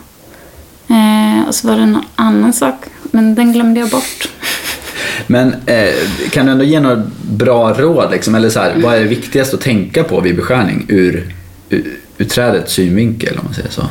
Eh, 0.88 1.48
och 1.48 1.56
så 1.56 1.68
var 1.68 1.76
det 1.76 1.82
en 1.82 1.98
annan 2.16 2.54
sak, 2.54 2.76
men 3.12 3.36
den 3.36 3.54
glömde 3.54 3.80
jag 3.80 3.90
bort. 3.90 4.30
Men 5.28 5.56
eh, 5.66 5.94
kan 6.32 6.46
du 6.46 6.52
ändå 6.52 6.64
ge 6.64 6.80
några 6.80 7.04
bra 7.22 7.74
råd? 7.74 8.12
Liksom? 8.12 8.36
Eller 8.36 8.50
så 8.50 8.60
här, 8.60 8.74
vad 8.78 8.96
är 8.96 9.00
det 9.00 9.08
viktigaste 9.08 9.56
att 9.56 9.62
tänka 9.62 10.04
på 10.04 10.22
vid 10.22 10.36
beskärning 10.36 10.86
ur, 10.88 11.34
ur, 11.70 12.00
ur 12.18 12.26
trädets 12.26 12.74
synvinkel? 12.74 13.38
Om 13.38 13.46
man 13.46 13.54
säger 13.54 13.70
så. 13.70 13.84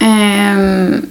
Ehm, 0.00 1.06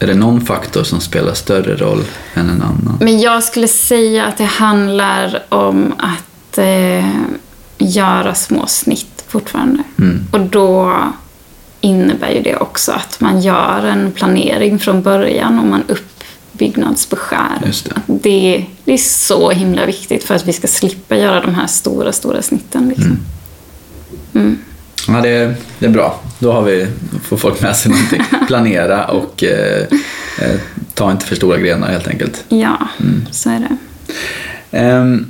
Är 0.00 0.06
det 0.06 0.14
någon 0.14 0.40
faktor 0.40 0.82
som 0.82 1.00
spelar 1.00 1.34
större 1.34 1.76
roll 1.76 2.04
än 2.34 2.50
en 2.50 2.62
annan? 2.62 2.98
Men 3.00 3.20
jag 3.20 3.44
skulle 3.44 3.68
säga 3.68 4.26
att 4.26 4.36
det 4.36 4.44
handlar 4.44 5.42
om 5.48 5.94
att 5.98 6.58
eh, 6.58 7.08
göra 7.78 8.34
små 8.34 8.66
snitt 8.66 9.24
fortfarande. 9.28 9.82
Mm. 9.98 10.26
Och 10.30 10.40
då 10.40 10.98
innebär 11.80 12.30
ju 12.30 12.42
det 12.42 12.56
också 12.56 12.92
att 12.92 13.20
man 13.20 13.40
gör 13.40 13.84
en 13.86 14.12
planering 14.12 14.78
från 14.78 15.02
början 15.02 15.58
och 15.58 15.66
man 15.66 15.82
byggnadsbeskär. 16.52 17.62
Just 17.66 17.84
det. 17.84 18.00
Det, 18.06 18.66
det 18.84 18.92
är 18.92 18.98
så 18.98 19.50
himla 19.50 19.86
viktigt 19.86 20.24
för 20.24 20.34
att 20.34 20.48
vi 20.48 20.52
ska 20.52 20.68
slippa 20.68 21.16
göra 21.16 21.40
de 21.40 21.54
här 21.54 21.66
stora, 21.66 22.12
stora 22.12 22.42
snitten. 22.42 22.88
Liksom. 22.88 23.18
Ja, 25.12 25.20
det, 25.20 25.54
det 25.78 25.86
är 25.86 25.90
bra. 25.90 26.20
Då 26.38 26.52
har 26.52 26.62
vi, 26.62 26.86
får 27.22 27.36
folk 27.36 27.62
med 27.62 27.76
sig 27.76 27.90
någonting. 27.90 28.22
Planera 28.46 29.04
och 29.04 29.44
eh, 29.44 29.82
eh, 30.42 30.60
ta 30.94 31.10
inte 31.10 31.26
för 31.26 31.36
stora 31.36 31.58
grenar 31.58 31.88
helt 31.88 32.08
enkelt. 32.08 32.44
Ja, 32.48 32.88
så 33.30 33.50
är 33.50 33.58
det. 33.60 33.76
Jag 34.78 35.24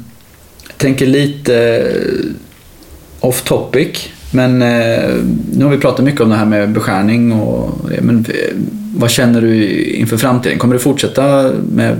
tänker 0.76 1.06
lite 1.06 1.56
eh, 1.56 3.28
off 3.28 3.42
topic, 3.42 4.08
men 4.30 4.62
eh, 4.62 5.14
nu 5.52 5.64
har 5.64 5.70
vi 5.70 5.78
pratat 5.78 6.04
mycket 6.04 6.20
om 6.20 6.30
det 6.30 6.36
här 6.36 6.46
med 6.46 6.70
beskärning 6.70 7.32
och 7.32 7.90
det, 7.90 8.00
men 8.02 8.18
eh, 8.28 8.54
vad 8.96 9.10
känner 9.10 9.40
du 9.40 9.82
inför 9.84 10.16
framtiden? 10.16 10.58
Kommer 10.58 10.74
du 10.74 10.80
fortsätta 10.80 11.52
med, 11.72 11.96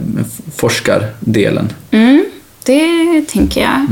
forskardelen? 0.57 1.73
Mm, 1.91 2.25
det 2.65 3.23
tänker 3.29 3.61
jag. 3.61 3.87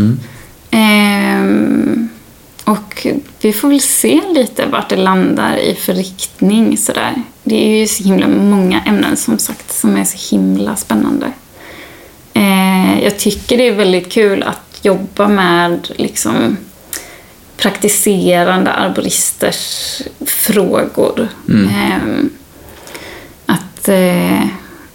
Ehm, 0.70 1.87
och 2.68 3.06
vi 3.40 3.52
får 3.52 3.68
väl 3.68 3.80
se 3.80 4.20
lite 4.34 4.66
vart 4.66 4.88
det 4.88 4.96
landar 4.96 5.56
i 5.56 5.74
för 5.74 5.94
riktning. 5.94 6.76
Sådär. 6.76 7.22
Det 7.42 7.66
är 7.66 7.80
ju 7.80 7.86
så 7.86 8.04
himla 8.04 8.28
många 8.28 8.80
ämnen 8.80 9.16
som 9.16 9.38
sagt 9.38 9.72
som 9.72 9.96
är 9.96 10.04
så 10.04 10.36
himla 10.36 10.76
spännande. 10.76 11.32
Eh, 12.34 13.04
jag 13.04 13.18
tycker 13.18 13.56
det 13.56 13.68
är 13.68 13.74
väldigt 13.74 14.12
kul 14.12 14.42
att 14.42 14.80
jobba 14.82 15.28
med 15.28 15.90
liksom, 15.96 16.56
praktiserande 17.56 18.72
arboristers 18.72 20.02
frågor. 20.26 21.28
Ehm, 21.48 22.30
att 23.46 23.88
eh, 23.88 24.46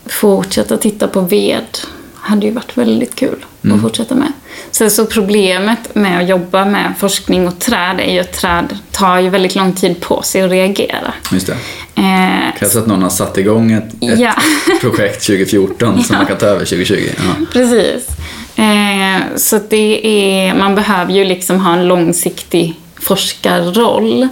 fortsätta 0.05 0.77
titta 0.77 1.07
på 1.07 1.21
ved 1.21 1.77
hade 2.15 2.45
ju 2.45 2.51
varit 2.51 2.77
väldigt 2.77 3.15
kul 3.15 3.45
att 3.71 3.81
fortsätta 3.81 4.15
med. 4.15 4.31
Sen 4.71 4.91
så 4.91 5.05
problemet 5.05 5.95
med 5.95 6.19
att 6.23 6.29
jobba 6.29 6.65
med 6.65 6.93
forskning 6.99 7.47
och 7.47 7.59
träd 7.59 7.99
är 7.99 8.13
ju 8.13 8.19
att 8.19 8.33
träd 8.33 8.77
tar 8.91 9.19
ju 9.19 9.29
väldigt 9.29 9.55
lång 9.55 9.73
tid 9.73 10.01
på 10.01 10.21
sig 10.21 10.41
att 10.41 10.51
reagera. 10.51 11.13
Just 11.31 11.47
det. 11.47 11.53
Eh, 12.01 12.57
Krävs 12.59 12.75
att 12.75 12.87
någon 12.87 13.01
har 13.03 13.09
satt 13.09 13.37
igång 13.37 13.71
ett, 13.71 13.93
ett 14.03 14.19
Ja. 14.19 14.33
projekt 14.81 15.25
2014 15.25 16.03
som 16.03 16.15
man 16.15 16.25
kan 16.25 16.37
ta 16.37 16.45
över 16.45 16.59
2020. 16.65 16.95
Ja. 17.17 17.45
Precis. 17.53 18.07
Eh, 18.55 19.21
så 19.35 19.59
det 19.69 20.07
är, 20.07 20.55
man 20.55 20.75
behöver 20.75 21.13
ju 21.13 21.23
liksom 21.23 21.59
ha 21.59 21.73
en 21.73 21.87
långsiktig 21.87 22.79
forskarroll 22.95 24.27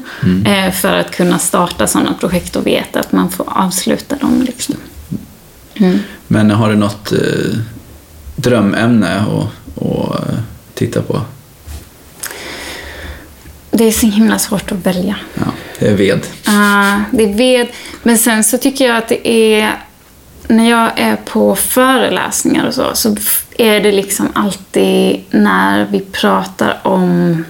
eh, 0.46 0.72
för 0.74 0.94
att 0.98 1.12
kunna 1.12 1.40
starta 1.40 1.88
sådana 1.88 2.14
projekt 2.20 2.56
och 2.56 2.68
veta 2.68 3.00
att 3.00 3.12
man 3.12 3.30
får 3.30 3.46
avsluta 3.50 4.16
dem. 4.16 4.42
Liksom. 4.48 4.76
Men 6.28 6.52
har 6.52 6.70
du 6.70 6.76
något 6.76 7.12
eh, 7.12 7.18
drömämne 8.42 9.20
att, 9.20 9.84
att 9.84 10.30
eh, 10.30 10.36
titta 10.74 11.02
på? 11.02 11.22
Det 13.72 13.84
är 13.84 13.92
så 13.92 14.08
himla 14.08 14.40
svårt 14.40 14.72
att 14.72 14.86
välja. 14.86 15.16
Ja, 15.34 15.52
det 15.80 15.88
är 15.88 15.96
ved. 15.96 16.28
Ah, 16.46 17.00
det 17.12 17.24
är 17.24 17.34
ved. 17.34 17.68
Men 18.04 18.18
sen 18.18 18.44
så 18.44 18.58
tycker 18.58 18.86
jag 18.88 18.98
att 18.98 19.08
det 19.08 19.28
är... 19.28 19.76
När 20.48 20.70
jag 20.70 21.00
är 21.00 21.16
på 21.16 21.56
föreläsningar 21.56 22.66
och 22.66 22.74
så, 22.74 22.92
så 22.94 23.16
är 23.58 23.80
det 23.80 23.92
liksom 23.92 24.30
alltid 24.34 25.24
när 25.30 25.86
vi 25.86 26.00
pratar 26.00 26.80
om 26.84 27.44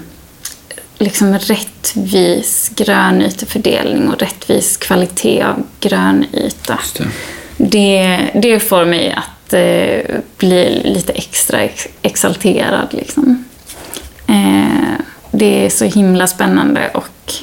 liksom 0.97 1.39
rättvis 1.39 2.71
grönytefördelning 2.75 4.09
och 4.09 4.19
rättvis 4.19 4.77
kvalitet 4.77 5.43
av 5.43 5.63
grönyta. 5.79 6.79
Det. 6.97 7.07
Det, 7.57 8.29
det 8.41 8.59
får 8.59 8.85
mig 8.85 9.13
att 9.13 9.30
eh, 9.53 10.19
bli 10.37 10.81
lite 10.83 11.11
extra 11.13 11.61
ex, 11.61 11.87
exalterad. 12.01 12.87
Liksom. 12.91 13.43
Eh, 14.27 14.99
det 15.31 15.65
är 15.65 15.69
så 15.69 15.85
himla 15.85 16.27
spännande 16.27 16.89
och 16.93 17.33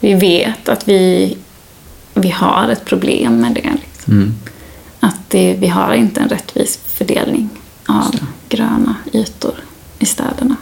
vi 0.00 0.14
vet 0.14 0.68
att 0.68 0.88
vi, 0.88 1.36
vi 2.14 2.30
har 2.30 2.68
ett 2.68 2.84
problem 2.84 3.40
med 3.40 3.52
det. 3.54 3.72
Liksom. 3.82 4.12
Mm. 4.14 4.34
Att 5.00 5.16
det, 5.28 5.54
vi 5.58 5.68
har 5.68 5.94
inte 5.94 6.20
en 6.20 6.28
rättvis 6.28 6.78
fördelning 6.86 7.48
av 7.86 8.16
gröna 8.48 8.94
ytor 9.12 9.54
i 9.98 10.06
städerna. 10.06 10.56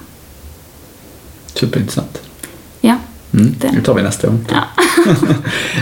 Superintressant. 1.55 2.23
Ja, 2.81 2.97
Mm. 3.35 3.55
Det- 3.61 3.69
Det 3.75 3.81
tar 3.81 3.95
vi 3.95 4.03
nästa 4.03 4.27
gång. 4.27 4.45
ja. 4.51 4.63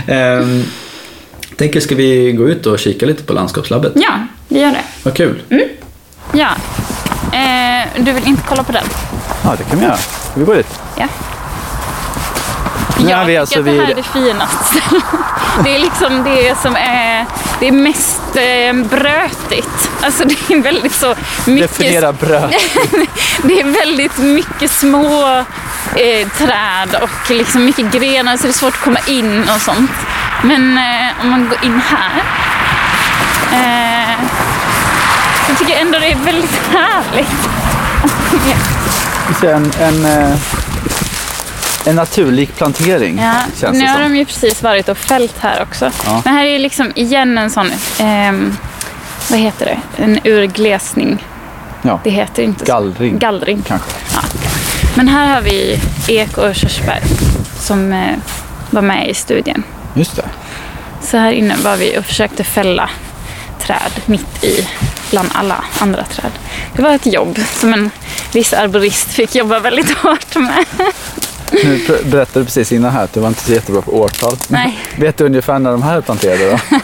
Tänker, 1.57 1.79
ska 1.79 1.95
vi 1.95 2.31
gå 2.31 2.47
ut 2.49 2.65
och 2.65 2.79
kika 2.79 3.05
lite 3.05 3.23
på 3.23 3.33
landskapslabbet? 3.33 3.91
ja 3.95 4.11
vi 4.47 4.61
gör 4.61 4.71
det. 4.71 4.83
Vad 5.03 5.13
kul. 5.13 5.41
Ja. 6.33 6.49
Eh, 7.37 7.87
du 8.03 8.11
vill 8.11 8.27
inte 8.27 8.41
kolla 8.49 8.63
på 8.63 8.71
den? 8.71 8.83
Ja, 9.43 9.55
det 9.57 9.63
kan 9.63 9.79
vi 9.79 9.85
göra. 9.85 9.97
Ska 9.97 10.39
vi 10.39 10.45
gå 10.45 10.53
dit? 10.53 10.79
Ja. 10.97 11.07
Nu 13.03 13.09
jag 13.09 13.25
tycker 13.25 13.39
alltså 13.39 13.59
att 13.59 13.65
det 13.65 13.71
här 13.71 13.79
vid- 13.79 13.89
är 13.89 13.95
det 13.95 14.03
finaste. 14.03 14.81
Det 15.63 15.75
är 15.75 15.79
liksom 15.79 16.23
det 16.23 16.57
som 16.57 16.75
är 16.75 17.25
det 17.59 17.67
är 17.67 17.71
mest 17.71 18.21
eh, 18.35 18.73
brötigt. 18.99 19.89
Alltså 20.01 20.23
det 20.27 20.53
är 20.55 20.61
väldigt 20.61 20.91
så 20.93 21.15
mycket... 21.45 21.77
Definiera 21.77 22.13
bröd. 22.13 22.53
Det 23.43 23.59
är 23.59 23.85
väldigt 23.85 24.17
mycket 24.17 24.71
små 24.71 25.43
eh, 25.95 26.27
träd 26.27 27.01
och 27.01 27.31
liksom 27.31 27.65
mycket 27.65 27.91
grenar 27.91 28.37
så 28.37 28.43
det 28.43 28.49
är 28.49 28.53
svårt 28.53 28.73
att 28.73 28.81
komma 28.81 28.99
in 29.07 29.41
och 29.55 29.61
sånt. 29.61 29.91
Men 30.43 30.77
eh, 30.77 31.21
om 31.21 31.29
man 31.29 31.49
går 31.49 31.65
in 31.65 31.81
här 31.81 32.23
eh, 33.51 34.19
så 35.47 35.55
tycker 35.55 35.73
jag 35.73 35.81
ändå 35.81 35.99
det 35.99 36.11
är 36.11 36.15
väldigt 36.15 36.61
härligt. 36.71 37.49
En, 39.43 39.71
en, 39.79 40.05
eh, 40.05 40.37
en 41.85 41.95
naturlig 41.95 42.55
plantering, 42.55 43.19
Ja, 43.21 43.33
känns 43.59 43.77
nu 43.77 43.85
det 43.85 43.91
har 43.91 44.01
de 44.01 44.15
ju 44.15 44.25
precis 44.25 44.63
varit 44.63 44.89
och 44.89 44.97
fällt 44.97 45.39
här 45.39 45.61
också. 45.61 45.91
Ja. 46.05 46.21
Men 46.25 46.33
här 46.33 46.45
är 46.45 46.59
liksom 46.59 46.91
igen 46.95 47.37
en 47.37 47.49
sån, 47.49 47.71
ehm, 47.99 48.57
vad 49.29 49.39
heter 49.39 49.65
det, 49.65 50.03
en 50.03 50.19
urglesning. 50.23 51.25
Ja. 51.81 51.99
Det 52.03 52.09
heter 52.09 52.43
inte 52.43 52.59
så. 52.59 52.65
Gallring. 52.65 53.19
Gallring. 53.19 53.63
Kanske. 53.67 53.91
Ja. 54.13 54.21
Men 54.95 55.07
här 55.07 55.33
har 55.35 55.41
vi 55.41 55.79
ek 56.07 56.37
och 56.37 56.55
körsbär 56.55 56.99
som 57.59 57.93
eh, 57.93 58.15
var 58.69 58.81
med 58.81 59.09
i 59.09 59.13
studien. 59.13 59.63
Just 59.93 60.15
det. 60.15 60.25
Så 61.01 61.17
här 61.17 61.31
inne 61.31 61.55
var 61.63 61.77
vi 61.77 61.97
och 61.99 62.05
försökte 62.05 62.43
fälla 62.43 62.89
träd 63.59 63.91
mitt 64.05 64.43
i 64.43 64.67
bland 65.11 65.29
alla 65.33 65.63
andra 65.79 66.03
träd. 66.03 66.31
Det 66.75 66.81
var 66.81 66.91
ett 66.91 67.05
jobb 67.05 67.39
som 67.53 67.73
en 67.73 67.89
viss 68.33 68.53
arborist 68.53 69.13
fick 69.13 69.35
jobba 69.35 69.59
väldigt 69.59 69.91
hårt 69.97 70.35
med. 70.35 70.65
Nu 71.51 71.79
berättade 71.87 72.39
du 72.39 72.45
precis 72.45 72.71
innan 72.71 72.91
här 72.91 73.03
att 73.03 73.13
du 73.13 73.19
var 73.19 73.27
inte 73.27 73.41
så 73.41 73.53
jättebra 73.53 73.81
på 73.81 73.99
årtal. 73.99 74.35
Nej. 74.47 74.79
Vet 74.97 75.17
du 75.17 75.25
ungefär 75.25 75.59
när 75.59 75.71
de 75.71 75.83
här 75.83 75.97
är 75.97 76.01
planterade 76.01 76.49
då? 76.49 76.59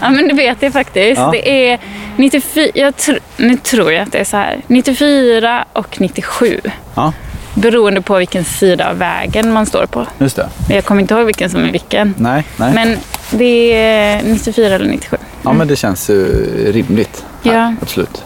Ja, 0.00 0.10
men 0.10 0.28
det 0.28 0.34
vet 0.34 0.62
jag 0.62 0.72
faktiskt. 0.72 1.18
Ja. 1.20 1.30
Det 1.32 1.70
är 1.70 1.78
94, 2.16 2.68
jag 2.74 2.96
tr, 2.96 3.18
nu 3.36 3.56
tror 3.56 3.92
jag 3.92 4.02
att 4.02 4.12
det 4.12 4.18
är 4.18 4.24
så 4.24 4.36
här, 4.36 4.60
94 4.66 5.64
och 5.72 6.00
97. 6.00 6.60
Ja, 6.94 7.12
Beroende 7.54 8.02
på 8.02 8.18
vilken 8.18 8.44
sida 8.44 8.90
av 8.90 8.98
vägen 8.98 9.52
man 9.52 9.66
står 9.66 9.86
på. 9.86 10.06
just 10.18 10.36
det. 10.36 10.48
Jag 10.68 10.84
kommer 10.84 11.00
inte 11.00 11.14
ihåg 11.14 11.24
vilken 11.26 11.50
som 11.50 11.64
är 11.64 11.72
vilken. 11.72 12.14
Nej, 12.18 12.44
nej. 12.56 12.74
Men 12.74 12.98
det 13.30 13.72
är 13.74 14.22
94 14.22 14.74
eller 14.74 14.88
97. 14.88 15.16
Ja, 15.42 15.52
men 15.52 15.68
det 15.68 15.76
känns 15.76 16.10
ju 16.10 16.24
rimligt. 16.72 17.24
Här. 17.44 17.54
Ja. 17.54 17.74
Absolut. 17.82 18.24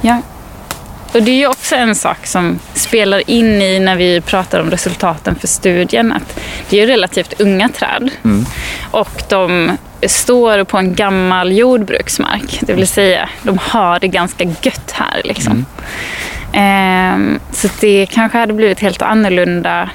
Ja. 0.00 0.20
Och 1.12 1.22
det 1.22 1.30
är 1.30 1.36
ju 1.36 1.46
också 1.46 1.74
en 1.74 1.94
sak 1.94 2.26
som 2.26 2.58
spelar 2.74 3.30
in 3.30 3.62
i 3.62 3.78
när 3.78 3.96
vi 3.96 4.20
pratar 4.20 4.60
om 4.60 4.70
resultaten 4.70 5.34
för 5.34 5.48
studien. 5.48 6.12
Att 6.12 6.40
det 6.68 6.80
är 6.80 6.86
relativt 6.86 7.40
unga 7.40 7.68
träd. 7.68 8.10
Och 8.90 9.22
de 9.28 9.70
står 10.06 10.64
på 10.64 10.78
en 10.78 10.94
gammal 10.94 11.52
jordbruksmark. 11.52 12.58
Det 12.60 12.72
vill 12.74 12.88
säga, 12.88 13.28
de 13.42 13.58
har 13.62 14.00
det 14.00 14.08
ganska 14.08 14.44
gött 14.44 14.90
här. 14.92 15.20
Liksom. 15.24 15.52
Ehm, 15.52 15.64
så 17.50 17.68
det 17.80 18.06
kanske 18.06 18.38
hade 18.38 18.52
blivit 18.52 18.80
helt 18.80 19.02
annorlunda 19.02 19.90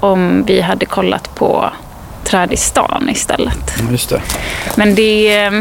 om 0.00 0.44
vi 0.46 0.60
hade 0.60 0.86
kollat 0.86 1.34
på 1.34 1.70
träd 2.24 2.52
i 2.52 2.56
stan 2.56 3.08
istället. 3.10 3.74
Just 3.90 4.08
det. 4.08 4.20
Men 4.76 4.94
det... 4.94 5.36
eh, 5.44 5.52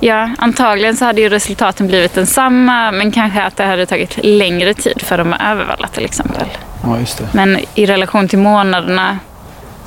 Ja, 0.00 0.30
antagligen 0.38 0.96
så 0.96 1.04
hade 1.04 1.20
ju 1.20 1.28
resultaten 1.28 1.86
blivit 1.86 2.14
densamma 2.14 2.92
men 2.92 3.12
kanske 3.12 3.42
att 3.42 3.56
det 3.56 3.64
hade 3.64 3.86
tagit 3.86 4.18
längre 4.22 4.74
tid 4.74 5.02
för 5.02 5.18
dem 5.18 5.32
att 5.32 5.40
övervalla 5.42 5.88
till 5.88 6.04
exempel. 6.04 6.46
Ja, 6.82 6.98
just 6.98 7.18
det. 7.18 7.28
Men 7.32 7.58
i 7.74 7.86
relation 7.86 8.28
till 8.28 8.38
månaderna 8.38 9.18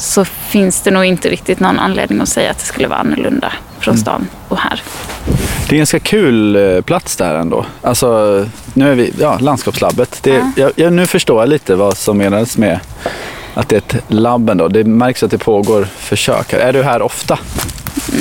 så 0.02 0.26
finns 0.26 0.82
det 0.82 0.92
nog 0.92 1.06
inte 1.06 1.30
riktigt 1.30 1.60
någon 1.60 1.80
anledning 1.80 2.22
att 2.22 2.30
säga 2.30 2.52
att 2.52 2.58
det 2.60 2.66
skulle 2.66 2.88
vara 2.88 3.00
annorlunda 3.00 3.54
från 3.80 3.98
stan 3.98 4.28
och 4.48 4.58
här. 4.58 4.82
Det 5.70 5.70
är 5.70 5.74
en 5.74 5.78
ganska 5.78 6.00
kul 6.00 6.56
eh, 6.56 6.82
plats 6.82 7.16
där 7.16 7.36
ändå. 7.36 7.66
Alltså, 7.82 8.08
nu 8.74 8.92
är 8.92 8.96
vi, 8.96 9.14
ja, 9.20 9.38
landskapslabbet. 9.40 10.20
Det, 10.24 10.30
Ja. 10.32 10.52
jag, 10.56 10.72
jag, 10.76 10.94
nu 10.94 11.06
förstår 11.08 11.42
jag 11.42 11.50
lite 11.50 11.76
vad 11.76 11.98
som 11.98 12.18
menades 12.18 12.58
med 12.58 12.80
att 13.54 13.70
det 13.70 13.76
är 13.76 13.98
ett 13.98 14.04
labb 14.08 14.50
ändå. 14.50 14.68
Det 14.68 14.84
märks 14.84 15.24
att 15.24 15.32
det 15.32 15.38
pågår 15.38 15.88
försök. 15.98 16.54
Är 16.54 16.74
du 16.74 16.84
här 16.84 17.02
ofta? 17.02 17.40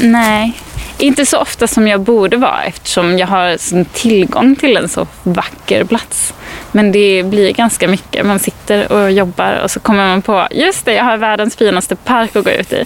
Nej, 0.02 0.60
Inte 1.00 1.26
så 1.26 1.38
ofta 1.38 1.66
som 1.66 1.88
jag 1.88 2.00
borde 2.00 2.36
vara 2.36 2.62
eftersom 2.64 3.18
jag 3.18 3.26
har 3.26 3.56
sån 3.56 3.84
tillgång 3.84 4.56
till 4.56 4.76
en 4.76 4.88
så 4.88 5.06
vacker 5.22 5.84
plats. 5.84 6.34
Men 6.72 6.92
det 6.92 7.22
blir 7.22 7.52
ganska 7.52 7.88
mycket. 7.88 8.26
Man 8.26 8.38
sitter 8.38 8.92
och 8.92 9.12
jobbar 9.12 9.60
och 9.64 9.70
så 9.70 9.80
kommer 9.80 10.06
man 10.08 10.22
på 10.22 10.48
just 10.50 10.84
det, 10.84 10.94
jag 10.94 11.04
har 11.04 11.16
världens 11.16 11.56
finaste 11.56 11.96
park 11.96 12.36
att 12.36 12.44
gå 12.44 12.50
ut 12.50 12.72
i. 12.72 12.84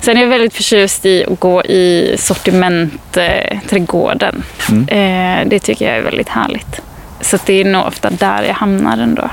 Sen 0.00 0.16
är 0.16 0.20
jag 0.22 0.28
väldigt 0.28 0.54
förtjust 0.54 1.06
i 1.06 1.24
att 1.24 1.40
gå 1.40 1.62
i 1.64 2.14
sortimentträdgården. 2.18 4.42
Mm. 4.70 4.88
Eh, 4.88 5.48
det 5.48 5.58
tycker 5.58 5.88
jag 5.88 5.96
är 5.96 6.02
väldigt 6.02 6.28
härligt. 6.28 6.80
Så 7.20 7.38
det 7.46 7.60
är 7.60 7.64
nog 7.64 7.86
ofta 7.86 8.10
där 8.10 8.42
jag 8.42 8.54
hamnar 8.54 8.98
ändå. 8.98 9.30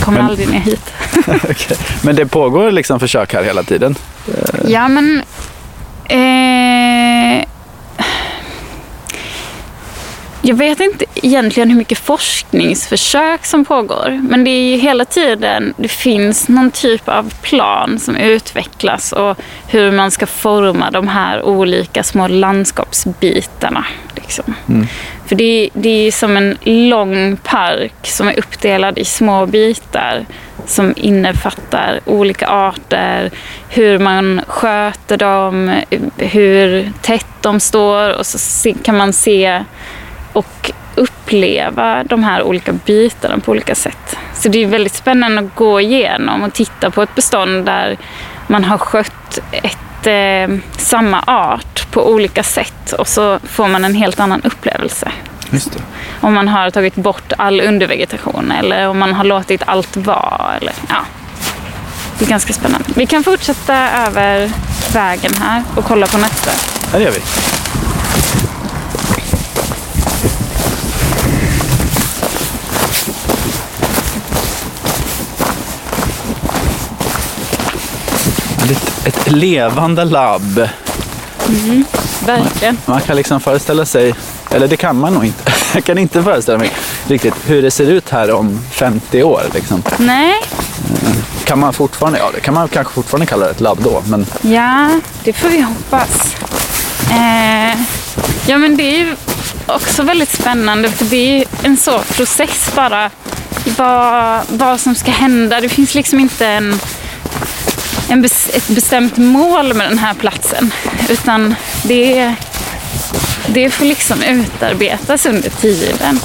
Kommer 0.00 0.18
Men- 0.18 0.26
aldrig 0.30 0.48
ner 0.50 0.60
hit. 0.60 0.92
Okej. 1.26 1.76
Men 2.02 2.16
det 2.16 2.26
pågår 2.26 2.70
liksom 2.70 3.00
försök 3.00 3.34
här 3.34 3.42
hela 3.42 3.62
tiden? 3.62 3.94
Ja, 4.66 4.88
men... 4.88 5.22
Eh, 6.04 7.44
jag 10.44 10.56
vet 10.56 10.80
inte 10.80 11.04
egentligen 11.14 11.70
hur 11.70 11.76
mycket 11.76 11.98
forskningsförsök 11.98 13.44
som 13.44 13.64
pågår. 13.64 14.20
Men 14.28 14.44
det 14.44 14.50
är 14.50 14.70
ju 14.70 14.76
hela 14.76 15.04
tiden, 15.04 15.74
det 15.76 15.88
finns 15.88 16.48
någon 16.48 16.70
typ 16.70 17.08
av 17.08 17.34
plan 17.42 17.98
som 17.98 18.16
utvecklas 18.16 19.12
och 19.12 19.36
hur 19.68 19.92
man 19.92 20.10
ska 20.10 20.26
forma 20.26 20.90
de 20.90 21.08
här 21.08 21.42
olika 21.42 22.02
små 22.02 22.28
landskapsbitarna. 22.28 23.84
Liksom. 24.14 24.54
För 25.26 25.36
det, 25.36 25.70
det 25.72 26.06
är 26.06 26.12
som 26.12 26.36
en 26.36 26.56
lång 26.64 27.36
park 27.36 27.94
som 28.02 28.28
är 28.28 28.38
uppdelad 28.38 28.98
i 28.98 29.04
små 29.04 29.46
bitar 29.46 30.26
som 30.66 30.94
innefattar 30.96 32.00
olika 32.04 32.48
arter, 32.48 33.30
hur 33.68 33.98
man 33.98 34.40
sköter 34.46 35.16
dem, 35.16 35.80
hur 36.16 36.92
tätt 37.02 37.26
de 37.40 37.60
står 37.60 38.18
och 38.18 38.26
så 38.26 38.74
kan 38.82 38.96
man 38.96 39.12
se 39.12 39.62
och 40.32 40.70
uppleva 40.94 42.04
de 42.04 42.24
här 42.24 42.42
olika 42.42 42.72
bitarna 42.72 43.38
på 43.38 43.50
olika 43.50 43.74
sätt. 43.74 44.16
Så 44.34 44.48
det 44.48 44.62
är 44.62 44.66
väldigt 44.66 44.94
spännande 44.94 45.40
att 45.42 45.54
gå 45.54 45.80
igenom 45.80 46.42
och 46.42 46.52
titta 46.52 46.90
på 46.90 47.02
ett 47.02 47.14
bestånd 47.14 47.64
där 47.66 47.96
man 48.46 48.64
har 48.64 48.78
skött 48.78 49.38
ett, 49.52 50.06
eh, 50.06 50.58
samma 50.76 51.22
art 51.26 51.90
på 51.90 52.10
olika 52.10 52.42
sätt 52.42 52.92
och 52.92 53.08
så 53.08 53.38
får 53.44 53.68
man 53.68 53.84
en 53.84 53.94
helt 53.94 54.20
annan 54.20 54.42
upplevelse. 54.42 55.12
Just 55.50 55.72
det. 55.72 55.78
Om 56.20 56.34
man 56.34 56.48
har 56.48 56.70
tagit 56.70 56.94
bort 56.94 57.32
all 57.38 57.60
undervegetation 57.60 58.52
eller 58.52 58.88
om 58.88 58.98
man 58.98 59.12
har 59.12 59.24
låtit 59.24 59.62
allt 59.66 59.96
vara. 59.96 60.56
Eller, 60.60 60.72
ja. 60.88 61.04
Det 62.18 62.24
är 62.24 62.28
ganska 62.28 62.52
spännande. 62.52 62.88
Vi 62.94 63.06
kan 63.06 63.24
fortsätta 63.24 63.90
över 64.06 64.50
vägen 64.92 65.32
här 65.40 65.62
och 65.76 65.84
kolla 65.84 66.06
på 66.06 66.18
nästa. 66.18 66.50
Ja, 66.92 66.98
det 66.98 67.04
gör 67.04 67.10
vi. 67.10 67.61
Ett, 78.70 79.06
ett 79.06 79.30
levande 79.32 80.04
labb. 80.04 80.68
Verkligen. 82.26 82.78
Man 82.86 83.00
kan 83.00 83.16
liksom 83.16 83.40
föreställa 83.40 83.86
sig, 83.86 84.14
eller 84.50 84.68
det 84.68 84.76
kan 84.76 84.96
man 84.98 85.14
nog 85.14 85.24
inte. 85.24 85.52
Jag 85.74 85.84
kan 85.84 85.98
inte 85.98 86.22
föreställa 86.22 86.58
mig 86.58 86.70
riktigt 87.08 87.34
hur 87.46 87.62
det 87.62 87.70
ser 87.70 87.86
ut 87.86 88.10
här 88.10 88.30
om 88.30 88.60
50 88.70 89.22
år. 89.22 89.42
Liksom. 89.54 89.82
Nej, 89.98 90.34
Kan 91.44 91.58
man 91.58 91.72
fortfarande, 91.72 92.18
ja 92.18 92.30
det 92.34 92.40
kan 92.40 92.54
man 92.54 92.68
kanske 92.68 92.92
fortfarande 92.92 93.26
kalla 93.26 93.44
det 93.44 93.50
ett 93.50 93.60
labb 93.60 93.78
då, 93.82 94.02
men 94.06 94.26
ja, 94.42 95.00
det 95.24 95.32
får 95.32 95.48
vi 95.48 95.60
hoppas. 95.60 96.34
Eh, 97.10 97.80
ja, 98.46 98.58
men 98.58 98.76
det 98.76 98.82
är 98.82 98.98
ju 98.98 99.16
också 99.66 100.02
väldigt 100.02 100.32
spännande 100.32 100.90
för 100.90 101.04
det 101.04 101.16
är 101.16 101.38
ju 101.38 101.44
en 101.62 101.76
så 101.76 101.98
process 101.98 102.70
bara. 102.76 103.10
Vad, 103.78 104.40
vad 104.48 104.80
som 104.80 104.94
ska 104.94 105.10
hända. 105.10 105.60
Det 105.60 105.68
finns 105.68 105.94
liksom 105.94 106.20
inte 106.20 106.46
en, 106.46 106.80
en 108.08 108.24
ett 108.24 108.68
bestämt 108.68 109.16
mål 109.16 109.74
med 109.74 109.88
den 109.90 109.98
här 109.98 110.14
platsen. 110.14 110.72
Utan 111.08 111.54
det, 111.84 112.34
det 113.46 113.70
får 113.70 113.84
liksom 113.84 114.22
utarbetas 114.22 115.26
under 115.26 115.50
tiden. 115.50 116.20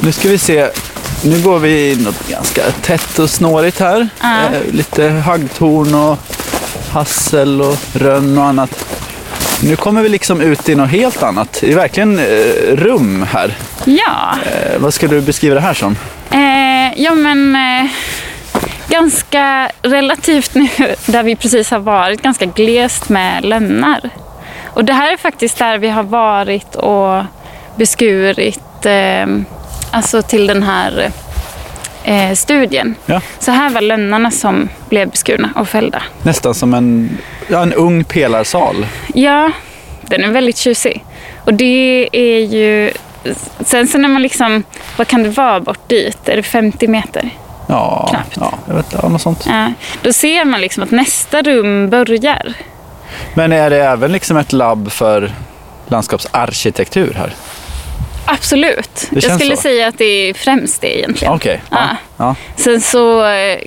Nu 0.00 0.12
ska 0.12 0.28
vi 0.28 0.38
se. 0.38 0.68
Nu 1.24 1.42
går 1.42 1.58
vi 1.58 1.90
i 1.90 1.96
något 1.96 2.28
ganska 2.28 2.62
tätt 2.82 3.18
och 3.18 3.30
snårigt 3.30 3.80
här. 3.80 4.08
Ja. 4.20 4.36
Eh, 4.36 4.74
lite 4.74 5.08
haggtorn 5.08 5.94
och 5.94 6.18
hassel 6.92 7.60
och 7.60 7.78
rönn 7.92 8.38
och 8.38 8.44
annat. 8.44 8.84
Nu 9.62 9.76
kommer 9.76 10.02
vi 10.02 10.08
liksom 10.08 10.40
ut 10.40 10.68
i 10.68 10.74
något 10.74 10.90
helt 10.90 11.22
annat. 11.22 11.58
Det 11.60 11.72
är 11.72 11.76
verkligen 11.76 12.18
eh, 12.18 12.76
rum 12.76 13.26
här. 13.32 13.56
Ja. 13.84 14.36
Eh, 14.44 14.78
vad 14.78 14.94
skulle 14.94 15.14
du 15.14 15.20
beskriva 15.20 15.54
det 15.54 15.60
här 15.60 15.74
som? 15.74 15.96
Eh, 16.30 17.02
ja, 17.02 17.14
men 17.14 17.56
ganska 18.94 19.70
relativt 19.82 20.54
nu, 20.54 20.68
där 21.06 21.22
vi 21.22 21.36
precis 21.36 21.70
har 21.70 21.78
varit, 21.78 22.22
ganska 22.22 22.44
glest 22.44 23.08
med 23.08 23.44
lönnar. 23.44 24.10
Och 24.64 24.84
det 24.84 24.92
här 24.92 25.12
är 25.12 25.16
faktiskt 25.16 25.58
där 25.58 25.78
vi 25.78 25.88
har 25.88 26.02
varit 26.02 26.74
och 26.74 27.24
beskurit, 27.76 28.86
eh, 28.86 29.26
alltså 29.90 30.22
till 30.22 30.46
den 30.46 30.62
här 30.62 31.10
eh, 32.04 32.32
studien. 32.34 32.94
Ja. 33.06 33.20
Så 33.38 33.50
här 33.50 33.70
var 33.70 33.80
lönnarna 33.80 34.30
som 34.30 34.68
blev 34.88 35.10
beskurna 35.10 35.50
och 35.56 35.68
fällda. 35.68 36.02
Nästan 36.22 36.54
som 36.54 36.74
en, 36.74 37.18
ja, 37.48 37.62
en 37.62 37.72
ung 37.72 38.04
pelarsal. 38.04 38.86
Ja, 39.14 39.50
den 40.02 40.24
är 40.24 40.30
väldigt 40.30 40.56
tjusig. 40.58 41.04
Och 41.44 41.54
det 41.54 42.08
är 42.12 42.40
ju... 42.40 42.92
Sen 43.60 43.86
så 43.86 43.98
när 43.98 44.08
man 44.08 44.22
liksom... 44.22 44.62
Vad 44.96 45.08
kan 45.08 45.22
det 45.22 45.28
vara 45.28 45.60
bort 45.60 45.88
dit? 45.88 46.28
Är 46.28 46.36
det 46.36 46.42
50 46.42 46.88
meter? 46.88 47.30
Ja, 47.66 48.06
Knappt. 48.10 48.36
ja 48.36 48.52
jag 48.68 48.74
vet, 48.74 48.94
ja, 49.02 49.08
något 49.08 49.22
sånt. 49.22 49.44
Ja, 49.48 49.72
då 50.02 50.12
ser 50.12 50.44
man 50.44 50.60
liksom 50.60 50.82
att 50.82 50.90
nästa 50.90 51.42
rum 51.42 51.90
börjar. 51.90 52.54
Men 53.34 53.52
är 53.52 53.70
det 53.70 53.84
även 53.84 54.12
liksom 54.12 54.36
ett 54.36 54.52
labb 54.52 54.92
för 54.92 55.32
landskapsarkitektur 55.88 57.14
här? 57.18 57.34
Absolut. 58.26 59.08
Jag 59.10 59.22
skulle 59.40 59.56
så. 59.56 59.62
säga 59.62 59.88
att 59.88 59.98
det 59.98 60.04
är 60.04 60.34
främst 60.34 60.80
det 60.80 60.98
egentligen. 60.98 61.40
Ja. 61.44 61.50
Ja. 61.70 61.78
Ja. 62.16 62.34
Sen 62.56 62.80
så 62.80 63.24
eh, 63.26 63.58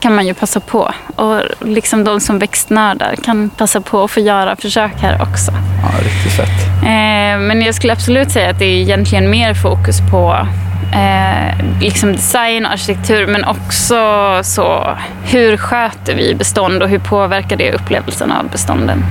kan 0.00 0.14
man 0.14 0.26
ju 0.26 0.34
passa 0.34 0.60
på. 0.60 0.92
Och 1.16 1.40
liksom 1.60 2.04
de 2.04 2.20
som 2.20 2.38
växtnördar 2.38 3.14
kan 3.24 3.50
passa 3.50 3.80
på 3.80 4.04
att 4.04 4.10
få 4.10 4.20
göra 4.20 4.56
försök 4.56 4.92
här 5.00 5.22
också. 5.22 5.52
ja, 5.82 6.04
riktigt 6.04 6.32
fett. 6.32 6.66
Eh, 6.82 7.38
men 7.40 7.62
jag 7.62 7.74
skulle 7.74 7.92
absolut 7.92 8.30
säga 8.30 8.50
att 8.50 8.58
det 8.58 8.64
är 8.64 8.80
egentligen 8.80 9.30
mer 9.30 9.54
fokus 9.54 9.96
på 10.10 10.46
eh, 10.92 11.64
liksom 11.80 12.12
design 12.12 12.66
och 12.66 12.72
arkitektur 12.72 13.26
men 13.26 13.44
också 13.44 13.94
så 14.42 14.98
hur 15.24 15.56
sköter 15.56 16.14
vi 16.14 16.34
bestånd 16.34 16.82
och 16.82 16.88
hur 16.88 16.98
påverkar 16.98 17.56
det 17.56 17.72
upplevelsen 17.72 18.32
av 18.32 18.48
bestånden. 18.50 19.04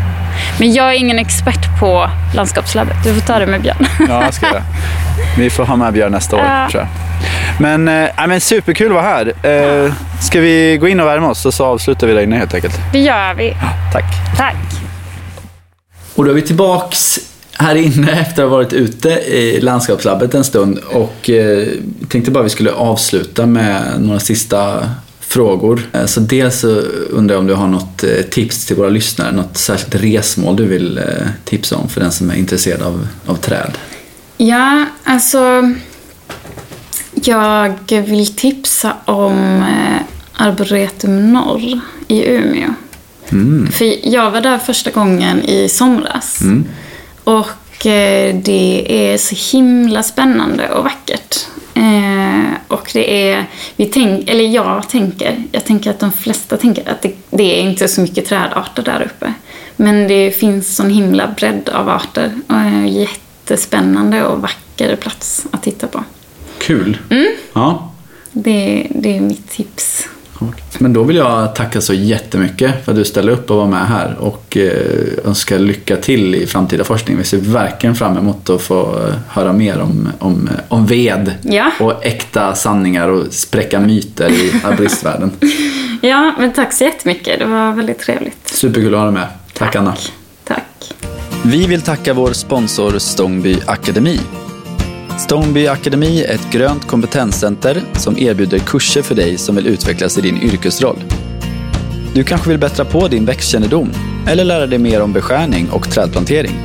Men 0.60 0.74
jag 0.74 0.90
är 0.90 0.94
ingen 0.98 1.20
expert 1.20 1.80
på 1.80 2.10
landskapslabbet. 2.36 2.96
Du 3.04 3.14
får 3.14 3.22
ta 3.22 3.40
det 3.40 3.46
med 3.48 3.62
Björn. 3.62 3.86
Ja, 4.10 4.24
jag 4.24 4.34
ska 4.34 4.46
göra. 4.48 4.64
Vi 5.38 5.50
får 5.50 5.66
ha 5.66 5.76
med 5.76 5.94
Björn 5.94 6.12
nästa 6.12 6.36
år, 6.36 6.42
Ja. 6.46 6.68
tror 6.72 6.82
jag. 6.84 6.90
Men, 7.60 7.88
ja, 8.18 8.28
men 8.28 8.42
superkul 8.42 8.88
att 8.88 8.94
vara 8.94 9.04
här. 9.04 9.34
Eh, 9.86 9.94
ska 10.22 10.40
vi 10.40 10.78
gå 10.82 10.88
in 10.88 11.00
och 11.00 11.08
värma 11.08 11.30
oss 11.30 11.46
och 11.46 11.54
så 11.54 11.66
avslutar 11.66 12.08
vi 12.08 12.14
där 12.14 12.22
inne 12.22 12.38
helt 12.38 12.54
enkelt. 12.54 12.80
Det 12.92 13.00
gör 13.00 13.34
vi. 13.34 13.54
Tack. 13.94 14.06
Tack. 14.38 14.56
Och 16.16 16.26
då 16.26 16.32
är 16.32 16.36
vi 16.36 16.42
tillbaks 16.42 17.20
här 17.60 17.76
inne 17.76 18.12
efter 18.12 18.44
att 18.44 18.50
ha 18.50 18.58
varit 18.58 18.74
ute 18.74 19.10
i 19.10 19.62
landskapslabbet 19.62 20.34
en 20.34 20.44
stund 20.44 20.78
och 20.78 21.30
eh, 21.30 21.68
tänkte 22.10 22.32
bara 22.32 22.44
vi 22.44 22.50
skulle 22.50 22.72
avsluta 22.72 23.46
med 23.46 23.82
några 24.00 24.20
sista 24.20 24.90
frågor. 25.20 25.82
Eh, 25.94 26.06
Så 26.06 26.20
dels 26.20 26.60
så 26.60 26.68
undrar 27.10 27.36
jag 27.36 27.40
om 27.40 27.48
du 27.48 27.54
har 27.54 27.68
något 27.68 28.04
eh, 28.04 28.10
tips 28.30 28.66
till 28.66 28.76
våra 28.76 28.90
lyssnare, 28.90 29.32
något 29.32 29.58
särskilt 29.58 29.96
resmål 29.96 30.56
du 30.56 30.66
vill 30.66 31.00
tipsa 31.46 31.76
om 31.76 31.90
för 31.90 32.02
den 32.02 32.12
som 32.12 32.30
är 32.30 32.36
intresserad 32.36 32.82
av, 32.82 33.08
av 33.26 33.36
träd. 33.36 33.72
Ja, 34.38 34.86
alltså... 35.04 35.74
Jag 37.24 37.76
vill 37.90 38.36
tipsa 38.36 38.94
om 39.06 39.64
Arboretum 40.34 41.34
Norr 41.34 41.80
i 42.08 42.26
Umeå. 42.30 42.74
För 43.72 44.08
jag 44.14 44.32
var 44.32 44.42
där 44.42 44.58
första 44.58 44.92
gången 44.92 45.44
i 45.44 45.70
somras. 45.70 46.40
Och 47.30 47.86
eh, 47.86 48.36
det 48.36 48.86
är 48.88 49.18
så 49.18 49.58
himla 49.58 50.04
spännande 50.04 50.70
och 50.70 50.84
vackert. 50.84 51.48
Eh, 51.74 52.54
och 52.68 52.90
det 52.94 53.32
är, 53.32 53.46
vi 53.76 53.86
tänk, 53.86 54.30
eller 54.30 54.44
jag 54.44 54.90
tänker, 54.90 55.44
jag 55.52 55.66
tänker 55.66 55.90
att 55.90 56.00
de 56.00 56.12
flesta 56.12 56.58
tänker 56.58 56.90
att 56.90 57.02
det, 57.02 57.12
det 57.30 57.60
är 57.60 57.62
inte 57.62 57.88
så 57.88 58.02
mycket 58.02 58.26
trädarter 58.26 58.84
där 58.84 59.02
uppe. 59.02 59.34
Men 59.76 60.08
det 60.08 60.32
finns 60.32 60.76
sån 60.76 60.90
himla 60.90 61.28
bredd 61.28 61.70
av 61.70 61.90
arter. 61.90 62.32
Och 62.48 62.56
en 62.56 62.88
jättespännande 62.88 64.26
och 64.26 64.42
vacker 64.42 64.96
plats 64.96 65.46
att 65.52 65.64
titta 65.64 65.88
på. 65.88 66.04
Kul. 66.58 66.98
Ja. 67.54 67.92
Det, 68.32 68.88
det 68.90 69.18
är 69.18 69.22
mitt 69.22 69.50
tips. 69.50 70.08
Men 70.78 70.94
då 70.94 71.04
vill 71.04 71.16
jag 71.16 71.56
tacka 71.56 71.82
så 71.82 71.94
jättemycket 71.94 72.86
för 72.86 72.92
att 72.92 72.98
du 72.98 73.06
ställde 73.06 73.32
upp 73.32 73.52
och 73.52 73.58
var 73.58 73.68
med 73.68 73.88
här 73.88 74.16
och 74.20 74.58
eh, 74.58 75.28
önska 75.28 75.58
lycka 75.58 75.96
till 75.96 76.36
i 76.36 76.48
framtida 76.48 76.84
forskning. 76.84 77.18
Vi 77.18 77.24
ser 77.24 77.38
verkligen 77.38 77.96
fram 77.96 78.18
emot 78.18 78.50
att 78.50 78.62
få 78.62 78.82
eh, 79.08 79.14
höra 79.28 79.54
mer 79.54 79.80
om, 79.82 80.10
om, 80.20 80.50
om 80.68 80.86
ved 80.86 81.34
Ja. 81.42 81.72
och 81.80 82.06
äkta 82.06 82.56
sanningar 82.56 83.08
och 83.08 83.26
spräcka 83.34 83.80
myter 83.80 84.30
i 84.30 84.52
arboristvärlden. 84.64 85.32
Ja, 86.02 86.36
men 86.40 86.54
tack 86.54 86.74
så 86.74 86.84
jättemycket. 86.84 87.40
Det 87.40 87.46
var 87.46 87.74
väldigt 87.74 88.00
trevligt. 88.00 88.48
Superkul 88.48 88.94
att 88.94 89.00
ha 89.00 89.06
dig 89.06 89.14
med. 89.14 89.28
Tack 89.54 89.76
Anna. 89.76 89.96
Tack. 90.44 90.94
Vi 91.44 91.68
vill 91.68 91.82
tacka 91.82 92.14
vår 92.14 92.34
sponsor 92.34 93.00
Stångby 93.00 93.58
Akademi. 93.66 94.20
Stångby 95.20 95.68
Akademi 95.68 96.24
är 96.24 96.34
ett 96.34 96.52
grönt 96.52 96.88
kompetenscenter 96.88 97.84
som 97.94 98.18
erbjuder 98.18 98.60
kurser 98.60 99.02
för 99.02 99.16
dig 99.16 99.38
som 99.38 99.56
vill 99.56 99.68
utvecklas 99.68 100.18
i 100.18 100.22
din 100.22 100.42
yrkesroll. 100.42 101.04
Du 102.14 102.24
kanske 102.24 102.50
vill 102.50 102.60
bättra 102.60 102.86
på 102.86 103.08
din 103.08 103.26
växtkännedom 103.26 103.92
eller 104.28 104.44
lära 104.44 104.68
dig 104.68 104.80
mer 104.80 105.02
om 105.02 105.14
beskärning 105.14 105.70
och 105.70 105.90
trädplantering. 105.92 106.56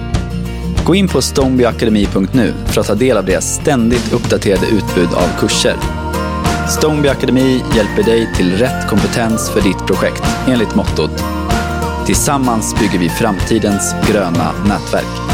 Gå 0.84 0.94
in 0.94 1.08
på 1.08 1.22
stångbyakademi.nu 1.22 2.52
för 2.66 2.80
att 2.80 2.86
ta 2.86 2.94
del 2.94 3.16
av 3.16 3.24
deras 3.24 3.54
ständigt 3.54 4.12
uppdaterade 4.12 4.66
utbud 4.66 5.08
av 5.14 5.40
kurser. 5.40 5.76
Stångby 6.68 7.08
Akademi 7.08 7.62
hjälper 7.76 8.02
dig 8.02 8.34
till 8.36 8.52
rätt 8.52 8.88
kompetens 8.88 9.50
för 9.50 9.60
ditt 9.60 9.86
projekt 9.86 10.24
enligt 10.48 10.74
mottot 10.74 11.24
Tillsammans 12.06 12.74
bygger 12.80 12.98
vi 12.98 13.08
framtidens 13.08 13.94
gröna 14.10 14.52
nätverk. 14.68 15.33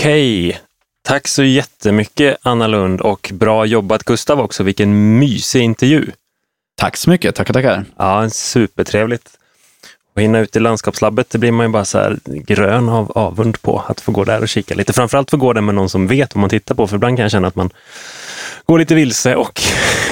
Okej. 0.00 0.60
Tack 1.02 1.28
så 1.28 1.42
jättemycket 1.42 2.36
Anna 2.42 2.66
Lund 2.66 3.00
och 3.00 3.30
bra 3.32 3.66
jobbat 3.66 4.04
Gustav 4.04 4.40
också. 4.40 4.62
Vilken 4.62 5.18
mysig 5.18 5.62
intervju. 5.62 6.06
Tack 6.76 6.96
så 6.96 7.10
mycket, 7.10 7.34
tackar 7.34 7.54
tackar. 7.54 7.84
Ja, 7.96 8.30
supertrevligt. 8.30 9.28
Och 10.14 10.22
hinna 10.22 10.38
ut 10.38 10.56
i 10.56 10.60
landskapslabbet, 10.60 11.30
det 11.30 11.38
blir 11.38 11.52
man 11.52 11.66
ju 11.66 11.72
bara 11.72 11.84
så 11.84 11.98
här 11.98 12.18
grön 12.24 12.88
av 12.88 13.12
avund 13.12 13.62
på. 13.62 13.84
Att 13.88 14.00
få 14.00 14.12
gå 14.12 14.24
där 14.24 14.42
och 14.42 14.48
kika 14.48 14.74
lite. 14.74 14.92
Framförallt 14.92 15.30
få 15.30 15.36
gå 15.36 15.52
där 15.52 15.60
med 15.60 15.74
någon 15.74 15.90
som 15.90 16.06
vet 16.06 16.34
vad 16.34 16.40
man 16.40 16.50
tittar 16.50 16.74
på. 16.74 16.86
För 16.86 16.96
ibland 16.96 17.16
kan 17.16 17.22
jag 17.22 17.32
känna 17.32 17.48
att 17.48 17.56
man 17.56 17.70
går 18.66 18.78
lite 18.78 18.94
vilse 18.94 19.36
och 19.36 19.62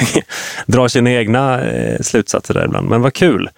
drar 0.66 0.88
sina 0.88 1.10
egna 1.10 1.64
eh, 1.64 2.00
slutsatser 2.00 2.54
där 2.54 2.64
ibland. 2.64 2.88
Men 2.88 3.02
vad 3.02 3.14
kul! 3.14 3.50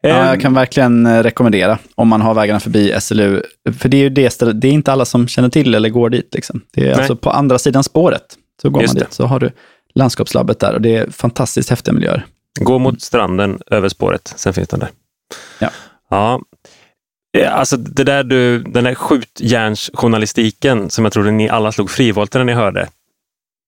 Ja, 0.00 0.28
jag 0.28 0.40
kan 0.40 0.54
verkligen 0.54 1.06
eh, 1.06 1.22
rekommendera 1.22 1.78
om 1.94 2.08
man 2.08 2.20
har 2.20 2.34
vägarna 2.34 2.60
förbi 2.60 2.94
SLU. 3.00 3.42
För 3.78 3.88
det 3.88 3.96
är 3.96 4.02
ju 4.02 4.08
det 4.08 4.30
stället, 4.30 4.60
det 4.60 4.68
är 4.68 4.72
inte 4.72 4.92
alla 4.92 5.04
som 5.04 5.28
känner 5.28 5.48
till 5.48 5.74
eller 5.74 5.88
går 5.88 6.10
dit. 6.10 6.34
Liksom. 6.34 6.60
Det 6.74 6.80
är 6.80 6.84
Nej. 6.84 6.94
alltså 6.94 7.16
på 7.16 7.30
andra 7.30 7.58
sidan 7.58 7.84
spåret. 7.84 8.22
Så 8.62 8.70
går 8.70 8.82
Just 8.82 8.94
man 8.94 8.98
det. 8.98 9.04
dit, 9.04 9.12
så 9.12 9.26
har 9.26 9.40
du 9.40 9.50
landskapslabbet 9.94 10.60
där 10.60 10.74
och 10.74 10.80
det 10.80 10.96
är 10.96 11.10
fantastiskt 11.10 11.70
häftiga 11.70 11.94
miljöer. 11.94 12.26
Gå 12.60 12.78
mot 12.78 13.02
stranden 13.02 13.60
över 13.70 13.88
spåret, 13.88 14.32
sen 14.36 14.52
finns 14.52 14.68
den 14.68 14.80
där. 14.80 14.88
Ja. 15.58 15.70
Ja. 16.10 16.40
Alltså 17.48 17.76
det 17.76 18.04
där 18.04 18.24
du, 18.24 18.62
den 18.62 18.84
där 18.84 18.94
skjutjärnsjournalistiken 18.94 20.90
som 20.90 21.04
jag 21.04 21.12
trodde 21.12 21.30
ni 21.30 21.48
alla 21.48 21.72
slog 21.72 21.90
frivolter 21.90 22.38
när 22.38 22.44
ni 22.44 22.52
hörde. 22.52 22.88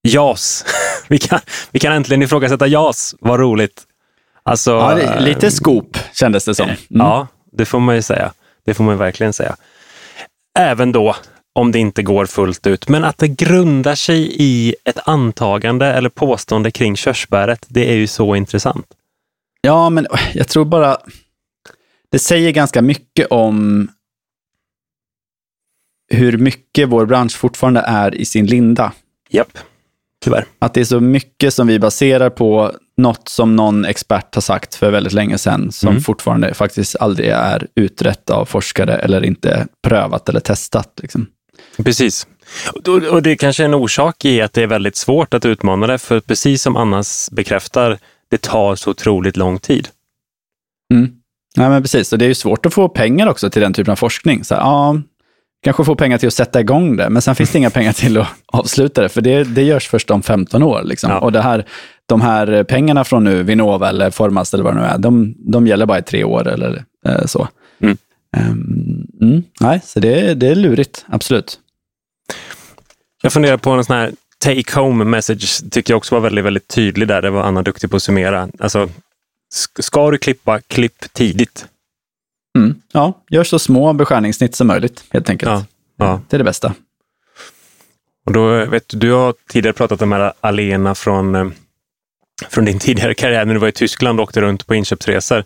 JAS. 0.09 0.65
Vi 1.09 1.19
kan, 1.19 1.41
vi 1.71 1.79
kan 1.79 1.93
äntligen 1.93 2.23
ifrågasätta 2.23 2.67
JAS. 2.67 3.15
Vad 3.21 3.41
roligt. 3.41 3.83
Alltså, 4.43 4.71
Ja, 4.71 5.19
lite 5.19 5.51
skop 5.51 5.99
kändes 6.13 6.45
det 6.45 6.55
som. 6.55 6.69
Mm. 6.69 6.79
Ja, 6.89 7.27
det 7.53 7.65
får 7.65 7.81
man 7.81 7.95
ju 7.95 8.03
säga. 8.03 8.33
Det 8.65 8.75
får 8.75 8.85
man 8.85 8.99
verkligen 8.99 9.33
säga. 9.33 9.57
Även 10.59 10.93
då 10.93 11.17
om 11.53 11.73
det 11.73 11.79
inte 11.79 12.03
går 12.03 12.27
fullt 12.27 12.67
ut. 12.67 12.89
Men 12.89 13.05
att 13.05 13.19
det 13.19 13.29
grundar 13.29 13.95
sig 13.95 14.37
i 14.39 14.75
ett 14.85 14.99
antagande 15.09 15.87
eller 15.87 16.09
påstående 16.09 16.71
kring 16.71 16.97
körsbäret, 16.97 17.67
det 17.69 17.91
är 17.93 17.97
ju 17.97 18.07
så 18.07 18.37
intressant. 18.37 18.87
Ja, 19.61 19.91
men 19.91 20.07
jag 20.33 20.49
tror 20.49 20.65
bara... 20.65 20.99
Det 22.11 22.19
säger 22.19 22.51
ganska 22.51 22.83
mycket 22.83 23.27
om 23.31 23.89
hur 26.13 26.39
mycket 26.39 26.89
vår 26.89 27.07
bransch 27.07 27.37
fortfarande 27.37 27.81
är 27.81 28.15
i 28.15 28.25
sin 28.25 28.47
linda. 28.47 28.93
Japp, 29.29 29.59
tyvärr. 30.25 30.47
Att 30.59 30.75
det 30.75 30.81
är 30.81 30.85
så 30.85 31.01
mycket 31.01 31.55
som 31.55 31.67
vi 31.67 31.79
baserar 31.79 32.31
på 32.31 32.73
något 33.03 33.29
som 33.29 33.57
någon 33.57 33.85
expert 33.85 34.35
har 34.35 34.43
sagt 34.43 34.75
för 34.75 34.91
väldigt 34.91 35.13
länge 35.13 35.39
sedan, 35.39 35.73
som 35.73 35.89
Mm. 35.89 36.03
fortfarande 36.03 36.55
faktiskt 36.55 36.97
aldrig 37.01 37.29
är 37.29 37.67
utrett 37.75 38.31
av 38.31 38.45
forskare 38.45 38.97
eller 38.97 39.25
inte 39.25 39.67
prövat 39.83 40.29
eller 40.29 40.41
testat. 40.41 40.99
Liksom. 41.03 41.27
Precis. 41.85 42.27
Och- 43.13 43.23
det 43.23 43.31
är 43.31 43.37
kanske 43.37 43.63
är 43.63 43.65
en 43.65 43.75
orsak 43.75 44.25
i 44.25 44.41
att 44.41 44.53
det 44.53 44.63
är 44.63 44.67
väldigt 44.67 44.97
svårt 44.97 45.35
att 45.35 45.45
utmana 45.45 45.87
det, 45.87 45.99
för 45.99 46.21
precis 46.21 46.63
som 46.63 46.77
Annas 46.77 47.29
bekräftar, 47.33 47.99
det 48.31 48.41
tar 48.43 48.75
så 48.77 48.91
otroligt 48.91 49.37
lång 49.37 49.59
tid. 49.59 49.89
Mm. 50.95 51.11
Nej, 51.57 51.69
men 51.69 51.83
precis. 51.83 52.13
Och 52.13 52.19
det 52.19 52.25
är 52.25 52.29
ju 52.29 52.35
svårt 52.35 52.67
att 52.67 52.75
få 52.75 52.89
pengar 52.89 53.27
också 53.27 53.51
till 53.51 53.63
den 53.63 53.73
typen 53.73 53.93
av 53.93 53.97
forskning. 53.97 54.45
Så 54.45 54.55
här, 54.55 54.63
ja, 54.63 55.01
kanske 55.65 55.85
få 55.85 55.95
pengar 55.95 56.19
till 56.19 56.27
att 56.27 56.35
sätta 56.35 56.61
igång 56.61 56.97
det, 56.97 57.11
men 57.11 57.23
sen 57.23 57.35
finns 57.35 57.51
det 57.51 57.59
inga 57.59 57.71
pengar 57.71 57.93
till 57.93 58.19
att 58.19 58.27
avsluta 58.47 59.03
det, 59.03 59.09
för 59.09 59.21
det, 59.21 59.45
det 59.45 59.63
görs 59.63 59.89
först 59.89 60.11
om 60.11 60.23
15 60.23 60.63
år. 60.63 60.83
Liksom. 60.85 61.11
Ja. 61.11 61.19
Och 61.19 61.33
det 61.33 61.41
här, 61.43 61.67
de 62.11 62.21
här 62.21 62.65
pengarna 62.65 63.05
från 63.05 63.25
nu, 63.25 63.43
Vinnova 63.43 63.89
eller 63.89 64.11
Formast 64.11 64.55
eller 64.55 64.65
vad 64.65 64.75
det 64.77 64.81
nu 64.81 64.87
är, 64.87 64.99
de, 64.99 65.35
de 65.39 65.67
gäller 65.67 65.87
bara 65.87 65.99
i 65.99 66.03
tre 66.03 66.25
år 66.25 66.49
eller 66.49 66.85
eh, 67.07 67.27
så. 67.27 67.49
Mm. 67.81 67.97
Ehm, 68.37 69.07
mm, 69.21 69.43
nej, 69.61 69.81
så 69.85 70.01
det, 70.01 70.21
är- 70.21 70.35
det 70.35 70.47
är 70.49 70.55
lurigt, 70.55 71.05
absolut. 71.09 71.59
Jag 73.23 73.33
funderar 73.33 73.57
på 73.57 73.71
en 73.71 73.85
sån 73.85 73.97
här 73.97 74.13
take 74.45 74.81
home 74.81 75.05
message, 75.05 75.71
tyckte 75.71 75.93
jag 75.93 75.97
också 75.97 76.15
var 76.15 76.21
väldigt, 76.23 76.45
väldigt 76.45 76.69
tydlig 76.69 77.09
där. 77.09 77.23
Det 77.23 77.31
var 77.31 77.43
Anna 77.43 77.63
duktig 77.63 77.91
på 77.91 77.97
att 77.97 78.03
summera. 78.03 78.49
Alltså, 78.59 78.85
sk- 79.55 79.81
ska 79.83 80.11
du 80.11 80.19
klippa, 80.19 80.61
klipp 80.61 81.13
tidigt. 81.13 81.67
Mm. 82.59 82.75
Ja, 82.93 83.23
gör 83.31 83.45
så 83.45 83.59
små 83.59 83.93
beskärningssnitt 83.93 84.55
som 84.55 84.67
möjligt, 84.67 85.05
helt 85.11 85.31
enkelt. 85.31 85.51
Ja, 85.53 85.65
ja. 85.97 86.21
Det 86.29 86.37
är 86.37 86.39
det 86.39 86.45
bästa. 86.45 86.75
Och 88.27 88.33
då, 88.33 88.65
vet 88.65 88.89
du, 88.89 88.99
du 88.99 89.13
har 89.13 89.35
tidigare 89.49 89.73
pratat 89.73 90.03
om 90.03 90.13
här 90.13 90.33
alléerna 90.41 90.95
från, 90.95 91.35
eh, 91.35 91.47
från 92.49 92.65
din 92.65 92.79
tidigare 92.79 93.15
karriär 93.15 93.45
när 93.45 93.55
du 93.55 93.61
var 93.61 93.69
i 93.69 93.73
Tyskland 93.73 94.21
och 94.21 94.25
åkte 94.25 94.41
runt 94.41 94.67
på 94.67 94.75
inköpsresor. 94.75 95.45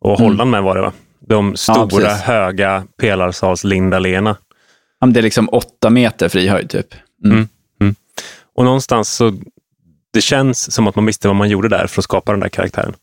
Och 0.00 0.20
Mm. 0.20 0.30
Holland 0.30 0.50
med 0.50 0.62
var 0.62 0.74
det 0.76 0.82
va? 0.82 0.92
De 1.28 1.56
stora, 1.56 1.86
precis. 1.86 2.22
höga 2.22 2.84
pelarsalslindaléerna. 3.00 4.36
Ja, 5.00 5.06
Det 5.06 5.20
är 5.20 5.22
liksom 5.22 5.48
åtta 5.52 5.90
meter 5.90 6.28
fri 6.28 6.48
höjd, 6.48 6.70
typ. 6.70 6.94
Mm. 7.24 7.48
Mm. 7.80 7.94
Och 8.54 8.64
någonstans 8.64 9.08
så 9.14 9.32
det 10.12 10.20
känns 10.20 10.72
som 10.74 10.86
att 10.86 10.96
man 10.96 11.06
visste 11.06 11.28
vad 11.28 11.36
man 11.36 11.48
gjorde 11.48 11.68
där 11.68 11.86
för 11.86 12.00
att 12.00 12.04
skapa 12.04 12.32
den 12.32 12.40
där 12.40 12.48
karaktären. 12.48 12.94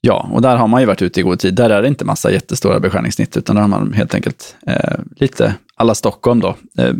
Ja, 0.00 0.28
och 0.32 0.42
där 0.42 0.56
har 0.56 0.66
man 0.68 0.80
ju 0.80 0.86
varit 0.86 1.02
ute 1.02 1.20
i 1.20 1.22
god 1.22 1.38
tid. 1.38 1.54
Där 1.54 1.70
är 1.70 1.82
det 1.82 1.88
inte 1.88 2.04
massa 2.04 2.30
jättestora 2.32 2.80
beskärningssnitt, 2.80 3.36
utan 3.36 3.56
där 3.56 3.60
har 3.60 3.68
man 3.68 3.92
helt 3.92 4.14
enkelt 4.14 4.56
eh, 4.66 4.98
lite 5.16 5.54
alla 5.74 5.94
Stockholm 5.94 6.40
då, 6.40 6.56
eh, 6.78 6.94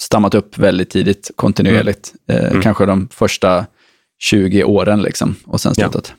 stammat 0.00 0.34
upp 0.34 0.58
väldigt 0.58 0.90
tidigt, 0.90 1.30
kontinuerligt. 1.36 2.12
Eh, 2.28 2.44
Mm. 2.50 2.62
Kanske 2.62 2.86
de 2.86 3.08
första 3.12 3.66
20 4.18 4.64
åren 4.64 5.02
liksom, 5.02 5.36
och 5.46 5.60
sen 5.60 5.72
Ja. 5.76 5.84
slutat. 5.84 6.14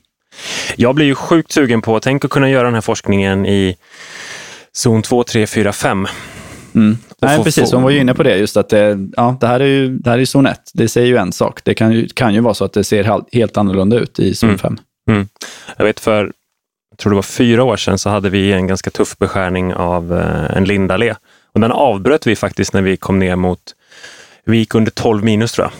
Jag 0.75 0.95
blir 0.95 1.05
ju 1.05 1.15
sjukt 1.15 1.51
sugen 1.51 1.81
på, 1.81 1.99
tänk 1.99 2.25
att 2.25 2.31
kunna 2.31 2.49
göra 2.49 2.63
den 2.63 2.73
här 2.73 2.81
forskningen 2.81 3.45
i 3.45 3.75
zon 4.73 5.01
2, 5.01 5.23
3, 5.23 5.47
4, 5.47 5.73
5. 5.73 6.07
Mm. 6.75 6.97
Nej, 7.21 7.43
precis. 7.43 7.71
Hon 7.71 7.83
var 7.83 7.89
ju 7.89 7.99
inne 7.99 8.13
på 8.13 8.23
det, 8.23 8.37
just 8.37 8.57
att 8.57 8.69
det, 8.69 8.97
ja, 9.17 9.37
det 9.41 9.47
här 9.47 9.59
är 9.59 9.65
ju 9.65 9.97
det 9.97 10.09
här 10.09 10.19
är 10.19 10.25
zon 10.25 10.45
1. 10.47 10.59
Det 10.73 10.87
säger 10.87 11.07
ju 11.07 11.17
en 11.17 11.31
sak. 11.31 11.59
Det 11.63 11.73
kan 11.73 11.91
ju, 11.91 12.07
kan 12.07 12.33
ju 12.33 12.39
vara 12.41 12.53
så 12.53 12.65
att 12.65 12.73
det 12.73 12.83
ser 12.83 13.21
helt- 13.33 13.57
annorlunda 13.57 13.97
ut 13.99 14.19
i 14.19 14.35
zon 14.35 14.49
Mm. 14.49 14.59
5. 14.59 14.77
Jag 15.77 15.85
vet 15.85 15.99
för, 15.99 16.31
jag 16.91 16.97
tror 16.97 17.09
det 17.11 17.15
var 17.15 17.21
fyra 17.23 17.63
år 17.63 17.77
sedan, 17.77 17.97
så 17.99 18.09
hade 18.09 18.29
vi 18.29 18.51
en 18.53 18.67
ganska 18.67 18.89
tuff 18.89 19.17
beskärning 19.17 19.73
av 19.73 20.13
eh, 20.19 20.57
en 20.57 20.63
lindallé. 20.65 21.15
Och 21.53 21.59
den 21.59 21.71
avbröt 21.71 22.27
vi 22.27 22.35
faktiskt 22.35 22.73
när 22.73 22.81
vi 22.81 22.97
kom 22.97 23.19
ner 23.19 23.35
mot, 23.35 23.59
vi 24.45 24.57
gick 24.57 24.75
under 24.75 24.91
12 24.91 25.23
minus 25.23 25.51
tror 25.51 25.65
jag. 25.65 25.71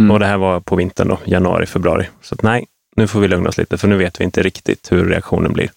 Mm. 0.00 0.10
Och 0.10 0.18
det 0.18 0.26
här 0.26 0.38
var 0.38 0.60
på 0.60 0.76
vintern 0.76 1.08
då, 1.08 1.18
januari, 1.24 1.66
februari. 1.66 2.08
Så 2.22 2.34
att, 2.34 2.42
nej, 2.42 2.66
nu 2.96 3.06
får 3.06 3.20
vi 3.20 3.28
lugna 3.28 3.48
oss 3.48 3.58
lite, 3.58 3.78
för 3.78 3.88
nu 3.88 3.96
vet 3.96 4.20
vi 4.20 4.24
inte 4.24 4.42
riktigt 4.42 4.92
hur 4.92 5.04
reaktionen 5.08 5.52
blir. 5.52 5.70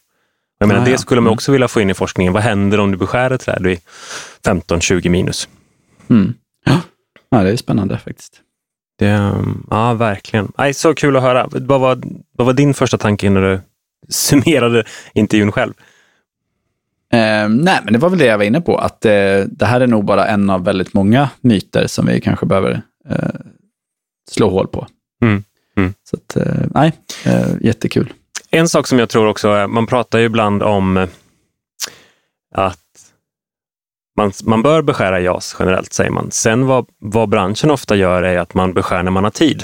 Jag 0.60 0.68
menar, 0.68 0.82
Ah, 0.82 0.86
det 0.86 0.92
ja. 0.92 0.98
skulle 0.98 1.22
man 1.22 1.28
Mm. 1.28 1.34
också 1.34 1.52
vilja 1.52 1.68
få 1.68 1.82
in 1.82 1.90
i 1.90 1.94
forskningen. 1.94 2.34
Vad 2.34 2.44
händer 2.44 2.80
om 2.80 2.92
du 2.92 2.98
beskär 2.98 3.32
ett 3.32 3.42
träd 3.42 3.64
vid 3.64 3.80
15-20 4.46 5.10
minus? 5.10 5.50
Mm. 6.10 6.34
Ja. 6.66 6.80
ja, 7.30 7.44
det 7.44 7.50
är 7.52 7.56
spännande 7.56 7.98
faktiskt. 7.98 8.40
Det, 9.00 9.32
ja, 9.70 9.94
verkligen. 9.94 10.52
Nej, 10.58 10.74
så 10.74 10.94
kul 10.94 11.16
att 11.16 11.22
höra. 11.24 11.48
Vad 11.52 11.80
var, 11.82 12.02
vad 12.38 12.46
var 12.48 12.54
din 12.54 12.74
första 12.74 12.98
tanke 12.98 13.30
när 13.30 13.42
du 13.42 13.60
summerade 14.10 14.84
intervjun 15.14 15.52
själv? 15.52 15.74
Eh, 17.14 17.50
nej, 17.50 17.80
men 17.84 17.94
det 17.94 18.00
var 18.00 18.10
väl 18.10 18.20
det 18.20 18.26
jag 18.26 18.38
var 18.38 18.46
inne 18.46 18.62
på, 18.62 18.78
att 18.78 19.06
eh, 19.06 19.12
det 19.48 19.66
här 19.66 19.82
är 19.82 19.88
nog 19.88 20.06
bara 20.06 20.28
en 20.28 20.50
av 20.50 20.64
väldigt 20.66 20.94
många 20.94 21.30
myter 21.42 21.88
som 21.88 22.06
vi 22.06 22.22
kanske 22.22 22.46
behöver 22.46 22.82
eh, 23.10 23.18
slå 24.32 24.50
hål 24.50 24.68
på. 24.68 24.88
Mm, 25.22 25.44
mm. 25.78 25.94
Så 26.04 26.16
att, 26.16 26.36
eh, 26.36 26.66
nej, 26.70 26.92
eh, 27.26 27.48
jättekul. 27.62 28.14
En 28.50 28.70
sak 28.70 28.88
som 28.88 29.00
jag 29.00 29.10
tror 29.10 29.28
också 29.28 29.48
är, 29.50 29.68
man 29.68 29.88
pratar 29.88 30.20
ju 30.20 30.26
ibland 30.26 30.64
om 30.64 30.98
eh, 30.98 31.10
att 32.56 32.80
man, 34.18 34.32
man 34.44 34.62
bör 34.62 34.82
beskära 34.82 35.20
JAS 35.20 35.56
generellt, 35.60 35.94
säger 35.94 36.12
man. 36.12 36.32
Sen 36.32 36.66
vad, 36.66 36.86
vad 37.00 37.30
branschen 37.30 37.72
ofta 37.72 37.96
gör 37.96 38.24
är 38.24 38.38
att 38.38 38.54
man 38.54 38.74
beskär 38.74 39.04
när 39.04 39.12
man 39.12 39.24
har 39.24 39.32
tid. 39.32 39.64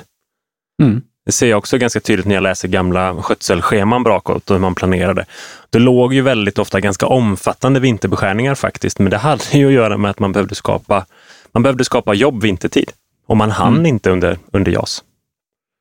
Mm. 0.82 1.01
Det 1.26 1.32
ser 1.32 1.49
jag 1.49 1.57
också 1.57 1.78
ganska 1.78 1.99
tydligt 1.99 2.26
när 2.26 2.36
jag 2.36 2.43
läser 2.43 2.68
gamla 2.68 3.22
skötselscheman 3.22 4.03
bakåt 4.03 4.49
och 4.49 4.55
hur 4.55 4.62
man 4.62 4.76
planerade. 4.76 5.26
Det 5.70 5.80
låg 5.80 6.14
ju 6.14 6.22
väldigt 6.22 6.60
ofta 6.60 6.80
ganska 6.80 7.05
omfattande 7.05 7.80
vinterbeskärningar 7.80 8.55
faktiskt, 8.55 8.99
men 8.99 9.10
det 9.10 9.18
hade 9.18 9.43
ju 9.57 9.68
att 9.68 9.74
göra 9.74 9.97
med 9.97 10.12
att 10.12 10.20
man 10.20 10.32
behövde 10.32 10.55
skapa, 10.55 11.05
man 11.51 11.64
behövde 11.64 11.86
skapa 11.86 12.14
jobb 12.14 12.41
vintertid. 12.41 12.91
Och 13.30 13.38
man 13.38 13.51
hann 13.51 13.73
mm. 13.73 13.86
inte 13.86 14.09
under, 14.09 14.38
under 14.51 14.71
JAS. 14.71 15.03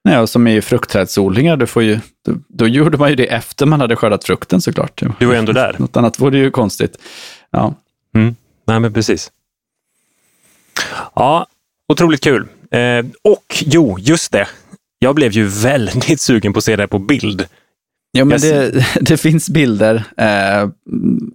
Nej, 0.04 0.18
och 0.18 0.28
som 0.28 0.46
i 0.46 0.62
fruktträdsodlingar, 0.62 1.56
då, 1.56 1.66
får 1.66 1.82
ju, 1.82 2.00
då, 2.24 2.34
då, 2.48 2.68
gjorde 2.68 2.98
man 2.98 3.10
ju 3.10 3.16
det 3.16 3.26
efter 3.26 3.66
man 3.66 3.80
hade 3.80 3.96
skördat 3.96 4.24
frukten 4.24 4.60
såklart. 4.60 5.02
Du 5.18 5.26
var 5.26 5.32
ju 5.32 5.38
ändå 5.38 5.52
där. 5.52 5.76
Något 5.78 5.96
annat 5.96 6.20
vore 6.20 6.38
ju 6.38 6.50
konstigt. 6.50 6.98
Ja. 7.50 7.74
Mm. 8.14 8.36
Nej, 8.66 8.80
men 8.80 8.92
precis. 8.92 9.32
Ja, 11.14 11.46
otroligt 11.88 12.24
kul. 12.24 12.48
Eh, 12.70 13.06
och 13.22 13.64
jo, 13.66 13.98
just 13.98 14.32
det. 14.32 14.48
Jag 14.98 15.14
blev 15.14 15.32
ju 15.32 15.46
väldigt 15.46 16.20
sugen 16.20 16.52
på 16.52 16.58
att 16.58 16.64
se 16.64 16.76
det 16.76 16.88
på 16.88 16.98
bild. 16.98 17.46
Ja, 18.18 18.24
men 18.24 18.40
det, 18.40 18.84
det, 19.00 19.16
finns 19.16 19.50
bilder 19.50 20.04
eh, 20.16 20.68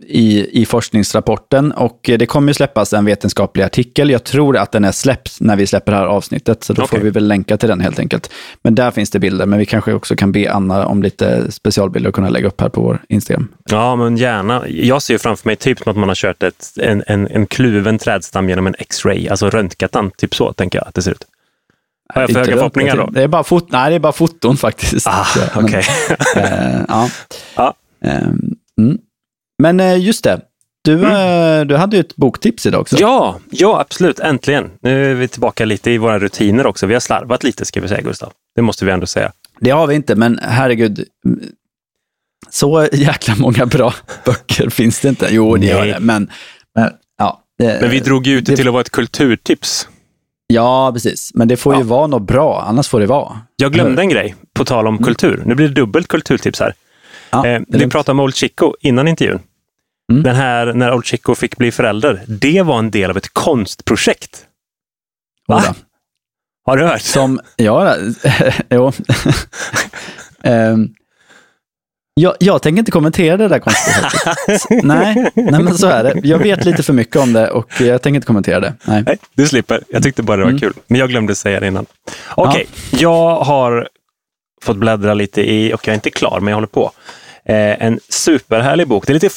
i, 0.07 0.61
i 0.61 0.65
forskningsrapporten 0.65 1.71
och 1.71 1.99
det 2.03 2.25
kommer 2.25 2.47
ju 2.47 2.53
släppas 2.53 2.93
en 2.93 3.05
vetenskaplig 3.05 3.63
artikel. 3.63 4.09
Jag 4.09 4.23
tror 4.23 4.57
att 4.57 4.71
den 4.71 4.85
är 4.85 4.91
släppt 4.91 5.37
när 5.39 5.55
vi 5.55 5.67
släpper 5.67 5.91
det 5.91 5.97
här 5.97 6.05
avsnittet, 6.05 6.63
så 6.63 6.73
då 6.73 6.83
okay. 6.83 6.99
får 6.99 7.03
vi 7.03 7.09
väl 7.09 7.27
länka 7.27 7.57
till 7.57 7.69
den 7.69 7.79
helt 7.79 7.99
enkelt. 7.99 8.31
Men 8.63 8.75
där 8.75 8.91
finns 8.91 9.09
det 9.09 9.19
bilder, 9.19 9.45
men 9.45 9.59
vi 9.59 9.65
kanske 9.65 9.93
också 9.93 10.15
kan 10.15 10.31
be 10.31 10.51
Anna 10.51 10.85
om 10.85 11.03
lite 11.03 11.51
specialbilder 11.51 12.09
och 12.09 12.15
kunna 12.15 12.29
lägga 12.29 12.47
upp 12.47 12.61
här 12.61 12.69
på 12.69 12.81
vår 12.81 13.01
Instagram. 13.09 13.47
Ja, 13.69 13.95
men 13.95 14.17
gärna. 14.17 14.63
Jag 14.67 15.01
ser 15.01 15.17
framför 15.17 15.49
mig 15.49 15.55
typ 15.55 15.79
som 15.79 15.91
att 15.91 15.97
man 15.97 16.09
har 16.09 16.15
kört 16.15 16.43
ett, 16.43 16.73
en, 16.81 17.03
en, 17.07 17.27
en 17.27 17.45
kluven 17.45 17.97
trädstam 17.97 18.49
genom 18.49 18.67
en 18.67 18.75
X-ray, 18.79 19.27
alltså 19.27 19.49
röntgat 19.49 19.91
den, 19.91 20.11
typ 20.11 20.35
så 20.35 20.53
tänker 20.53 20.79
jag 20.79 20.87
att 20.87 20.95
det 20.95 21.01
ser 21.01 21.11
ut. 21.11 21.25
Har 22.13 22.21
jag 22.21 22.29
för 22.29 22.39
höga 22.39 22.55
förhoppningar 22.57 22.97
då? 22.97 23.05
Det 23.05 23.23
är, 23.23 23.27
bara 23.27 23.43
fot 23.43 23.67
nej, 23.71 23.89
det 23.89 23.95
är 23.95 23.99
bara 23.99 24.13
foton 24.13 24.57
faktiskt. 24.57 25.07
Ah, 25.07 25.25
okay. 25.55 25.83
men, 26.35 26.43
äh, 26.43 26.81
ja. 26.87 27.09
ja. 27.55 27.73
Ähm, 28.05 28.55
mm. 28.79 28.97
Men 29.63 29.79
äh, 29.79 29.97
just 29.97 30.23
det, 30.23 30.41
du, 30.83 30.93
mm. 30.93 31.61
äh, 31.61 31.65
du 31.65 31.75
hade 31.75 31.95
ju 31.95 31.99
ett 31.99 32.15
boktips 32.15 32.65
idag 32.65 32.81
också. 32.81 32.97
Ja, 32.99 33.39
ja, 33.49 33.79
absolut. 33.79 34.19
Äntligen. 34.19 34.71
Nu 34.81 35.11
är 35.11 35.15
vi 35.15 35.27
tillbaka 35.27 35.65
lite 35.65 35.91
i 35.91 35.97
våra 35.97 36.19
rutiner 36.19 36.65
också. 36.65 36.85
Vi 36.85 36.93
har 36.93 36.99
slarvat 36.99 37.43
lite, 37.43 37.65
ska 37.65 37.81
vi 37.81 37.87
säga, 37.87 38.01
Gustav. 38.01 38.31
Det 38.55 38.61
måste 38.61 38.85
vi 38.85 38.91
ändå 38.91 39.05
säga. 39.05 39.31
Det 39.59 39.69
har 39.69 39.87
vi 39.87 39.95
inte, 39.95 40.15
men 40.15 40.39
herregud. 40.41 41.05
Så 42.49 42.87
jäkla 42.93 43.35
många 43.35 43.65
bra 43.65 43.93
böcker 44.25 44.69
finns 44.69 44.99
det 44.99 45.09
inte. 45.09 45.27
Jo, 45.31 45.57
det 45.57 45.65
gör 45.67 45.85
det, 45.85 45.99
men, 45.99 46.31
men 46.75 46.91
ja. 47.17 47.43
Det, 47.57 47.81
men 47.81 47.89
vi 47.89 47.99
drog 47.99 48.27
ju 48.27 48.37
ut 48.37 48.45
det 48.45 48.55
till 48.55 48.67
att 48.67 48.73
vara 48.73 48.81
ett 48.81 48.91
kulturtips. 48.91 49.87
Ja, 50.47 50.91
precis. 50.93 51.31
Men 51.33 51.47
det 51.47 51.57
får 51.57 51.73
ja. 51.73 51.79
ju 51.79 51.85
vara 51.85 52.07
något 52.07 52.27
bra, 52.27 52.63
annars 52.67 52.87
får 52.87 52.99
det 52.99 53.05
vara. 53.05 53.41
Jag 53.55 53.73
glömde 53.73 54.01
en 54.01 54.09
grej, 54.09 54.35
på 54.53 54.65
tal 54.65 54.87
om 54.87 54.95
mm. 54.95 55.03
kultur. 55.03 55.43
Nu 55.45 55.55
blir 55.55 55.67
det 55.67 55.73
dubbelt 55.73 56.07
kulturtips 56.07 56.59
här. 56.59 56.73
Ja, 57.31 57.47
eh, 57.47 57.61
vi 57.67 57.87
pratade 57.89 58.11
om 58.11 58.19
Old 58.19 58.35
Chico 58.35 58.73
innan 58.79 59.07
intervjun. 59.07 59.39
Mm. 60.11 60.23
Den 60.23 60.35
här 60.35 60.73
när 60.73 60.93
Old 60.93 61.05
Chico 61.05 61.35
fick 61.35 61.57
bli 61.57 61.71
förälder, 61.71 62.23
det 62.27 62.61
var 62.61 62.79
en 62.79 62.91
del 62.91 63.09
av 63.09 63.17
ett 63.17 63.33
konstprojekt. 63.33 64.45
Va? 65.47 65.75
Har 66.65 66.77
du 66.77 66.83
hört? 66.85 67.01
Som, 67.01 67.39
ja, 67.55 67.95
jo. 68.69 68.91
um, 70.43 70.93
jag, 72.15 72.35
jag 72.39 72.61
tänker 72.61 72.79
inte 72.79 72.91
kommentera 72.91 73.37
det 73.37 73.47
där 73.47 73.59
konstprojektet. 73.59 74.69
nej, 74.83 75.31
nej, 75.35 75.63
men 75.63 75.77
så 75.77 75.87
är 75.87 76.03
det. 76.03 76.13
Jag 76.23 76.39
vet 76.39 76.65
lite 76.65 76.83
för 76.83 76.93
mycket 76.93 77.15
om 77.15 77.33
det 77.33 77.49
och 77.49 77.81
jag 77.81 78.01
tänker 78.01 78.15
inte 78.15 78.27
kommentera 78.27 78.59
det. 78.59 78.73
Nej, 78.83 79.03
nej 79.05 79.17
du 79.33 79.47
slipper. 79.47 79.83
Jag 79.89 80.03
tyckte 80.03 80.23
bara 80.23 80.37
det 80.37 80.43
var 80.43 80.49
mm. 80.49 80.59
kul. 80.59 80.73
Men 80.87 80.99
jag 80.99 81.09
glömde 81.09 81.35
säga 81.35 81.59
det 81.59 81.67
innan. 81.67 81.85
Okej, 82.29 82.49
okay, 82.49 82.65
ja. 82.91 82.99
jag 82.99 83.43
har 83.43 83.87
fått 84.61 84.77
bläddra 84.77 85.13
lite 85.13 85.41
i, 85.51 85.73
och 85.73 85.87
jag 85.87 85.91
är 85.91 85.95
inte 85.95 86.09
klar, 86.09 86.39
men 86.39 86.47
jag 86.47 86.55
håller 86.55 86.67
på. 86.67 86.91
Eh, 87.45 87.85
en 87.85 87.99
superhärlig 88.09 88.87
bok. 88.87 89.07
Det 89.07 89.11
är 89.11 89.13
lite, 89.13 89.29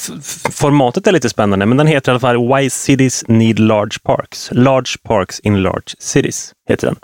formatet 0.51 1.07
är 1.07 1.11
lite 1.11 1.29
spännande, 1.29 1.65
men 1.65 1.77
den 1.77 1.87
heter 1.87 2.11
i 2.11 2.13
alla 2.13 2.19
fall 2.19 2.55
Why 2.55 2.69
Cities 2.69 3.23
Need 3.27 3.59
Large 3.59 3.97
Parks. 4.03 4.49
Large 4.51 4.97
Parks 5.03 5.39
in 5.39 5.61
Large 5.61 5.95
Cities 5.99 6.53
heter 6.69 6.87
den. 6.87 6.95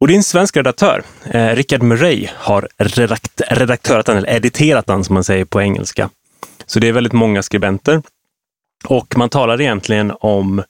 Och 0.00 0.08
din 0.08 0.22
svensk 0.22 0.56
redaktör, 0.56 1.02
eh, 1.24 1.54
Richard 1.54 1.82
Murray, 1.82 2.28
har 2.34 2.68
redakt 2.76 3.40
redaktörat 3.48 4.06
den, 4.06 4.16
eller 4.16 4.30
editerat 4.36 4.86
den 4.86 5.04
som 5.04 5.14
man 5.14 5.24
säger 5.24 5.44
på 5.44 5.62
engelska. 5.62 6.10
Så 6.66 6.80
det 6.80 6.88
är 6.88 6.92
väldigt 6.92 7.12
många 7.12 7.42
skribenter. 7.42 8.02
Och 8.84 9.16
man 9.16 9.28
talar 9.28 9.60
egentligen 9.60 10.12
om 10.20 10.62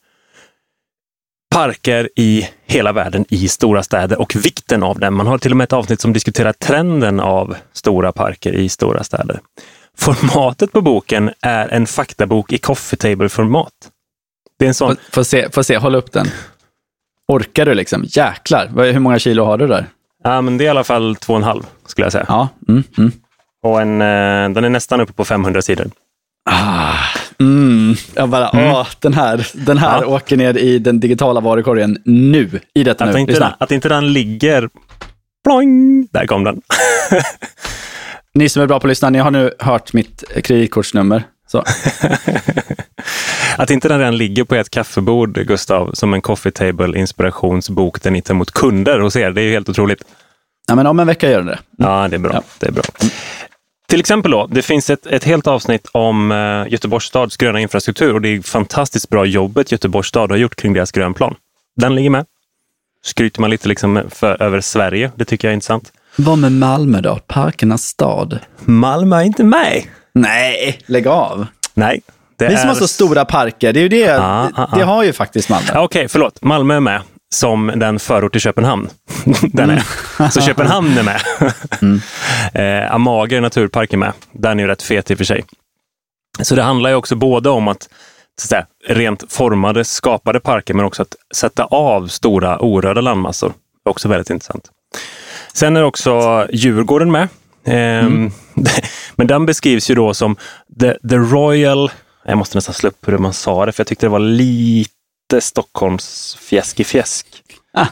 parker 1.49 2.09
i 2.15 2.49
hela 2.65 2.91
världen 2.91 3.25
i 3.29 3.47
stora 3.47 3.83
städer 3.83 4.21
och 4.21 4.35
vikten 4.35 4.83
av 4.83 4.99
dem. 4.99 5.15
Man 5.15 5.27
har 5.27 5.37
till 5.37 5.51
och 5.51 5.57
med 5.57 5.63
ett 5.63 5.73
avsnitt 5.73 6.01
som 6.01 6.13
diskuterar 6.13 6.53
trenden 6.53 7.19
av 7.19 7.55
stora 7.73 8.11
parker 8.11 8.53
i 8.53 8.69
stora 8.69 9.03
städer. 9.03 9.39
Formatet 9.97 10.71
på 10.71 10.81
boken 10.81 11.31
är 11.41 11.67
en 11.67 11.87
faktabok 11.87 12.53
i 12.53 12.57
coffee 12.57 12.97
table-format. 12.97 13.73
Det 14.59 14.65
är 14.65 14.67
en 14.67 14.73
sån... 14.73 14.95
Får 15.11 15.23
se, 15.23 15.49
får 15.49 15.63
se, 15.63 15.77
håll 15.77 15.95
upp 15.95 16.11
den. 16.11 16.27
Orkar 17.27 17.65
du 17.65 17.73
liksom? 17.73 18.03
Jäklar, 18.07 18.91
hur 18.93 18.99
många 18.99 19.19
kilo 19.19 19.43
har 19.43 19.57
du 19.57 19.67
där? 19.67 19.85
Ja, 20.23 20.41
men 20.41 20.57
det 20.57 20.63
är 20.63 20.65
i 20.65 20.69
alla 20.69 20.83
fall 20.83 21.15
två 21.15 21.33
och 21.33 21.39
en 21.39 21.43
halv, 21.43 21.63
skulle 21.85 22.05
jag 22.05 22.11
säga. 22.11 22.25
Ja. 22.27 22.49
Mm, 22.67 22.83
mm. 22.97 23.11
Och 23.63 23.81
en, 23.81 24.01
eh, 24.01 24.49
den 24.49 24.63
är 24.63 24.69
nästan 24.69 25.01
uppe 25.01 25.13
på 25.13 25.25
500 25.25 25.61
sidor. 25.61 25.87
Ah, 26.49 26.93
mm. 27.39 27.95
Jag 28.15 28.29
bara, 28.29 28.49
mm. 28.49 28.71
åh, 28.71 28.87
den 28.99 29.13
här, 29.13 29.47
den 29.53 29.77
här 29.77 30.01
ja. 30.01 30.07
åker 30.07 30.37
ner 30.37 30.57
i 30.57 30.79
den 30.79 30.99
digitala 30.99 31.39
varukorgen 31.39 31.97
nu, 32.05 32.59
i 32.73 32.83
detta 32.83 33.05
att 33.05 33.13
nu. 33.13 33.19
Inte 33.19 33.39
den, 33.39 33.51
att 33.59 33.71
inte 33.71 33.89
den 33.89 34.13
ligger, 34.13 34.69
ploing, 35.43 36.07
där 36.11 36.27
kom 36.27 36.43
den. 36.43 36.61
ni 38.33 38.49
som 38.49 38.61
är 38.61 38.67
bra 38.67 38.79
på 38.79 38.87
att 38.87 38.89
lyssna, 38.89 39.09
ni 39.09 39.19
har 39.19 39.31
nu 39.31 39.51
hört 39.59 39.93
mitt 39.93 40.23
kreditkortsnummer. 40.43 41.23
Så. 41.47 41.63
Att 43.57 43.71
inte 43.71 43.87
den 43.87 43.99
redan 43.99 44.17
ligger 44.17 44.43
på 44.43 44.55
ett 44.55 44.69
kaffebord, 44.69 45.33
Gustav, 45.47 45.91
som 45.93 46.13
en 46.13 46.21
coffee 46.21 46.51
table 46.51 46.99
inspirationsbok 46.99 48.01
där 48.01 48.11
ni 48.11 48.21
tar 48.21 48.33
emot 48.33 48.51
kunder 48.51 48.99
hos 48.99 49.15
er, 49.15 49.31
det 49.31 49.41
är 49.41 49.45
ju 49.45 49.51
helt 49.51 49.69
otroligt. 49.69 50.03
Ja, 50.67 50.75
men 50.75 50.87
om 50.87 50.99
en 50.99 51.07
vecka 51.07 51.29
gör 51.31 51.37
den 51.37 51.45
det. 51.45 51.59
Mm. 51.79 51.91
Ja, 51.91 52.07
det 52.07 52.15
är 52.15 52.19
bra. 52.19 52.33
Ja. 52.33 52.41
Det 52.59 52.67
är 52.67 52.71
bra. 52.71 52.83
Till 53.87 53.99
exempel 53.99 54.31
då, 54.31 54.47
det 54.47 54.61
finns 54.61 54.89
ett, 54.89 55.05
ett 55.05 55.23
helt 55.23 55.47
avsnitt 55.47 55.87
om 55.91 56.31
uh, 56.31 56.71
Göteborgs 56.71 57.05
stads 57.05 57.37
gröna 57.37 57.59
infrastruktur 57.59 58.13
och 58.13 58.21
det 58.21 58.29
är 58.29 58.41
fantastiskt 58.41 59.09
bra 59.09 59.25
jobbet 59.25 59.71
Göteborgs 59.71 60.07
stad 60.07 60.31
har 60.31 60.37
gjort 60.37 60.55
kring 60.55 60.73
deras 60.73 60.91
grönplan. 60.91 61.35
Den 61.75 61.95
ligger 61.95 62.09
med. 62.09 62.25
Skryter 63.03 63.41
man 63.41 63.49
lite 63.49 63.67
liksom 63.67 64.01
för, 64.09 64.41
över 64.41 64.61
Sverige, 64.61 65.11
det 65.15 65.25
tycker 65.25 65.47
jag 65.47 65.51
är 65.51 65.53
intressant. 65.53 65.91
Vad 66.15 66.37
med 66.37 66.51
Malmö 66.51 67.01
då? 67.01 67.19
Parkernas 67.27 67.83
stad? 67.83 68.39
Malmö 68.59 69.15
är 69.15 69.23
inte 69.23 69.43
med. 69.43 69.83
Nej, 70.13 70.79
lägg 70.85 71.07
av. 71.07 71.45
Nej, 71.73 72.01
det 72.37 72.47
Vi 72.47 72.57
som 72.57 72.67
har 72.67 72.75
så 72.75 72.87
stora 72.87 73.25
parker, 73.25 73.73
det 73.73 73.79
är 73.79 73.89
det. 73.89 74.19
Ah, 74.19 74.49
ah, 74.55 74.67
ah. 74.71 74.77
Det 74.77 74.83
har 74.83 75.03
ju 75.03 75.13
faktiskt 75.13 75.49
Malmö. 75.49 75.69
Okej, 75.69 75.81
okay, 75.81 76.07
förlåt. 76.07 76.41
Malmö 76.41 76.75
är 76.75 76.79
med 76.79 77.01
som 77.29 77.71
den 77.75 77.99
förort 77.99 78.31
till 78.31 78.41
Köpenhamn. 78.41 78.89
den 79.41 79.69
är. 79.69 79.83
Mm. 80.19 80.31
Så 80.31 80.41
Köpenhamn 80.41 80.97
är 80.97 81.03
med. 81.03 81.21
mm. 81.81 82.01
eh, 82.85 82.93
Amager 82.93 83.41
naturpark 83.41 83.93
är 83.93 83.97
med. 83.97 84.13
Den 84.31 84.59
är 84.59 84.63
ju 84.63 84.67
rätt 84.67 84.83
fet 84.83 85.11
i 85.11 85.13
och 85.13 85.17
för 85.17 85.25
sig. 85.25 85.45
Så 86.41 86.55
det 86.55 86.63
handlar 86.63 86.89
ju 86.89 86.95
också 86.95 87.15
både 87.15 87.49
om 87.49 87.67
att, 87.67 87.83
så 87.83 87.87
att 88.45 88.49
säga, 88.49 88.65
rent 88.87 89.33
formade, 89.33 89.83
skapade 89.85 90.39
parker, 90.39 90.73
men 90.73 90.85
också 90.85 91.01
att 91.01 91.15
sätta 91.35 91.63
av 91.63 92.07
stora 92.07 92.59
orörda 92.59 93.01
landmassor. 93.01 93.49
Det 93.83 93.89
är 93.89 93.91
också 93.91 94.07
väldigt 94.07 94.29
intressant. 94.29 94.69
Sen 95.53 95.77
är 95.77 95.83
också 95.83 96.45
Djurgården 96.51 97.11
med. 97.11 97.27
Eh, 97.65 98.05
mm. 98.05 98.31
men 99.15 99.27
den 99.27 99.45
beskrivs 99.45 99.89
ju 99.89 99.95
då 99.95 100.13
som 100.13 100.35
the, 100.79 100.93
the 101.09 101.15
Royal 101.15 101.91
jag 102.31 102.37
måste 102.37 102.57
nästan 102.57 102.73
slå 102.73 102.87
upp 102.89 103.07
hur 103.07 103.17
man 103.17 103.33
sa 103.33 103.65
det, 103.65 103.71
för 103.71 103.81
jag 103.81 103.87
tyckte 103.87 104.05
det 104.05 104.09
var 104.09 104.19
lite 104.19 104.91
Stockholms 105.39 106.37
fjäsk 106.39 106.79
i 106.79 106.83
fjäsk. 106.83 107.27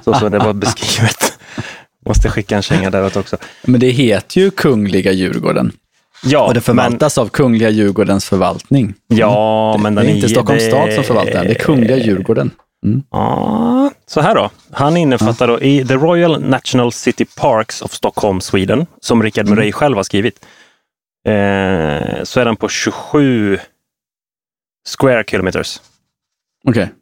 Så 0.05 0.13
som 0.13 0.31
det 0.31 0.39
var 0.39 0.53
beskrivet. 0.53 1.39
Måste 2.05 2.29
skicka 2.29 2.55
en 2.55 2.61
känga 2.61 2.89
däråt 2.89 3.15
också. 3.15 3.37
Men 3.63 3.79
det 3.79 3.89
heter 3.89 4.41
ju 4.41 4.51
Kungliga 4.51 5.11
Djurgården. 5.11 5.71
Ja, 6.23 6.45
och 6.45 6.53
det 6.53 6.61
förvaltas 6.61 7.17
men... 7.17 7.25
av 7.25 7.29
Kungliga 7.29 7.69
Djurgårdens 7.69 8.25
förvaltning. 8.25 8.93
Ja, 9.07 9.73
det, 9.77 9.83
men 9.83 9.95
det 9.95 10.01
är 10.01 10.15
inte 10.15 10.29
Stockholms 10.29 10.63
det... 10.63 10.69
stad 10.69 10.93
som 10.93 11.03
förvaltar 11.03 11.45
det 11.45 11.49
är 11.49 11.55
Kungliga 11.55 11.97
Djurgården. 11.97 12.51
Mm. 12.85 13.03
Ja, 13.11 13.91
så 14.07 14.21
här 14.21 14.35
då. 14.35 14.49
Han 14.71 14.97
innefattar 14.97 15.47
ja. 15.47 15.53
då 15.53 15.61
i 15.61 15.85
The 15.85 15.93
Royal 15.93 16.41
National 16.41 16.91
City 16.91 17.25
Parks 17.37 17.81
of 17.81 17.93
Stockholm, 17.93 18.41
Sweden, 18.41 18.85
som 19.01 19.23
Richard 19.23 19.47
Murray 19.47 19.65
mm. 19.65 19.73
själv 19.73 19.95
har 19.97 20.03
skrivit, 20.03 20.45
eh, 21.27 22.23
så 22.23 22.39
är 22.39 22.45
den 22.45 22.55
på 22.55 22.69
27 22.69 23.59
square 24.85 25.23
kilometers. 25.23 25.81
Okej. 26.67 26.83
Okay. 26.83 26.93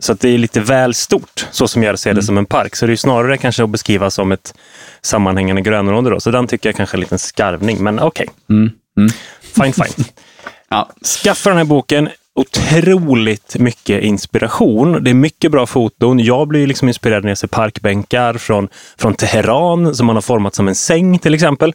Så 0.00 0.14
det 0.14 0.28
är 0.28 0.38
lite 0.38 0.60
väl 0.60 0.94
stort, 0.94 1.46
så 1.50 1.68
som 1.68 1.82
jag 1.82 1.98
ser 1.98 2.10
det 2.10 2.12
mm. 2.12 2.22
som 2.22 2.38
en 2.38 2.46
park. 2.46 2.76
Så 2.76 2.86
det 2.86 2.92
är 2.92 2.96
snarare 2.96 3.38
kanske 3.38 3.64
att 3.64 3.70
beskriva 3.70 4.10
som 4.10 4.32
ett 4.32 4.54
sammanhängande 5.02 5.62
grönområde. 5.62 6.10
Då. 6.10 6.20
Så 6.20 6.30
den 6.30 6.46
tycker 6.46 6.68
jag 6.68 6.76
kanske 6.76 6.94
är 6.94 6.98
en 6.98 7.00
liten 7.00 7.18
skarvning, 7.18 7.82
men 7.84 8.00
okej. 8.00 8.26
Okay. 8.28 8.56
Mm. 8.56 8.70
Mm. 8.96 9.10
Fine, 9.40 9.72
fine. 9.72 10.04
ja. 10.68 10.90
Skaffa 11.22 11.50
den 11.50 11.56
här 11.56 11.64
boken. 11.64 12.08
otroligt 12.34 13.56
mycket 13.58 14.02
inspiration. 14.02 15.04
Det 15.04 15.10
är 15.10 15.14
mycket 15.14 15.50
bra 15.50 15.66
foton. 15.66 16.18
Jag 16.18 16.48
blir 16.48 16.66
liksom 16.66 16.88
inspirerad 16.88 17.22
när 17.24 17.30
jag 17.30 17.38
ser 17.38 17.48
parkbänkar 17.48 18.34
från, 18.34 18.68
från 18.98 19.14
Teheran 19.14 19.94
som 19.94 20.06
man 20.06 20.16
har 20.16 20.20
format 20.22 20.54
som 20.54 20.68
en 20.68 20.74
säng 20.74 21.18
till 21.18 21.34
exempel. 21.34 21.74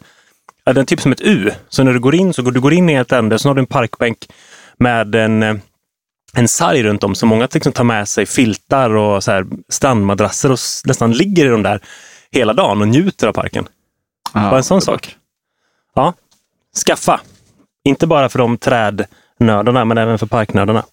Den 0.64 0.76
är 0.76 0.84
typ 0.84 1.00
som 1.00 1.12
ett 1.12 1.20
U. 1.20 1.50
Så 1.68 1.82
när 1.82 1.92
du 1.92 2.00
går 2.00 2.14
in 2.14 2.32
så 2.32 2.42
går 2.42 2.52
du 2.52 2.60
går 2.60 2.72
in 2.72 2.90
i 2.90 2.94
ett 2.94 3.12
ände, 3.12 3.38
så 3.38 3.48
har 3.48 3.54
du 3.54 3.60
en 3.60 3.66
parkbänk 3.66 4.26
med 4.80 5.14
en, 5.14 5.42
eh, 5.42 5.56
en 6.34 6.48
sarg 6.48 6.82
runt 6.82 7.04
om. 7.04 7.14
Så 7.14 7.26
många 7.26 7.48
liksom 7.52 7.72
tar 7.72 7.84
med 7.84 8.08
sig 8.08 8.26
filtar 8.26 8.90
och 8.96 9.24
så 9.24 9.30
här 9.30 9.46
strandmadrasser 9.68 10.52
och 10.52 10.58
nästan 10.84 11.12
ligger 11.12 11.46
i 11.46 11.48
de 11.48 11.62
där 11.62 11.80
hela 12.32 12.52
dagen 12.52 12.80
och 12.80 12.88
njuter 12.88 13.26
av 13.28 13.32
parken. 13.32 13.68
Bara 14.32 14.56
en 14.56 14.64
sån 14.64 14.80
sak. 14.82 15.16
Ja, 15.94 16.14
skaffa. 16.86 17.20
Inte 17.84 18.06
bara 18.06 18.28
för 18.28 18.38
de 18.38 18.58
trädnördarna, 18.58 19.84
men 19.84 19.98
även 19.98 20.18
för 20.18 20.26
parknördarna. 20.26 20.84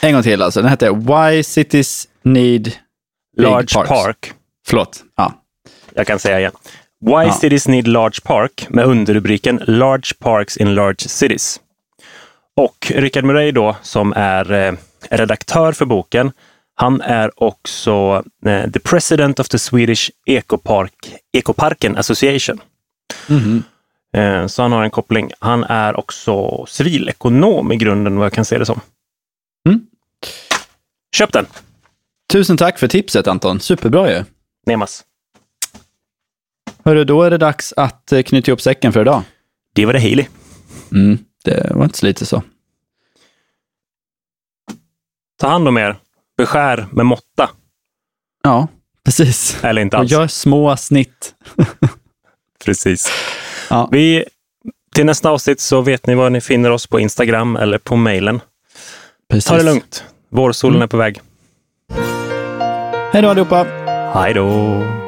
En 0.00 0.12
gång 0.12 0.22
till 0.22 0.42
alltså. 0.42 0.62
Den 0.62 0.70
heter 0.70 0.90
Why 0.90 1.42
Cities 1.42 2.08
Need 2.22 2.72
Large 3.36 3.74
Parks. 3.74 3.88
Park. 3.88 4.32
Förlåt. 4.66 5.04
Ja. 5.16 5.32
Jag 5.94 6.06
kan 6.06 6.18
säga 6.18 6.40
igen. 6.40 6.52
Why 7.00 7.12
ja. 7.12 7.32
Cities 7.32 7.68
Need 7.68 7.86
Large 7.88 8.20
Park 8.24 8.66
med 8.70 8.84
underrubriken 8.84 9.60
Large 9.66 10.14
Parks 10.18 10.56
in 10.56 10.74
Large 10.74 11.08
Cities. 11.08 11.60
Och 12.56 12.92
Richard 12.94 13.24
Murray 13.24 13.52
då, 13.52 13.76
som 13.82 14.12
är 14.16 14.52
eh, 14.52 14.74
redaktör 15.10 15.72
för 15.72 15.84
boken, 15.84 16.32
han 16.74 17.00
är 17.00 17.42
också 17.42 18.24
eh, 18.46 18.70
the 18.70 18.80
president 18.80 19.40
of 19.40 19.48
the 19.48 19.58
Swedish 19.58 20.10
Ecopark, 20.26 21.14
Ecoparken 21.32 21.96
Association. 21.96 22.60
Mm. 23.28 23.62
Så 24.48 24.62
han 24.62 24.72
har 24.72 24.84
en 24.84 24.90
koppling. 24.90 25.30
Han 25.38 25.64
är 25.64 25.96
också 25.96 26.64
civilekonom 26.68 27.72
i 27.72 27.76
grunden, 27.76 28.16
vad 28.16 28.26
jag 28.26 28.32
kan 28.32 28.44
se 28.44 28.58
det 28.58 28.66
som. 28.66 28.80
Mm. 29.68 29.86
Köp 31.16 31.32
den! 31.32 31.46
Tusen 32.32 32.56
tack 32.56 32.78
för 32.78 32.88
tipset 32.88 33.26
Anton. 33.26 33.60
Superbra 33.60 34.10
ju. 34.10 34.24
Nemas. 34.66 35.04
Hörru, 36.84 37.04
då 37.04 37.22
är 37.22 37.30
det 37.30 37.38
dags 37.38 37.72
att 37.76 38.12
knyta 38.26 38.50
ihop 38.50 38.60
säcken 38.60 38.92
för 38.92 39.00
idag. 39.00 39.22
Det 39.74 39.86
var 39.86 39.92
det 39.92 40.00
Haley. 40.00 40.26
Mm, 40.92 41.18
det 41.44 41.72
var 41.74 41.84
inte 41.84 41.98
så 41.98 42.06
lite 42.06 42.26
så. 42.26 42.42
Ta 45.40 45.48
hand 45.48 45.68
om 45.68 45.78
er. 45.78 45.96
Beskär 46.36 46.86
med 46.92 47.06
måtta. 47.06 47.50
Ja, 48.42 48.68
precis. 49.04 49.64
Eller 49.64 49.82
inte 49.82 49.96
alls. 49.96 50.12
Och 50.12 50.18
gör 50.20 50.26
små 50.26 50.76
snitt. 50.76 51.34
precis. 52.64 53.12
Ja. 53.70 53.88
Vi, 53.92 54.24
till 54.94 55.06
nästa 55.06 55.30
avsnitt 55.30 55.60
så 55.60 55.80
vet 55.80 56.06
ni 56.06 56.14
var 56.14 56.30
ni 56.30 56.40
finner 56.40 56.70
oss 56.70 56.86
på 56.86 57.00
Instagram 57.00 57.56
eller 57.56 57.78
på 57.78 57.96
mejlen. 57.96 58.40
Ta 59.46 59.56
det 59.56 59.62
lugnt. 59.62 60.04
Vårsolen 60.28 60.76
mm. 60.76 60.82
är 60.82 60.86
på 60.86 60.96
väg. 60.96 61.20
Hej 63.12 63.22
då 63.22 63.28
allihopa. 63.28 63.66
Hej 64.14 64.34
då. 64.34 65.03